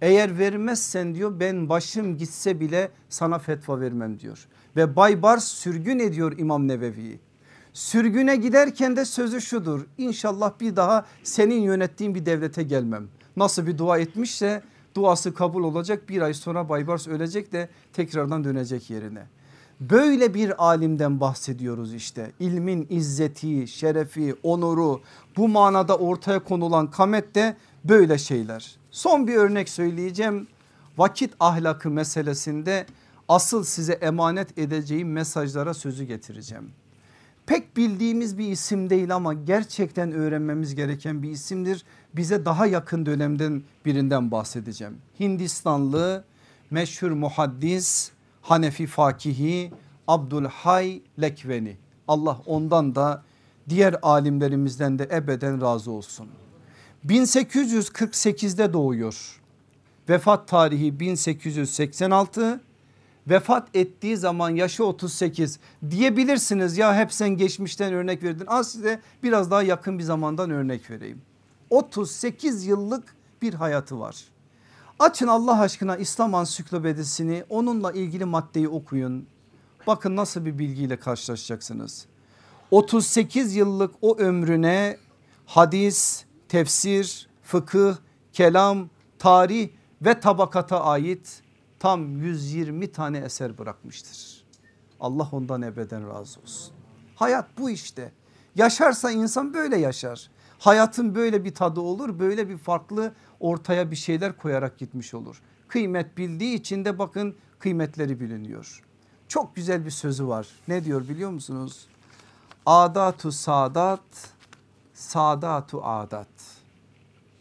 Eğer 0.00 0.38
vermezsen 0.38 1.14
diyor 1.14 1.40
ben 1.40 1.68
başım 1.68 2.16
gitse 2.16 2.60
bile 2.60 2.90
sana 3.08 3.38
fetva 3.38 3.80
vermem 3.80 4.20
diyor. 4.20 4.46
Ve 4.76 4.96
Baybars 4.96 5.44
sürgün 5.44 5.98
ediyor 5.98 6.38
İmam 6.38 6.68
Nevevi'yi. 6.68 7.20
Sürgüne 7.72 8.36
giderken 8.36 8.96
de 8.96 9.04
sözü 9.04 9.40
şudur 9.40 9.86
İnşallah 9.98 10.52
bir 10.60 10.76
daha 10.76 11.06
senin 11.22 11.60
yönettiğin 11.60 12.14
bir 12.14 12.26
devlete 12.26 12.62
gelmem. 12.62 13.08
Nasıl 13.36 13.66
bir 13.66 13.78
dua 13.78 13.98
etmişse 13.98 14.62
duası 14.96 15.34
kabul 15.34 15.64
olacak 15.64 16.08
bir 16.08 16.22
ay 16.22 16.34
sonra 16.34 16.68
Baybars 16.68 17.08
ölecek 17.08 17.52
de 17.52 17.68
tekrardan 17.92 18.44
dönecek 18.44 18.90
yerine. 18.90 19.26
Böyle 19.80 20.34
bir 20.34 20.64
alimden 20.64 21.20
bahsediyoruz 21.20 21.94
işte 21.94 22.32
ilmin 22.40 22.86
izzeti, 22.90 23.68
şerefi, 23.68 24.34
onuru 24.42 25.00
bu 25.36 25.48
manada 25.48 25.96
ortaya 25.96 26.38
konulan 26.38 26.90
kamet 26.90 27.34
de 27.34 27.56
böyle 27.84 28.18
şeyler. 28.18 28.76
Son 28.90 29.26
bir 29.26 29.34
örnek 29.34 29.68
söyleyeceğim 29.68 30.46
vakit 30.98 31.34
ahlakı 31.40 31.90
meselesinde 31.90 32.86
asıl 33.28 33.64
size 33.64 33.92
emanet 33.92 34.58
edeceğim 34.58 35.12
mesajlara 35.12 35.74
sözü 35.74 36.04
getireceğim. 36.04 36.70
Pek 37.46 37.76
bildiğimiz 37.76 38.38
bir 38.38 38.48
isim 38.48 38.90
değil 38.90 39.14
ama 39.14 39.34
gerçekten 39.34 40.12
öğrenmemiz 40.12 40.74
gereken 40.74 41.22
bir 41.22 41.30
isimdir. 41.30 41.84
Bize 42.16 42.44
daha 42.44 42.66
yakın 42.66 43.06
dönemden 43.06 43.62
birinden 43.84 44.30
bahsedeceğim. 44.30 44.96
Hindistanlı 45.20 46.24
meşhur 46.70 47.10
muhaddis 47.10 48.10
Hanefi 48.42 48.86
fakihi 48.86 49.72
Abdülhay 50.08 51.00
Lekveni. 51.20 51.76
Allah 52.08 52.40
ondan 52.46 52.94
da 52.94 53.22
diğer 53.68 53.96
alimlerimizden 54.02 54.98
de 54.98 55.08
ebeden 55.12 55.60
razı 55.60 55.90
olsun. 55.90 56.28
1848'de 57.06 58.72
doğuyor. 58.72 59.40
Vefat 60.08 60.48
tarihi 60.48 61.00
1886 61.00 62.60
vefat 63.26 63.76
ettiği 63.76 64.16
zaman 64.16 64.50
yaşı 64.50 64.84
38 64.84 65.58
diyebilirsiniz 65.90 66.78
ya 66.78 66.96
hep 66.96 67.12
sen 67.12 67.28
geçmişten 67.28 67.92
örnek 67.92 68.22
verdin. 68.22 68.44
Az 68.46 68.72
size 68.72 69.00
biraz 69.22 69.50
daha 69.50 69.62
yakın 69.62 69.98
bir 69.98 70.04
zamandan 70.04 70.50
örnek 70.50 70.90
vereyim. 70.90 71.22
38 71.70 72.66
yıllık 72.66 73.16
bir 73.42 73.54
hayatı 73.54 74.00
var. 74.00 74.24
Açın 74.98 75.26
Allah 75.26 75.60
aşkına 75.60 75.96
İslam 75.96 76.34
ansiklopedisini 76.34 77.44
onunla 77.48 77.92
ilgili 77.92 78.24
maddeyi 78.24 78.68
okuyun. 78.68 79.26
Bakın 79.86 80.16
nasıl 80.16 80.44
bir 80.44 80.58
bilgiyle 80.58 80.96
karşılaşacaksınız. 80.96 82.06
38 82.70 83.56
yıllık 83.56 83.94
o 84.02 84.18
ömrüne 84.18 84.96
hadis, 85.46 86.24
tefsir, 86.48 87.28
fıkıh, 87.42 87.96
kelam, 88.32 88.88
tarih 89.18 89.68
ve 90.02 90.20
tabakata 90.20 90.84
ait 90.84 91.42
tam 91.78 92.18
120 92.22 92.92
tane 92.92 93.18
eser 93.18 93.58
bırakmıştır. 93.58 94.44
Allah 95.00 95.28
ondan 95.32 95.62
ebeden 95.62 96.08
razı 96.08 96.40
olsun. 96.40 96.74
Hayat 97.14 97.46
bu 97.58 97.70
işte. 97.70 98.12
Yaşarsa 98.54 99.10
insan 99.10 99.54
böyle 99.54 99.76
yaşar. 99.76 100.30
Hayatın 100.58 101.14
böyle 101.14 101.44
bir 101.44 101.54
tadı 101.54 101.80
olur 101.80 102.18
böyle 102.18 102.48
bir 102.48 102.58
farklı 102.58 103.12
ortaya 103.40 103.90
bir 103.90 103.96
şeyler 103.96 104.36
koyarak 104.36 104.78
gitmiş 104.78 105.14
olur. 105.14 105.42
Kıymet 105.68 106.18
bildiği 106.18 106.54
için 106.54 106.84
de 106.84 106.98
bakın 106.98 107.36
kıymetleri 107.58 108.20
biliniyor. 108.20 108.82
Çok 109.28 109.56
güzel 109.56 109.84
bir 109.84 109.90
sözü 109.90 110.28
var. 110.28 110.48
Ne 110.68 110.84
diyor 110.84 111.08
biliyor 111.08 111.30
musunuz? 111.30 111.86
Adatu 112.66 113.32
sadat, 113.32 114.30
sadatu 114.94 115.84
adat. 115.84 116.28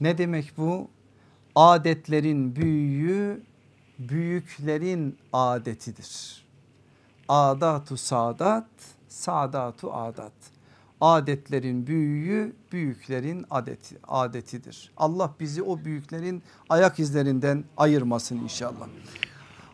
Ne 0.02 0.18
demek 0.18 0.54
bu? 0.58 0.88
Adetlerin 1.56 2.56
büyüğü 2.56 3.44
büyüklerin 4.00 5.18
adetidir. 5.34 6.46
Adatu 7.30 7.98
sadat, 7.98 8.68
sadatu 9.08 9.94
adat. 9.94 10.55
Adetlerin 11.02 11.88
büyüğü 11.88 12.56
büyüklerin 12.72 13.46
adeti, 13.50 13.98
adetidir. 14.08 14.92
Allah 14.98 15.34
bizi 15.40 15.64
o 15.64 15.80
büyüklerin 15.86 16.44
ayak 16.70 17.00
izlerinden 17.00 17.64
ayırmasın 17.78 18.38
inşallah. 18.38 18.88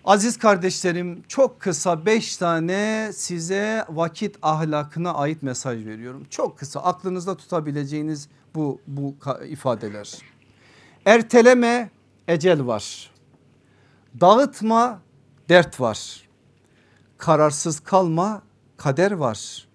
Aziz 0.05 0.37
kardeşlerim 0.37 1.23
çok 1.27 1.59
kısa 1.59 2.05
beş 2.05 2.37
tane 2.37 3.11
size 3.13 3.85
vakit 3.89 4.37
ahlakına 4.41 5.13
ait 5.13 5.43
mesaj 5.43 5.85
veriyorum. 5.85 6.25
Çok 6.29 6.59
kısa 6.59 6.79
aklınızda 6.79 7.37
tutabileceğiniz 7.37 8.27
bu, 8.55 8.81
bu 8.87 9.15
ifadeler. 9.47 10.17
Erteleme 11.05 11.89
ecel 12.27 12.65
var. 12.67 13.11
Dağıtma 14.21 15.01
dert 15.49 15.79
var. 15.79 16.29
Kararsız 17.17 17.79
kalma 17.79 18.41
kader 18.77 19.11
var. 19.11 19.67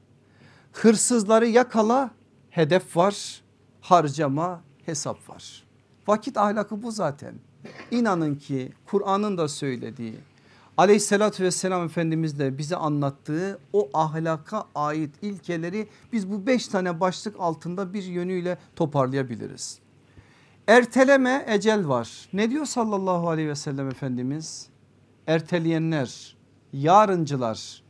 Hırsızları 0.77 1.47
yakala 1.47 2.11
hedef 2.51 2.97
var. 2.97 3.43
Harcama 3.81 4.63
hesap 4.87 5.29
var. 5.29 5.65
Vakit 6.07 6.37
ahlakı 6.37 6.83
bu 6.83 6.91
zaten. 6.91 7.35
İnanın 7.91 8.35
ki 8.35 8.73
Kur'an'ın 8.87 9.39
da 9.39 9.49
söylediği 9.49 10.15
aleyhissalatü 10.77 11.45
vesselam 11.45 11.85
Efendimiz 11.85 12.39
de 12.39 12.59
bize 12.59 12.77
anlattığı 12.77 13.59
o 13.73 13.89
ahlaka 13.95 14.65
ait 14.75 15.15
ilkeleri 15.23 15.89
biz 16.13 16.31
bu 16.31 16.47
beş 16.47 16.69
tane 16.69 17.01
başlık 17.01 17.37
altında 17.39 17.93
bir 17.93 18.03
yönüyle 18.03 18.59
toparlayabiliriz. 18.77 19.79
Erteleme 20.67 21.45
ecel 21.49 21.89
var. 21.89 22.29
Ne 22.33 22.51
diyor 22.51 22.65
sallallahu 22.65 23.29
aleyhi 23.29 23.49
ve 23.49 23.55
sellem 23.55 23.89
Efendimiz? 23.89 24.69
Erteleyenler, 25.27 26.37
yarıncılar 26.73 27.83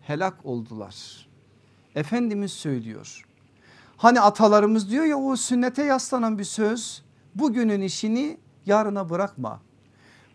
helak 0.00 0.46
oldular. 0.46 1.31
Efendimiz 1.94 2.52
söylüyor. 2.52 3.24
Hani 3.96 4.20
atalarımız 4.20 4.90
diyor 4.90 5.04
ya 5.04 5.16
o 5.18 5.36
sünnete 5.36 5.84
yaslanan 5.84 6.38
bir 6.38 6.44
söz. 6.44 7.02
Bugünün 7.34 7.80
işini 7.80 8.38
yarına 8.66 9.10
bırakma. 9.10 9.60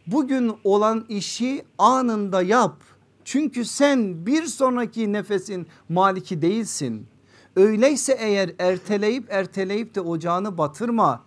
Bugün 0.08 0.54
olan 0.64 1.06
işi 1.10 1.66
anında 1.78 2.42
yap. 2.42 2.84
Çünkü 3.26 3.66
sen 3.66 4.26
bir 4.26 4.46
sonraki 4.46 5.14
nefesin 5.14 5.68
maliki 5.90 6.42
değilsin. 6.42 7.08
Öyleyse 7.56 8.18
eğer 8.20 8.52
erteleyip 8.60 9.34
erteleyip 9.34 9.96
de 9.96 10.02
ocağını 10.02 10.58
batırma. 10.58 11.27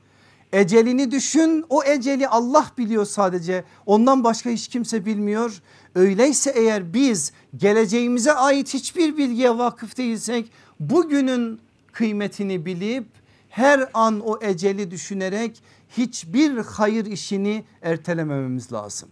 Ecelini 0.52 1.10
düşün 1.10 1.64
o 1.68 1.84
eceli 1.84 2.28
Allah 2.28 2.66
biliyor 2.78 3.04
sadece 3.04 3.64
ondan 3.86 4.24
başka 4.24 4.50
hiç 4.50 4.68
kimse 4.68 5.06
bilmiyor. 5.06 5.62
Öyleyse 5.94 6.50
eğer 6.50 6.94
biz 6.94 7.32
geleceğimize 7.56 8.32
ait 8.32 8.74
hiçbir 8.74 9.16
bilgiye 9.16 9.58
vakıf 9.58 9.96
değilsek 9.96 10.52
bugünün 10.80 11.60
kıymetini 11.92 12.66
bilip 12.66 13.06
her 13.48 13.90
an 13.94 14.20
o 14.20 14.38
eceli 14.42 14.90
düşünerek 14.90 15.62
hiçbir 15.88 16.56
hayır 16.58 17.06
işini 17.06 17.64
ertelemememiz 17.82 18.72
lazım. 18.72 19.08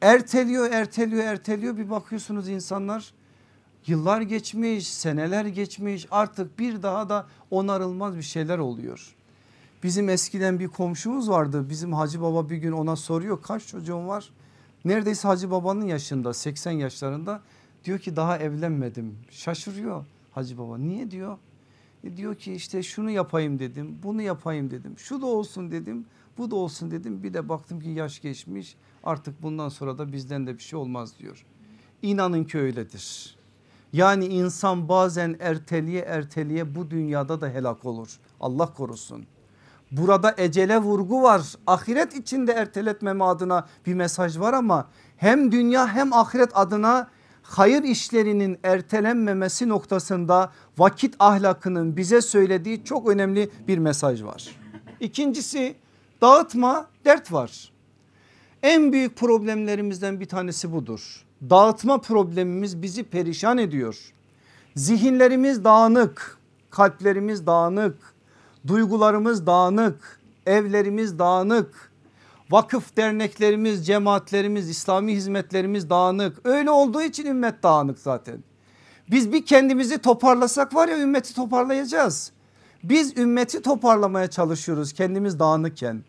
Erteliyor 0.00 0.72
erteliyor 0.72 1.24
erteliyor 1.24 1.76
bir 1.76 1.90
bakıyorsunuz 1.90 2.48
insanlar 2.48 3.12
yıllar 3.86 4.20
geçmiş 4.20 4.88
seneler 4.88 5.44
geçmiş 5.44 6.06
artık 6.10 6.58
bir 6.58 6.82
daha 6.82 7.08
da 7.08 7.26
onarılmaz 7.50 8.16
bir 8.16 8.22
şeyler 8.22 8.58
oluyor. 8.58 9.16
Bizim 9.82 10.08
eskiden 10.08 10.58
bir 10.58 10.68
komşumuz 10.68 11.30
vardı 11.30 11.70
bizim 11.70 11.92
Hacı 11.92 12.20
Baba 12.22 12.50
bir 12.50 12.56
gün 12.56 12.72
ona 12.72 12.96
soruyor 12.96 13.42
kaç 13.42 13.66
çocuğun 13.66 14.08
var? 14.08 14.30
Neredeyse 14.84 15.28
Hacı 15.28 15.50
Baba'nın 15.50 15.86
yaşında 15.86 16.34
80 16.34 16.70
yaşlarında 16.70 17.42
diyor 17.84 17.98
ki 17.98 18.16
daha 18.16 18.38
evlenmedim 18.38 19.18
şaşırıyor 19.30 20.04
Hacı 20.32 20.58
Baba 20.58 20.78
niye 20.78 21.10
diyor? 21.10 21.38
E 22.04 22.16
diyor 22.16 22.34
ki 22.34 22.54
işte 22.54 22.82
şunu 22.82 23.10
yapayım 23.10 23.58
dedim 23.58 23.98
bunu 24.02 24.22
yapayım 24.22 24.70
dedim 24.70 24.94
şu 24.98 25.22
da 25.22 25.26
olsun 25.26 25.70
dedim 25.70 26.06
bu 26.38 26.50
da 26.50 26.56
olsun 26.56 26.90
dedim 26.90 27.22
bir 27.22 27.34
de 27.34 27.48
baktım 27.48 27.80
ki 27.80 27.88
yaş 27.88 28.20
geçmiş 28.20 28.76
artık 29.04 29.42
bundan 29.42 29.68
sonra 29.68 29.98
da 29.98 30.12
bizden 30.12 30.46
de 30.46 30.54
bir 30.54 30.62
şey 30.62 30.78
olmaz 30.78 31.18
diyor. 31.18 31.46
İnanın 32.02 32.44
ki 32.44 32.58
öyledir. 32.58 33.36
Yani 33.92 34.26
insan 34.26 34.88
bazen 34.88 35.36
erteliye 35.40 36.02
erteliye 36.02 36.74
bu 36.74 36.90
dünyada 36.90 37.40
da 37.40 37.48
helak 37.48 37.84
olur. 37.84 38.18
Allah 38.40 38.74
korusun. 38.74 39.26
Burada 39.90 40.34
ecele 40.38 40.78
vurgu 40.78 41.22
var. 41.22 41.42
Ahiret 41.66 42.16
içinde 42.16 42.52
erteletmeme 42.52 43.24
adına 43.24 43.66
bir 43.86 43.94
mesaj 43.94 44.38
var 44.38 44.52
ama 44.52 44.88
hem 45.16 45.52
dünya 45.52 45.94
hem 45.94 46.12
ahiret 46.12 46.50
adına 46.54 47.08
hayır 47.42 47.82
işlerinin 47.82 48.58
ertelenmemesi 48.62 49.68
noktasında 49.68 50.52
vakit 50.78 51.14
ahlakının 51.18 51.96
bize 51.96 52.20
söylediği 52.20 52.84
çok 52.84 53.08
önemli 53.08 53.50
bir 53.68 53.78
mesaj 53.78 54.22
var. 54.22 54.56
İkincisi 55.00 55.74
dağıtma 56.20 56.86
dert 57.04 57.32
var. 57.32 57.72
En 58.62 58.92
büyük 58.92 59.16
problemlerimizden 59.16 60.20
bir 60.20 60.26
tanesi 60.26 60.72
budur. 60.72 61.24
Dağıtma 61.50 62.00
problemimiz 62.00 62.82
bizi 62.82 63.04
perişan 63.04 63.58
ediyor. 63.58 64.12
Zihinlerimiz 64.76 65.64
dağınık, 65.64 66.38
kalplerimiz 66.70 67.46
dağınık, 67.46 68.15
duygularımız 68.66 69.46
dağınık, 69.46 70.20
evlerimiz 70.46 71.18
dağınık. 71.18 71.90
Vakıf 72.50 72.96
derneklerimiz, 72.96 73.86
cemaatlerimiz, 73.86 74.70
İslami 74.70 75.12
hizmetlerimiz 75.12 75.90
dağınık. 75.90 76.38
Öyle 76.44 76.70
olduğu 76.70 77.02
için 77.02 77.26
ümmet 77.26 77.62
dağınık 77.62 77.98
zaten. 77.98 78.38
Biz 79.10 79.32
bir 79.32 79.46
kendimizi 79.46 79.98
toparlasak 79.98 80.74
var 80.74 80.88
ya 80.88 80.98
ümmeti 80.98 81.34
toparlayacağız. 81.34 82.32
Biz 82.84 83.18
ümmeti 83.18 83.62
toparlamaya 83.62 84.30
çalışıyoruz 84.30 84.92
kendimiz 84.92 85.38
dağınıkken. 85.38 86.02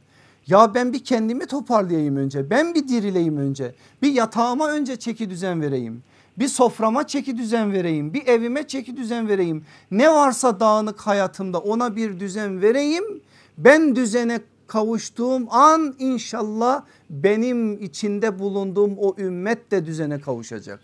Ya 0.47 0.74
ben 0.74 0.93
bir 0.93 1.03
kendimi 1.03 1.45
toparlayayım 1.45 2.16
önce. 2.16 2.49
Ben 2.49 2.76
bir 2.76 2.88
dirileyim 2.88 3.38
önce. 3.38 3.76
Bir 4.01 4.12
yatağıma 4.12 4.70
önce 4.70 4.95
çeki 4.95 5.30
düzen 5.30 5.62
vereyim. 5.62 6.03
Bir 6.39 6.47
soframa 6.47 7.07
çeki 7.07 7.38
düzen 7.38 7.73
vereyim. 7.73 8.13
Bir 8.13 8.27
evime 8.27 8.67
çeki 8.67 8.97
düzen 8.97 9.27
vereyim. 9.27 9.65
Ne 9.91 10.09
varsa 10.09 10.59
dağınık 10.59 10.99
hayatımda 10.99 11.59
ona 11.59 11.95
bir 11.95 12.19
düzen 12.19 12.61
vereyim. 12.61 13.21
Ben 13.57 13.95
düzene 13.95 14.41
kavuştuğum 14.67 15.47
an 15.49 15.95
inşallah 15.99 16.83
benim 17.09 17.83
içinde 17.83 18.39
bulunduğum 18.39 18.97
o 18.97 19.15
ümmet 19.17 19.71
de 19.71 19.85
düzene 19.85 20.21
kavuşacak. 20.21 20.79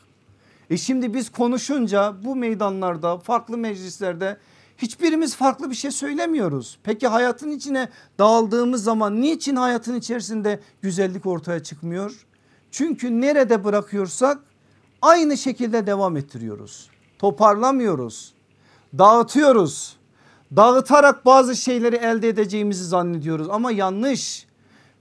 E 0.70 0.78
şimdi 0.78 1.14
biz 1.14 1.30
konuşunca 1.30 2.14
bu 2.24 2.36
meydanlarda 2.36 3.18
farklı 3.18 3.58
meclislerde 3.58 4.38
hiçbirimiz 4.78 5.36
farklı 5.36 5.70
bir 5.70 5.76
şey 5.76 5.92
söylemiyoruz. 5.92 6.80
Peki 6.84 7.08
hayatın 7.08 7.52
içine 7.52 7.90
dağıldığımız 8.20 8.84
zaman 8.84 9.22
niçin 9.22 9.56
hayatın 9.56 9.96
içerisinde 9.96 10.60
güzellik 10.82 11.26
ortaya 11.26 11.64
çıkmıyor? 11.64 12.26
Çünkü 12.72 13.22
nerede 13.22 13.64
bırakıyorsak 13.64 14.40
aynı 15.04 15.38
şekilde 15.38 15.88
devam 15.88 16.18
ettiriyoruz. 16.18 16.90
Toparlamıyoruz. 17.20 18.34
Dağıtıyoruz. 18.98 19.98
Dağıtarak 20.56 21.26
bazı 21.26 21.56
şeyleri 21.56 21.96
elde 21.96 22.30
edeceğimizi 22.30 22.86
zannediyoruz 22.86 23.50
ama 23.50 23.72
yanlış. 23.72 24.48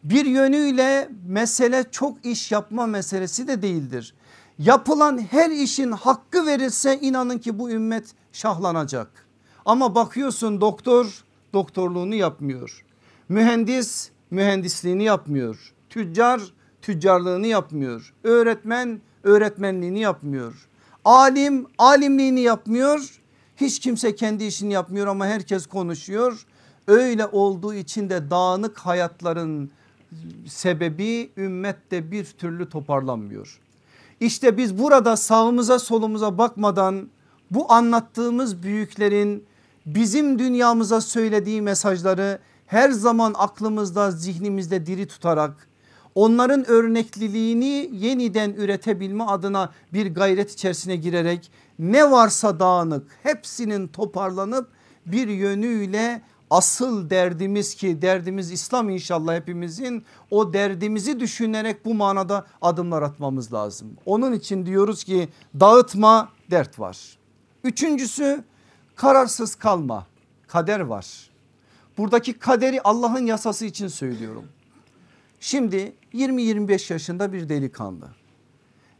Bir 0.04 0.26
yönüyle 0.26 1.08
mesele 1.26 1.84
çok 1.90 2.26
iş 2.26 2.52
yapma 2.52 2.86
meselesi 2.86 3.48
de 3.48 3.62
değildir. 3.62 4.14
Yapılan 4.58 5.18
her 5.18 5.50
işin 5.50 5.92
hakkı 5.92 6.46
verilse 6.46 7.00
inanın 7.00 7.38
ki 7.38 7.58
bu 7.58 7.70
ümmet 7.70 8.14
şahlanacak. 8.32 9.26
Ama 9.64 9.94
bakıyorsun 9.94 10.60
doktor 10.60 11.24
doktorluğunu 11.52 12.14
yapmıyor. 12.14 12.84
Mühendis 13.28 14.10
mühendisliğini 14.30 15.04
yapmıyor. 15.04 15.74
Tüccar 15.90 16.40
tüccarlığını 16.82 17.46
yapmıyor. 17.46 18.14
Öğretmen 18.24 19.00
öğretmenliğini 19.24 20.00
yapmıyor. 20.00 20.68
Alim 21.04 21.66
alimliğini 21.78 22.40
yapmıyor. 22.40 23.20
Hiç 23.56 23.78
kimse 23.78 24.14
kendi 24.14 24.44
işini 24.44 24.72
yapmıyor 24.72 25.06
ama 25.06 25.26
herkes 25.26 25.66
konuşuyor. 25.66 26.46
Öyle 26.86 27.26
olduğu 27.26 27.74
için 27.74 28.10
de 28.10 28.30
dağınık 28.30 28.78
hayatların 28.78 29.70
sebebi 30.46 31.30
ümmette 31.36 32.10
bir 32.10 32.24
türlü 32.24 32.68
toparlanmıyor. 32.68 33.60
İşte 34.20 34.56
biz 34.56 34.78
burada 34.78 35.16
sağımıza 35.16 35.78
solumuza 35.78 36.38
bakmadan 36.38 37.08
bu 37.50 37.72
anlattığımız 37.72 38.62
büyüklerin 38.62 39.44
bizim 39.86 40.38
dünyamıza 40.38 41.00
söylediği 41.00 41.62
mesajları 41.62 42.38
her 42.66 42.90
zaman 42.90 43.34
aklımızda 43.38 44.10
zihnimizde 44.10 44.86
diri 44.86 45.06
tutarak 45.06 45.68
onların 46.14 46.70
örnekliliğini 46.70 47.90
yeniden 47.92 48.50
üretebilme 48.50 49.24
adına 49.24 49.72
bir 49.92 50.14
gayret 50.14 50.52
içerisine 50.52 50.96
girerek 50.96 51.50
ne 51.78 52.10
varsa 52.10 52.60
dağınık 52.60 53.06
hepsinin 53.22 53.88
toparlanıp 53.88 54.68
bir 55.06 55.28
yönüyle 55.28 56.22
asıl 56.50 57.10
derdimiz 57.10 57.74
ki 57.74 58.02
derdimiz 58.02 58.52
İslam 58.52 58.90
inşallah 58.90 59.34
hepimizin 59.34 60.04
o 60.30 60.52
derdimizi 60.52 61.20
düşünerek 61.20 61.84
bu 61.84 61.94
manada 61.94 62.46
adımlar 62.62 63.02
atmamız 63.02 63.52
lazım. 63.52 63.88
Onun 64.06 64.32
için 64.32 64.66
diyoruz 64.66 65.04
ki 65.04 65.28
dağıtma 65.60 66.28
dert 66.50 66.78
var. 66.78 67.18
Üçüncüsü 67.64 68.44
kararsız 68.96 69.54
kalma 69.54 70.06
kader 70.46 70.80
var. 70.80 71.30
Buradaki 71.98 72.32
kaderi 72.32 72.82
Allah'ın 72.82 73.26
yasası 73.26 73.64
için 73.64 73.88
söylüyorum. 73.88 74.44
Şimdi 75.40 75.92
20-25 76.14 76.92
yaşında 76.92 77.32
bir 77.32 77.48
delikanlı. 77.48 78.08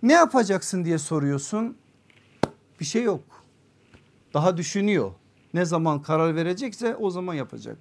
Ne 0.02 0.12
yapacaksın 0.12 0.84
diye 0.84 0.98
soruyorsun. 0.98 1.76
Bir 2.80 2.84
şey 2.84 3.02
yok. 3.02 3.20
Daha 4.34 4.56
düşünüyor. 4.56 5.12
Ne 5.54 5.64
zaman 5.64 6.02
karar 6.02 6.36
verecekse 6.36 6.96
o 6.96 7.10
zaman 7.10 7.34
yapacak. 7.34 7.76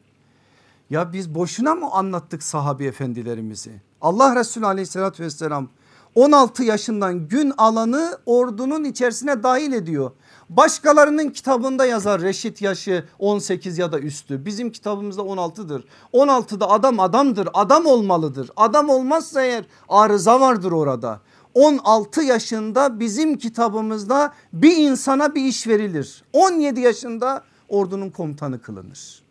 Ya 0.90 1.14
biz 1.14 1.36
boşuna 1.36 1.76
mı 1.76 1.92
anlattık 1.92 2.44
sahabi 2.44 2.86
efendilerimizi? 2.86 3.82
Allah 4.02 4.36
Resulü 4.36 4.66
aleyhissalatü 4.66 5.24
vesselam 5.24 5.70
16 6.16 6.64
yaşından 6.64 7.28
gün 7.28 7.54
alanı 7.58 8.18
ordunun 8.26 8.84
içerisine 8.84 9.44
dahil 9.44 9.74
ediyor. 9.74 10.12
Başkalarının 10.52 11.30
kitabında 11.30 11.86
yazar 11.86 12.22
reşit 12.22 12.62
yaşı 12.62 13.06
18 13.20 13.78
ya 13.78 13.92
da 13.92 14.00
üstü. 14.00 14.46
Bizim 14.46 14.72
kitabımızda 14.72 15.22
16'dır. 15.22 15.84
16'da 16.14 16.70
adam 16.70 17.00
adamdır 17.00 17.50
adam 17.54 17.86
olmalıdır. 17.86 18.52
Adam 18.56 18.90
olmazsa 18.90 19.42
eğer 19.42 19.66
arıza 19.90 20.40
vardır 20.40 20.72
orada. 20.72 21.22
16 21.54 22.22
yaşında 22.22 23.00
bizim 23.00 23.38
kitabımızda 23.38 24.34
bir 24.54 24.78
insana 24.78 25.36
bir 25.36 25.46
iş 25.46 25.68
verilir. 25.68 26.24
17 26.34 26.80
yaşında 26.80 27.44
ordunun 27.70 28.10
komutanı 28.10 28.62
kılınır. 28.62 29.24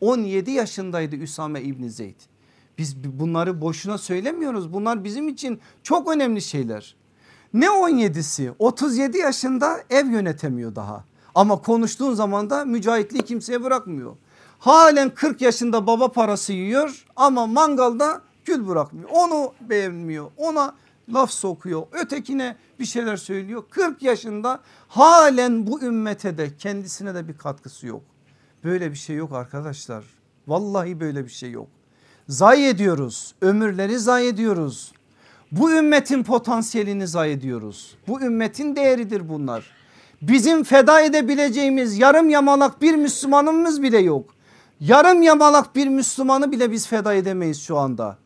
17 0.00 0.50
yaşındaydı 0.50 1.16
Üsame 1.16 1.62
İbni 1.62 1.90
Zeyd. 1.90 2.20
Biz 2.78 3.04
bunları 3.04 3.60
boşuna 3.60 3.98
söylemiyoruz. 3.98 4.72
Bunlar 4.72 5.04
bizim 5.04 5.28
için 5.28 5.60
çok 5.82 6.08
önemli 6.10 6.42
şeyler. 6.42 6.99
Ne 7.54 7.66
17'si 7.66 8.54
37 8.58 9.18
yaşında 9.18 9.80
ev 9.90 10.06
yönetemiyor 10.06 10.74
daha. 10.74 11.04
Ama 11.34 11.62
konuştuğun 11.62 12.14
zaman 12.14 12.50
da 12.50 12.64
mücahitliği 12.64 13.22
kimseye 13.22 13.62
bırakmıyor. 13.62 14.16
Halen 14.58 15.10
40 15.10 15.40
yaşında 15.40 15.86
baba 15.86 16.12
parası 16.12 16.52
yiyor 16.52 17.04
ama 17.16 17.46
mangalda 17.46 18.22
gül 18.44 18.68
bırakmıyor. 18.68 19.08
Onu 19.12 19.52
beğenmiyor 19.60 20.30
ona 20.36 20.74
laf 21.14 21.30
sokuyor. 21.30 21.82
Ötekine 21.92 22.56
bir 22.78 22.84
şeyler 22.84 23.16
söylüyor. 23.16 23.62
40 23.70 24.02
yaşında 24.02 24.60
halen 24.88 25.66
bu 25.66 25.82
ümmete 25.82 26.38
de 26.38 26.56
kendisine 26.56 27.14
de 27.14 27.28
bir 27.28 27.38
katkısı 27.38 27.86
yok. 27.86 28.02
Böyle 28.64 28.90
bir 28.90 28.96
şey 28.96 29.16
yok 29.16 29.32
arkadaşlar. 29.32 30.04
Vallahi 30.48 31.00
böyle 31.00 31.24
bir 31.24 31.30
şey 31.30 31.50
yok. 31.50 31.68
Zayi 32.28 32.66
ediyoruz. 32.66 33.34
Ömürleri 33.40 33.98
zayi 33.98 34.28
ediyoruz. 34.28 34.92
Bu 35.52 35.72
ümmetin 35.72 36.22
potansiyelini 36.22 37.06
zayi 37.06 37.36
ediyoruz. 37.36 37.94
Bu 38.08 38.20
ümmetin 38.20 38.76
değeridir 38.76 39.28
bunlar. 39.28 39.70
Bizim 40.22 40.64
feda 40.64 41.00
edebileceğimiz 41.00 41.98
yarım 41.98 42.28
yamalak 42.28 42.82
bir 42.82 42.94
Müslümanımız 42.94 43.82
bile 43.82 43.98
yok. 43.98 44.34
Yarım 44.80 45.22
yamalak 45.22 45.76
bir 45.76 45.86
Müslümanı 45.86 46.52
bile 46.52 46.72
biz 46.72 46.86
feda 46.86 47.14
edemeyiz 47.14 47.62
şu 47.62 47.78
anda. 47.78 48.16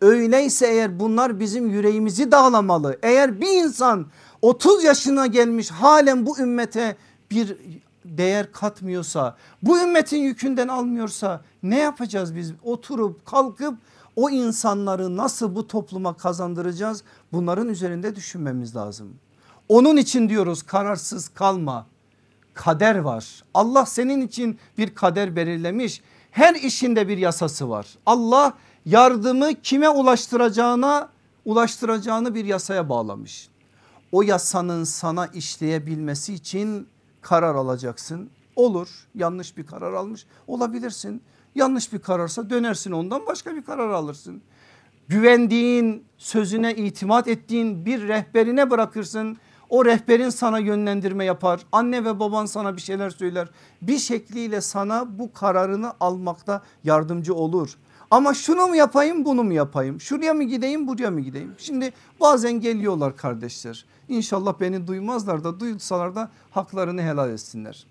Öyleyse 0.00 0.66
eğer 0.66 1.00
bunlar 1.00 1.40
bizim 1.40 1.70
yüreğimizi 1.70 2.32
dağlamalı. 2.32 2.98
Eğer 3.02 3.40
bir 3.40 3.64
insan 3.64 4.06
30 4.42 4.84
yaşına 4.84 5.26
gelmiş 5.26 5.70
halen 5.70 6.26
bu 6.26 6.38
ümmete 6.38 6.96
bir 7.30 7.56
değer 8.04 8.52
katmıyorsa 8.52 9.36
bu 9.62 9.80
ümmetin 9.80 10.18
yükünden 10.18 10.68
almıyorsa 10.68 11.40
ne 11.62 11.78
yapacağız 11.78 12.36
biz 12.36 12.52
oturup 12.62 13.26
kalkıp 13.26 13.74
o 14.16 14.30
insanları 14.30 15.16
nasıl 15.16 15.54
bu 15.54 15.66
topluma 15.66 16.16
kazandıracağız 16.16 17.04
bunların 17.32 17.68
üzerinde 17.68 18.16
düşünmemiz 18.16 18.76
lazım. 18.76 19.14
Onun 19.68 19.96
için 19.96 20.28
diyoruz 20.28 20.62
kararsız 20.62 21.28
kalma 21.28 21.86
kader 22.54 22.98
var 22.98 23.44
Allah 23.54 23.86
senin 23.86 24.20
için 24.20 24.58
bir 24.78 24.94
kader 24.94 25.36
belirlemiş 25.36 26.02
her 26.30 26.54
işinde 26.54 27.08
bir 27.08 27.18
yasası 27.18 27.70
var 27.70 27.86
Allah 28.06 28.54
yardımı 28.86 29.54
kime 29.54 29.88
ulaştıracağına 29.88 31.08
ulaştıracağını 31.44 32.34
bir 32.34 32.44
yasaya 32.44 32.88
bağlamış. 32.88 33.48
O 34.12 34.22
yasanın 34.22 34.84
sana 34.84 35.26
işleyebilmesi 35.26 36.34
için 36.34 36.88
karar 37.22 37.54
alacaksın. 37.54 38.30
Olur 38.56 38.88
yanlış 39.14 39.56
bir 39.56 39.66
karar 39.66 39.92
almış 39.92 40.26
olabilirsin. 40.46 41.22
Yanlış 41.54 41.92
bir 41.92 41.98
kararsa 41.98 42.50
dönersin 42.50 42.92
ondan 42.92 43.26
başka 43.26 43.56
bir 43.56 43.62
karar 43.62 43.90
alırsın. 43.90 44.42
Güvendiğin 45.08 46.04
sözüne 46.18 46.74
itimat 46.74 47.28
ettiğin 47.28 47.86
bir 47.86 48.08
rehberine 48.08 48.70
bırakırsın. 48.70 49.36
O 49.68 49.84
rehberin 49.84 50.30
sana 50.30 50.58
yönlendirme 50.58 51.24
yapar. 51.24 51.60
Anne 51.72 52.04
ve 52.04 52.20
baban 52.20 52.46
sana 52.46 52.76
bir 52.76 52.80
şeyler 52.80 53.10
söyler. 53.10 53.48
Bir 53.82 53.98
şekliyle 53.98 54.60
sana 54.60 55.18
bu 55.18 55.32
kararını 55.32 55.92
almakta 56.00 56.62
yardımcı 56.84 57.34
olur. 57.34 57.76
Ama 58.10 58.34
şunu 58.34 58.66
mu 58.66 58.76
yapayım 58.76 59.24
bunu 59.24 59.44
mu 59.44 59.52
yapayım? 59.52 60.00
Şuraya 60.00 60.34
mı 60.34 60.42
gideyim 60.42 60.86
buraya 60.88 61.10
mı 61.10 61.20
gideyim? 61.20 61.54
Şimdi 61.58 61.92
bazen 62.20 62.60
geliyorlar 62.60 63.16
kardeşler. 63.16 63.84
İnşallah 64.08 64.60
beni 64.60 64.86
duymazlar 64.86 65.44
da 65.44 65.60
duysalar 65.60 66.14
da 66.14 66.30
haklarını 66.50 67.02
helal 67.02 67.30
etsinler. 67.30 67.86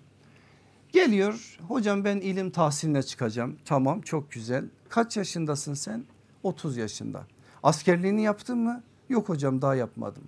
Geliyor 0.94 1.58
hocam 1.68 2.04
ben 2.04 2.16
ilim 2.16 2.50
tahsiline 2.50 3.02
çıkacağım. 3.02 3.56
Tamam 3.64 4.00
çok 4.00 4.30
güzel. 4.30 4.64
Kaç 4.88 5.16
yaşındasın 5.16 5.74
sen? 5.74 6.04
30 6.42 6.76
yaşında. 6.76 7.26
Askerliğini 7.62 8.22
yaptın 8.22 8.58
mı? 8.58 8.82
Yok 9.08 9.28
hocam 9.28 9.62
daha 9.62 9.74
yapmadım. 9.74 10.22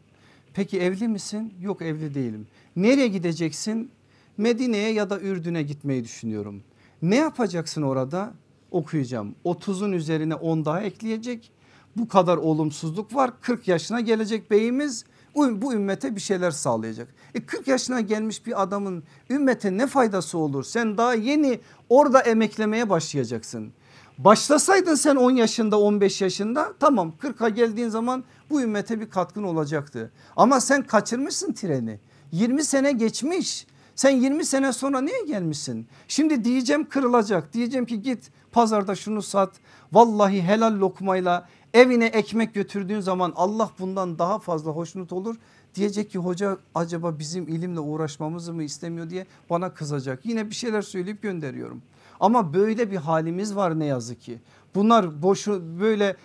Peki 0.55 0.81
evli 0.81 1.09
misin? 1.09 1.55
Yok 1.61 1.83
evli 1.83 2.14
değilim. 2.14 2.47
Nereye 2.77 3.09
gideceksin? 3.09 3.91
Medine'ye 4.37 4.93
ya 4.93 5.11
da 5.11 5.21
Ürdün'e 5.21 5.62
gitmeyi 5.62 6.05
düşünüyorum. 6.05 6.62
Ne 7.03 7.17
yapacaksın 7.17 7.83
orada? 7.83 8.35
Okuyacağım. 8.71 9.35
30'un 9.45 9.93
üzerine 9.93 10.35
10 10.35 10.64
daha 10.64 10.81
ekleyecek. 10.81 11.51
Bu 11.97 12.09
kadar 12.09 12.37
olumsuzluk 12.37 13.14
var. 13.14 13.31
40 13.41 13.69
yaşına 13.69 14.01
gelecek 14.01 14.51
beyimiz 14.51 15.05
bu 15.37 15.74
ümmete 15.74 16.16
bir 16.16 16.20
şeyler 16.20 16.51
sağlayacak. 16.51 17.09
E 17.34 17.47
40 17.47 17.68
yaşına 17.68 18.01
gelmiş 18.01 18.47
bir 18.47 18.62
adamın 18.62 19.05
ümmete 19.30 19.78
ne 19.78 19.87
faydası 19.87 20.39
olur? 20.39 20.64
Sen 20.64 20.99
daha 20.99 21.14
yeni 21.14 21.61
orada 21.89 22.20
emeklemeye 22.20 22.91
başlayacaksın. 22.91 23.72
Başlasaydın 24.18 24.95
sen 24.95 25.16
10 25.16 25.30
yaşında 25.30 25.80
15 25.80 26.20
yaşında 26.20 26.72
tamam 26.80 27.12
40'a 27.22 27.49
geldiğin 27.49 27.89
zaman 27.89 28.24
bu 28.51 28.62
ümmete 28.62 29.01
bir 29.01 29.11
katkın 29.11 29.43
olacaktı. 29.43 30.12
Ama 30.37 30.61
sen 30.61 30.82
kaçırmışsın 30.82 31.53
treni 31.53 32.01
20 32.32 32.64
sene 32.64 32.93
geçmiş 32.93 33.66
sen 33.97 34.11
20 34.11 34.45
sene 34.45 34.72
sonra 34.72 35.01
niye 35.01 35.24
gelmişsin? 35.26 35.87
Şimdi 36.09 36.45
diyeceğim 36.45 36.89
kırılacak 36.89 37.53
diyeceğim 37.53 37.87
ki 37.87 38.03
git 38.03 38.30
pazarda 38.53 38.95
şunu 38.95 39.22
sat 39.22 39.51
vallahi 39.93 40.43
helal 40.43 40.80
lokmayla 40.80 41.49
evine 41.77 42.07
ekmek 42.07 42.55
götürdüğün 42.55 43.01
zaman 43.01 43.33
Allah 43.37 43.70
bundan 43.79 44.18
daha 44.18 44.39
fazla 44.39 44.70
hoşnut 44.70 45.12
olur. 45.12 45.37
Diyecek 45.74 46.11
ki 46.11 46.18
hoca 46.18 46.59
acaba 46.74 47.18
bizim 47.18 47.49
ilimle 47.49 47.81
uğraşmamızı 47.81 48.53
mı 48.53 48.62
istemiyor 48.62 49.11
diye 49.11 49.27
bana 49.51 49.74
kızacak. 49.74 50.27
Yine 50.27 50.51
bir 50.51 50.55
şeyler 50.55 50.83
söyleyip 50.83 51.22
gönderiyorum. 51.22 51.83
Ama 52.20 52.55
böyle 52.55 52.91
bir 52.91 52.97
halimiz 52.97 53.57
var 53.57 53.79
ne 53.79 53.87
yazık 53.87 54.20
ki. 54.20 54.39
Bunlar 54.74 55.22
boşu 55.22 55.62
böyle 55.81 56.16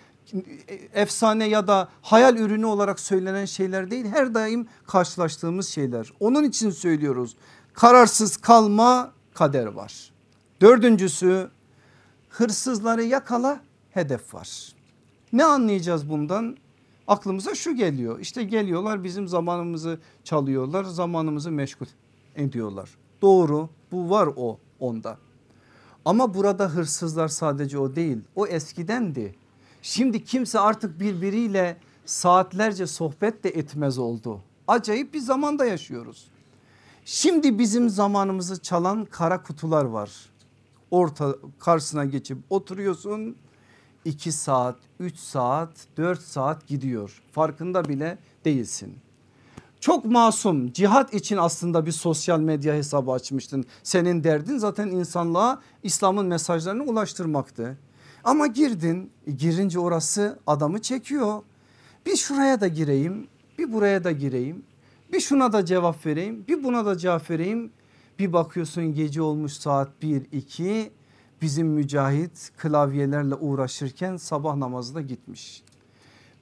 efsane 0.94 1.48
ya 1.48 1.66
da 1.66 1.88
hayal 2.02 2.36
ürünü 2.36 2.66
olarak 2.66 3.00
söylenen 3.00 3.44
şeyler 3.44 3.90
değil. 3.90 4.06
Her 4.06 4.34
daim 4.34 4.66
karşılaştığımız 4.86 5.68
şeyler. 5.68 6.12
Onun 6.20 6.44
için 6.44 6.70
söylüyoruz. 6.70 7.36
Kararsız 7.72 8.36
kalma 8.36 9.12
kader 9.34 9.66
var. 9.66 10.12
Dördüncüsü 10.60 11.50
hırsızları 12.28 13.02
yakala 13.02 13.60
hedef 13.90 14.34
var. 14.34 14.72
Ne 15.32 15.44
anlayacağız 15.44 16.10
bundan? 16.10 16.56
Aklımıza 17.08 17.54
şu 17.54 17.76
geliyor 17.76 18.18
işte 18.20 18.44
geliyorlar 18.44 19.04
bizim 19.04 19.28
zamanımızı 19.28 19.98
çalıyorlar 20.24 20.84
zamanımızı 20.84 21.50
meşgul 21.50 21.86
ediyorlar. 22.36 22.90
Doğru 23.22 23.68
bu 23.92 24.10
var 24.10 24.28
o 24.36 24.58
onda. 24.80 25.18
Ama 26.04 26.34
burada 26.34 26.68
hırsızlar 26.68 27.28
sadece 27.28 27.78
o 27.78 27.96
değil 27.96 28.18
o 28.34 28.46
eskidendi. 28.46 29.34
Şimdi 29.82 30.24
kimse 30.24 30.60
artık 30.60 31.00
birbiriyle 31.00 31.76
saatlerce 32.06 32.86
sohbet 32.86 33.44
de 33.44 33.48
etmez 33.48 33.98
oldu. 33.98 34.40
Acayip 34.68 35.14
bir 35.14 35.20
zamanda 35.20 35.64
yaşıyoruz. 35.64 36.26
Şimdi 37.04 37.58
bizim 37.58 37.90
zamanımızı 37.90 38.62
çalan 38.62 39.04
kara 39.04 39.42
kutular 39.42 39.84
var. 39.84 40.10
Orta 40.90 41.36
karşısına 41.58 42.04
geçip 42.04 42.38
oturuyorsun 42.50 43.36
2 44.04 44.32
saat, 44.32 44.76
3 45.00 45.16
saat, 45.16 45.70
4 45.96 46.20
saat 46.20 46.66
gidiyor. 46.66 47.22
Farkında 47.32 47.84
bile 47.84 48.18
değilsin. 48.44 48.96
Çok 49.80 50.04
masum 50.04 50.72
cihat 50.72 51.14
için 51.14 51.36
aslında 51.36 51.86
bir 51.86 51.92
sosyal 51.92 52.40
medya 52.40 52.74
hesabı 52.74 53.12
açmıştın. 53.12 53.64
Senin 53.82 54.24
derdin 54.24 54.58
zaten 54.58 54.88
insanlığa 54.88 55.60
İslam'ın 55.82 56.26
mesajlarını 56.26 56.82
ulaştırmaktı. 56.82 57.78
Ama 58.24 58.46
girdin 58.46 59.10
girince 59.38 59.78
orası 59.78 60.38
adamı 60.46 60.82
çekiyor. 60.82 61.42
Bir 62.06 62.16
şuraya 62.16 62.60
da 62.60 62.68
gireyim 62.68 63.26
bir 63.58 63.72
buraya 63.72 64.04
da 64.04 64.12
gireyim. 64.12 64.62
Bir 65.12 65.20
şuna 65.20 65.52
da 65.52 65.64
cevap 65.64 66.06
vereyim 66.06 66.44
bir 66.48 66.64
buna 66.64 66.86
da 66.86 66.98
cevap 66.98 67.30
vereyim. 67.30 67.70
Bir 68.18 68.32
bakıyorsun 68.32 68.94
gece 68.94 69.22
olmuş 69.22 69.52
saat 69.52 70.02
1 70.02 70.22
2 70.32 70.90
bizim 71.42 71.66
mücahit 71.66 72.50
klavyelerle 72.56 73.34
uğraşırken 73.34 74.16
sabah 74.16 74.56
namazı 74.56 74.94
da 74.94 75.00
gitmiş. 75.00 75.62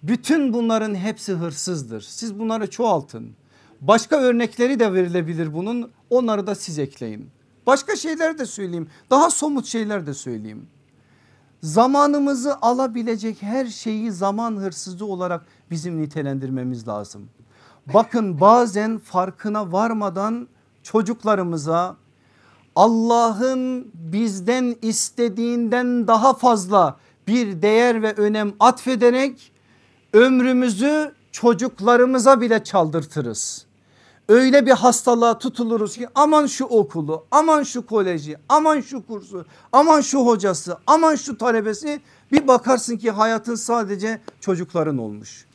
Bütün 0.02 0.52
bunların 0.52 0.94
hepsi 0.94 1.32
hırsızdır. 1.32 2.00
Siz 2.00 2.38
bunları 2.38 2.70
çoğaltın. 2.70 3.32
Başka 3.80 4.16
örnekleri 4.16 4.80
de 4.80 4.92
verilebilir 4.92 5.54
bunun 5.54 5.90
onları 6.10 6.46
da 6.46 6.54
siz 6.54 6.78
ekleyin. 6.78 7.30
Başka 7.66 7.96
şeyler 7.96 8.38
de 8.38 8.46
söyleyeyim 8.46 8.88
daha 9.10 9.30
somut 9.30 9.66
şeyler 9.66 10.06
de 10.06 10.14
söyleyeyim. 10.14 10.66
Zamanımızı 11.62 12.56
alabilecek 12.62 13.42
her 13.42 13.66
şeyi 13.66 14.12
zaman 14.12 14.56
hırsızı 14.56 15.04
olarak 15.04 15.46
bizim 15.70 16.02
nitelendirmemiz 16.02 16.88
lazım. 16.88 17.28
Bakın 17.94 18.40
bazen 18.40 18.98
farkına 18.98 19.72
varmadan 19.72 20.48
çocuklarımıza 20.82 21.96
Allah'ın 22.80 23.90
bizden 23.94 24.76
istediğinden 24.82 26.06
daha 26.08 26.34
fazla 26.34 26.96
bir 27.28 27.62
değer 27.62 28.02
ve 28.02 28.12
önem 28.12 28.52
atfederek 28.60 29.52
ömrümüzü 30.12 31.12
çocuklarımıza 31.32 32.40
bile 32.40 32.64
çaldırtırız. 32.64 33.66
Öyle 34.28 34.66
bir 34.66 34.70
hastalığa 34.70 35.38
tutuluruz 35.38 35.96
ki 35.96 36.08
aman 36.14 36.46
şu 36.46 36.64
okulu, 36.64 37.24
aman 37.30 37.62
şu 37.62 37.86
koleji, 37.86 38.36
aman 38.48 38.80
şu 38.80 39.06
kursu, 39.06 39.46
aman 39.72 40.00
şu 40.00 40.26
hocası, 40.26 40.78
aman 40.86 41.14
şu 41.14 41.38
talebesi 41.38 42.00
bir 42.32 42.48
bakarsın 42.48 42.96
ki 42.96 43.10
hayatın 43.10 43.54
sadece 43.54 44.20
çocukların 44.40 44.98
olmuş. 44.98 45.46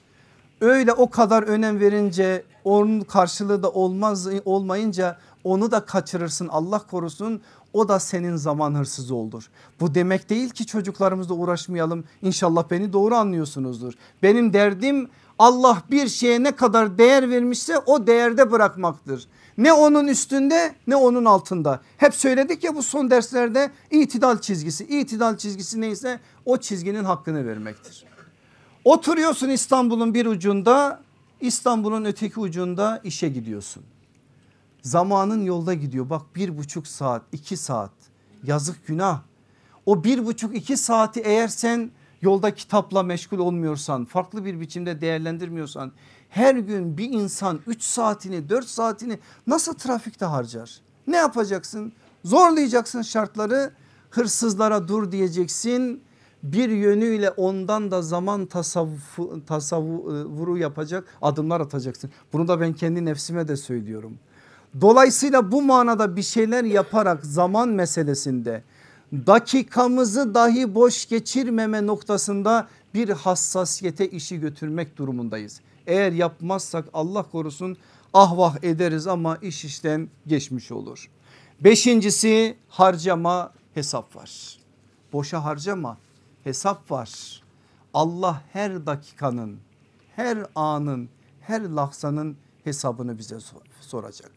Öyle 0.61 0.93
o 0.93 1.09
kadar 1.09 1.43
önem 1.43 1.79
verince 1.79 2.43
onun 2.63 3.01
karşılığı 3.01 3.63
da 3.63 3.71
olmaz 3.71 4.27
olmayınca 4.45 5.17
onu 5.45 5.71
da 5.71 5.85
kaçırırsın 5.85 6.47
Allah 6.47 6.79
korusun 6.79 7.41
o 7.73 7.87
da 7.87 7.99
senin 7.99 8.35
zaman 8.35 8.75
hırsızı 8.75 9.15
olur. 9.15 9.49
Bu 9.79 9.95
demek 9.95 10.29
değil 10.29 10.49
ki 10.49 10.65
çocuklarımızla 10.65 11.33
uğraşmayalım 11.33 12.03
İnşallah 12.21 12.69
beni 12.71 12.93
doğru 12.93 13.15
anlıyorsunuzdur. 13.15 13.93
Benim 14.23 14.53
derdim 14.53 15.09
Allah 15.39 15.81
bir 15.91 16.07
şeye 16.07 16.43
ne 16.43 16.51
kadar 16.51 16.97
değer 16.97 17.29
vermişse 17.29 17.79
o 17.79 18.07
değerde 18.07 18.51
bırakmaktır. 18.51 19.27
Ne 19.57 19.73
onun 19.73 20.07
üstünde 20.07 20.75
ne 20.87 20.95
onun 20.95 21.25
altında. 21.25 21.81
Hep 21.97 22.15
söyledik 22.15 22.63
ya 22.63 22.75
bu 22.75 22.83
son 22.83 23.11
derslerde 23.11 23.71
itidal 23.91 24.37
çizgisi. 24.39 24.83
İtidal 24.83 25.37
çizgisi 25.37 25.81
neyse 25.81 26.19
o 26.45 26.57
çizginin 26.57 27.03
hakkını 27.03 27.47
vermektir. 27.47 28.05
Oturuyorsun 28.85 29.49
İstanbul'un 29.49 30.13
bir 30.13 30.25
ucunda 30.25 31.01
İstanbul'un 31.41 32.05
öteki 32.05 32.39
ucunda 32.39 33.01
işe 33.03 33.29
gidiyorsun. 33.29 33.83
Zamanın 34.85 35.43
yolda 35.43 35.73
gidiyor 35.73 36.09
bak 36.09 36.21
bir 36.35 36.57
buçuk 36.57 36.87
saat 36.87 37.21
iki 37.31 37.57
saat 37.57 37.91
yazık 38.43 38.87
günah. 38.87 39.21
O 39.85 40.03
bir 40.03 40.25
buçuk 40.25 40.55
iki 40.55 40.77
saati 40.77 41.19
eğer 41.19 41.47
sen 41.47 41.91
yolda 42.21 42.55
kitapla 42.55 43.03
meşgul 43.03 43.39
olmuyorsan 43.39 44.05
farklı 44.05 44.45
bir 44.45 44.59
biçimde 44.59 45.01
değerlendirmiyorsan 45.01 45.91
her 46.29 46.55
gün 46.55 46.97
bir 46.97 47.09
insan 47.09 47.59
3 47.67 47.83
saatini 47.83 48.49
4 48.49 48.67
saatini 48.67 49.19
nasıl 49.47 49.73
trafikte 49.73 50.25
harcar? 50.25 50.81
Ne 51.07 51.15
yapacaksın? 51.17 51.93
Zorlayacaksın 52.25 53.01
şartları 53.01 53.71
hırsızlara 54.09 54.87
dur 54.87 55.11
diyeceksin. 55.11 56.01
Bir 56.43 56.69
yönüyle 56.69 57.29
ondan 57.29 57.91
da 57.91 58.01
zaman 58.01 58.45
tasavvufu, 58.45 59.45
tasavvuru 59.45 60.57
yapacak 60.57 61.07
adımlar 61.21 61.61
atacaksın. 61.61 62.11
Bunu 62.33 62.47
da 62.47 62.61
ben 62.61 62.73
kendi 62.73 63.05
nefsime 63.05 63.47
de 63.47 63.57
söylüyorum. 63.57 64.17
Dolayısıyla 64.81 65.51
bu 65.51 65.61
manada 65.61 66.15
bir 66.15 66.21
şeyler 66.21 66.63
yaparak 66.63 67.25
zaman 67.25 67.69
meselesinde 67.69 68.63
dakikamızı 69.13 70.33
dahi 70.35 70.75
boş 70.75 71.05
geçirmeme 71.05 71.85
noktasında 71.85 72.67
bir 72.93 73.09
hassasiyete 73.09 74.09
işi 74.09 74.39
götürmek 74.39 74.97
durumundayız. 74.97 75.61
Eğer 75.87 76.11
yapmazsak 76.11 76.85
Allah 76.93 77.23
korusun 77.23 77.77
ah 78.13 78.37
vah 78.37 78.63
ederiz 78.63 79.07
ama 79.07 79.37
iş 79.37 79.65
işten 79.65 80.09
geçmiş 80.27 80.71
olur. 80.71 81.09
Beşincisi 81.61 82.57
harcama 82.69 83.53
hesap 83.73 84.15
var. 84.15 84.59
Boşa 85.13 85.43
harcama 85.43 85.97
hesap 86.43 86.91
var. 86.91 87.41
Allah 87.93 88.41
her 88.53 88.85
dakikanın 88.85 89.59
her 90.15 90.37
anın 90.55 91.09
her 91.41 91.61
lahzanın 91.61 92.37
hesabını 92.63 93.17
bize 93.17 93.37
soracak. 93.81 94.34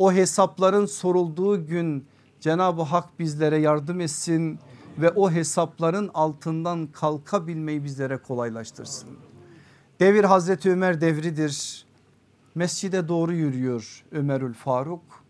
O 0.00 0.12
hesapların 0.12 0.86
sorulduğu 0.86 1.66
gün 1.66 2.06
Cenab-ı 2.40 2.82
Hak 2.82 3.18
bizlere 3.18 3.56
yardım 3.56 4.00
etsin 4.00 4.58
ve 4.98 5.10
o 5.10 5.30
hesapların 5.30 6.10
altından 6.14 6.86
kalkabilmeyi 6.86 7.84
bizlere 7.84 8.16
kolaylaştırsın. 8.16 9.08
Devir 10.00 10.24
Hazreti 10.24 10.70
Ömer 10.70 11.00
devridir. 11.00 11.86
Mescide 12.54 13.08
doğru 13.08 13.32
yürüyor 13.32 14.04
Ömerül 14.12 14.54
Faruk. 14.54 15.24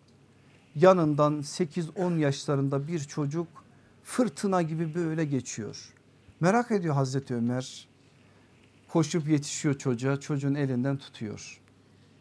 Yanından 0.75 1.41
8-10 1.41 2.19
yaşlarında 2.19 2.89
bir 2.89 2.99
çocuk 2.99 3.49
fırtına 4.05 4.63
gibi 4.63 4.95
böyle 4.95 5.25
geçiyor. 5.25 5.95
Merak 6.41 6.71
ediyor 6.71 6.95
Hazreti 6.95 7.35
Ömer. 7.35 7.89
Koşup 8.89 9.29
yetişiyor 9.29 9.79
çocuğa 9.79 10.21
çocuğun 10.21 10.55
elinden 10.55 10.97
tutuyor. 10.97 11.61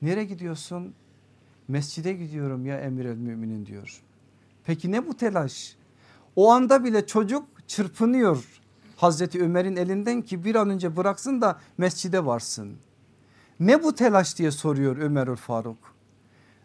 Nereye 0.02 0.26
gidiyorsun? 0.26 0.94
Mescide 1.70 2.14
gidiyorum 2.14 2.66
ya 2.66 2.80
emir 2.80 3.06
el 3.06 3.18
müminin 3.18 3.66
diyor. 3.66 4.02
Peki 4.64 4.92
ne 4.92 5.08
bu 5.08 5.18
telaş? 5.18 5.76
O 6.36 6.52
anda 6.52 6.84
bile 6.84 7.08
çocuk 7.08 7.46
çırpınıyor 7.68 8.60
Hazreti 8.96 9.44
Ömer'in 9.44 9.76
elinden 9.76 10.22
ki 10.22 10.44
bir 10.44 10.56
an 10.56 10.70
önce 10.70 10.98
bıraksın 10.98 11.42
da 11.42 11.60
mescide 11.78 12.26
varsın. 12.26 12.78
Ne 13.60 13.84
bu 13.84 13.96
telaş 13.96 14.38
diye 14.38 14.52
soruyor 14.52 14.98
Ömerül 14.98 15.36
Faruk. 15.36 15.96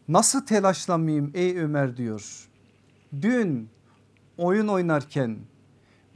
Nasıl 0.09 0.47
telaşlanmayayım 0.47 1.31
ey 1.35 1.59
Ömer 1.59 1.97
diyor. 1.97 2.49
Dün 3.23 3.69
oyun 4.39 4.69
oynarken 4.69 5.39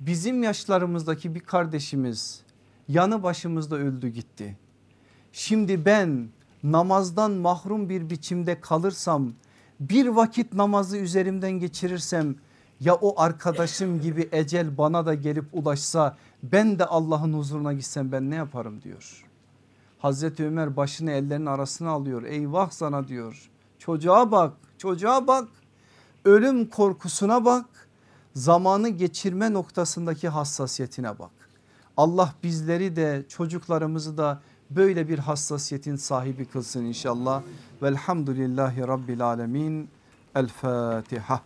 bizim 0.01 0.43
yaşlarımızdaki 0.43 1.35
bir 1.35 1.41
kardeşimiz 1.41 2.43
yanı 2.89 3.23
başımızda 3.23 3.77
öldü 3.77 4.09
gitti. 4.09 4.57
Şimdi 5.33 5.85
ben 5.85 6.29
namazdan 6.63 7.31
mahrum 7.31 7.89
bir 7.89 8.11
biçimde 8.11 8.61
kalırsam 8.61 9.33
bir 9.81 10.07
vakit 10.07 10.53
namazı 10.53 10.97
üzerimden 10.97 11.51
geçirirsem 11.51 12.35
ya 12.81 12.95
o 12.95 13.21
arkadaşım 13.21 14.01
gibi 14.01 14.29
ecel 14.33 14.79
bana 14.79 15.07
da 15.07 15.15
gelip 15.15 15.45
ulaşsa 15.53 16.17
ben 16.43 16.79
de 16.79 16.85
Allah'ın 16.85 17.33
huzuruna 17.33 17.73
gitsem 17.73 18.13
ben 18.13 18.31
ne 18.31 18.35
yaparım 18.35 18.83
diyor. 18.83 19.25
Hazreti 19.99 20.47
Ömer 20.47 20.77
başını 20.77 21.11
ellerinin 21.11 21.47
arasına 21.47 21.91
alıyor 21.91 22.23
eyvah 22.23 22.71
sana 22.71 23.09
diyor 23.09 23.51
çocuğa 23.79 24.33
bak 24.33 24.53
çocuğa 24.79 25.27
bak 25.27 25.49
ölüm 26.25 26.69
korkusuna 26.69 27.45
bak 27.45 27.89
zamanı 28.35 28.89
geçirme 28.89 29.53
noktasındaki 29.53 30.29
hassasiyetine 30.29 31.19
bak. 31.19 31.31
Allah 31.97 32.35
bizleri 32.43 32.97
de 32.97 33.25
çocuklarımızı 33.29 34.19
da 34.19 34.41
böyle 34.71 35.09
bir 35.09 35.19
hassasiyetin 35.19 35.97
sahibi 35.97 36.45
kılsın 36.45 36.85
inşallah. 36.85 37.43
Velhamdülillahi 37.83 38.81
Rabbil 38.81 39.23
Alemin. 39.23 39.89
El 40.35 40.49
Fatiha. 40.49 41.41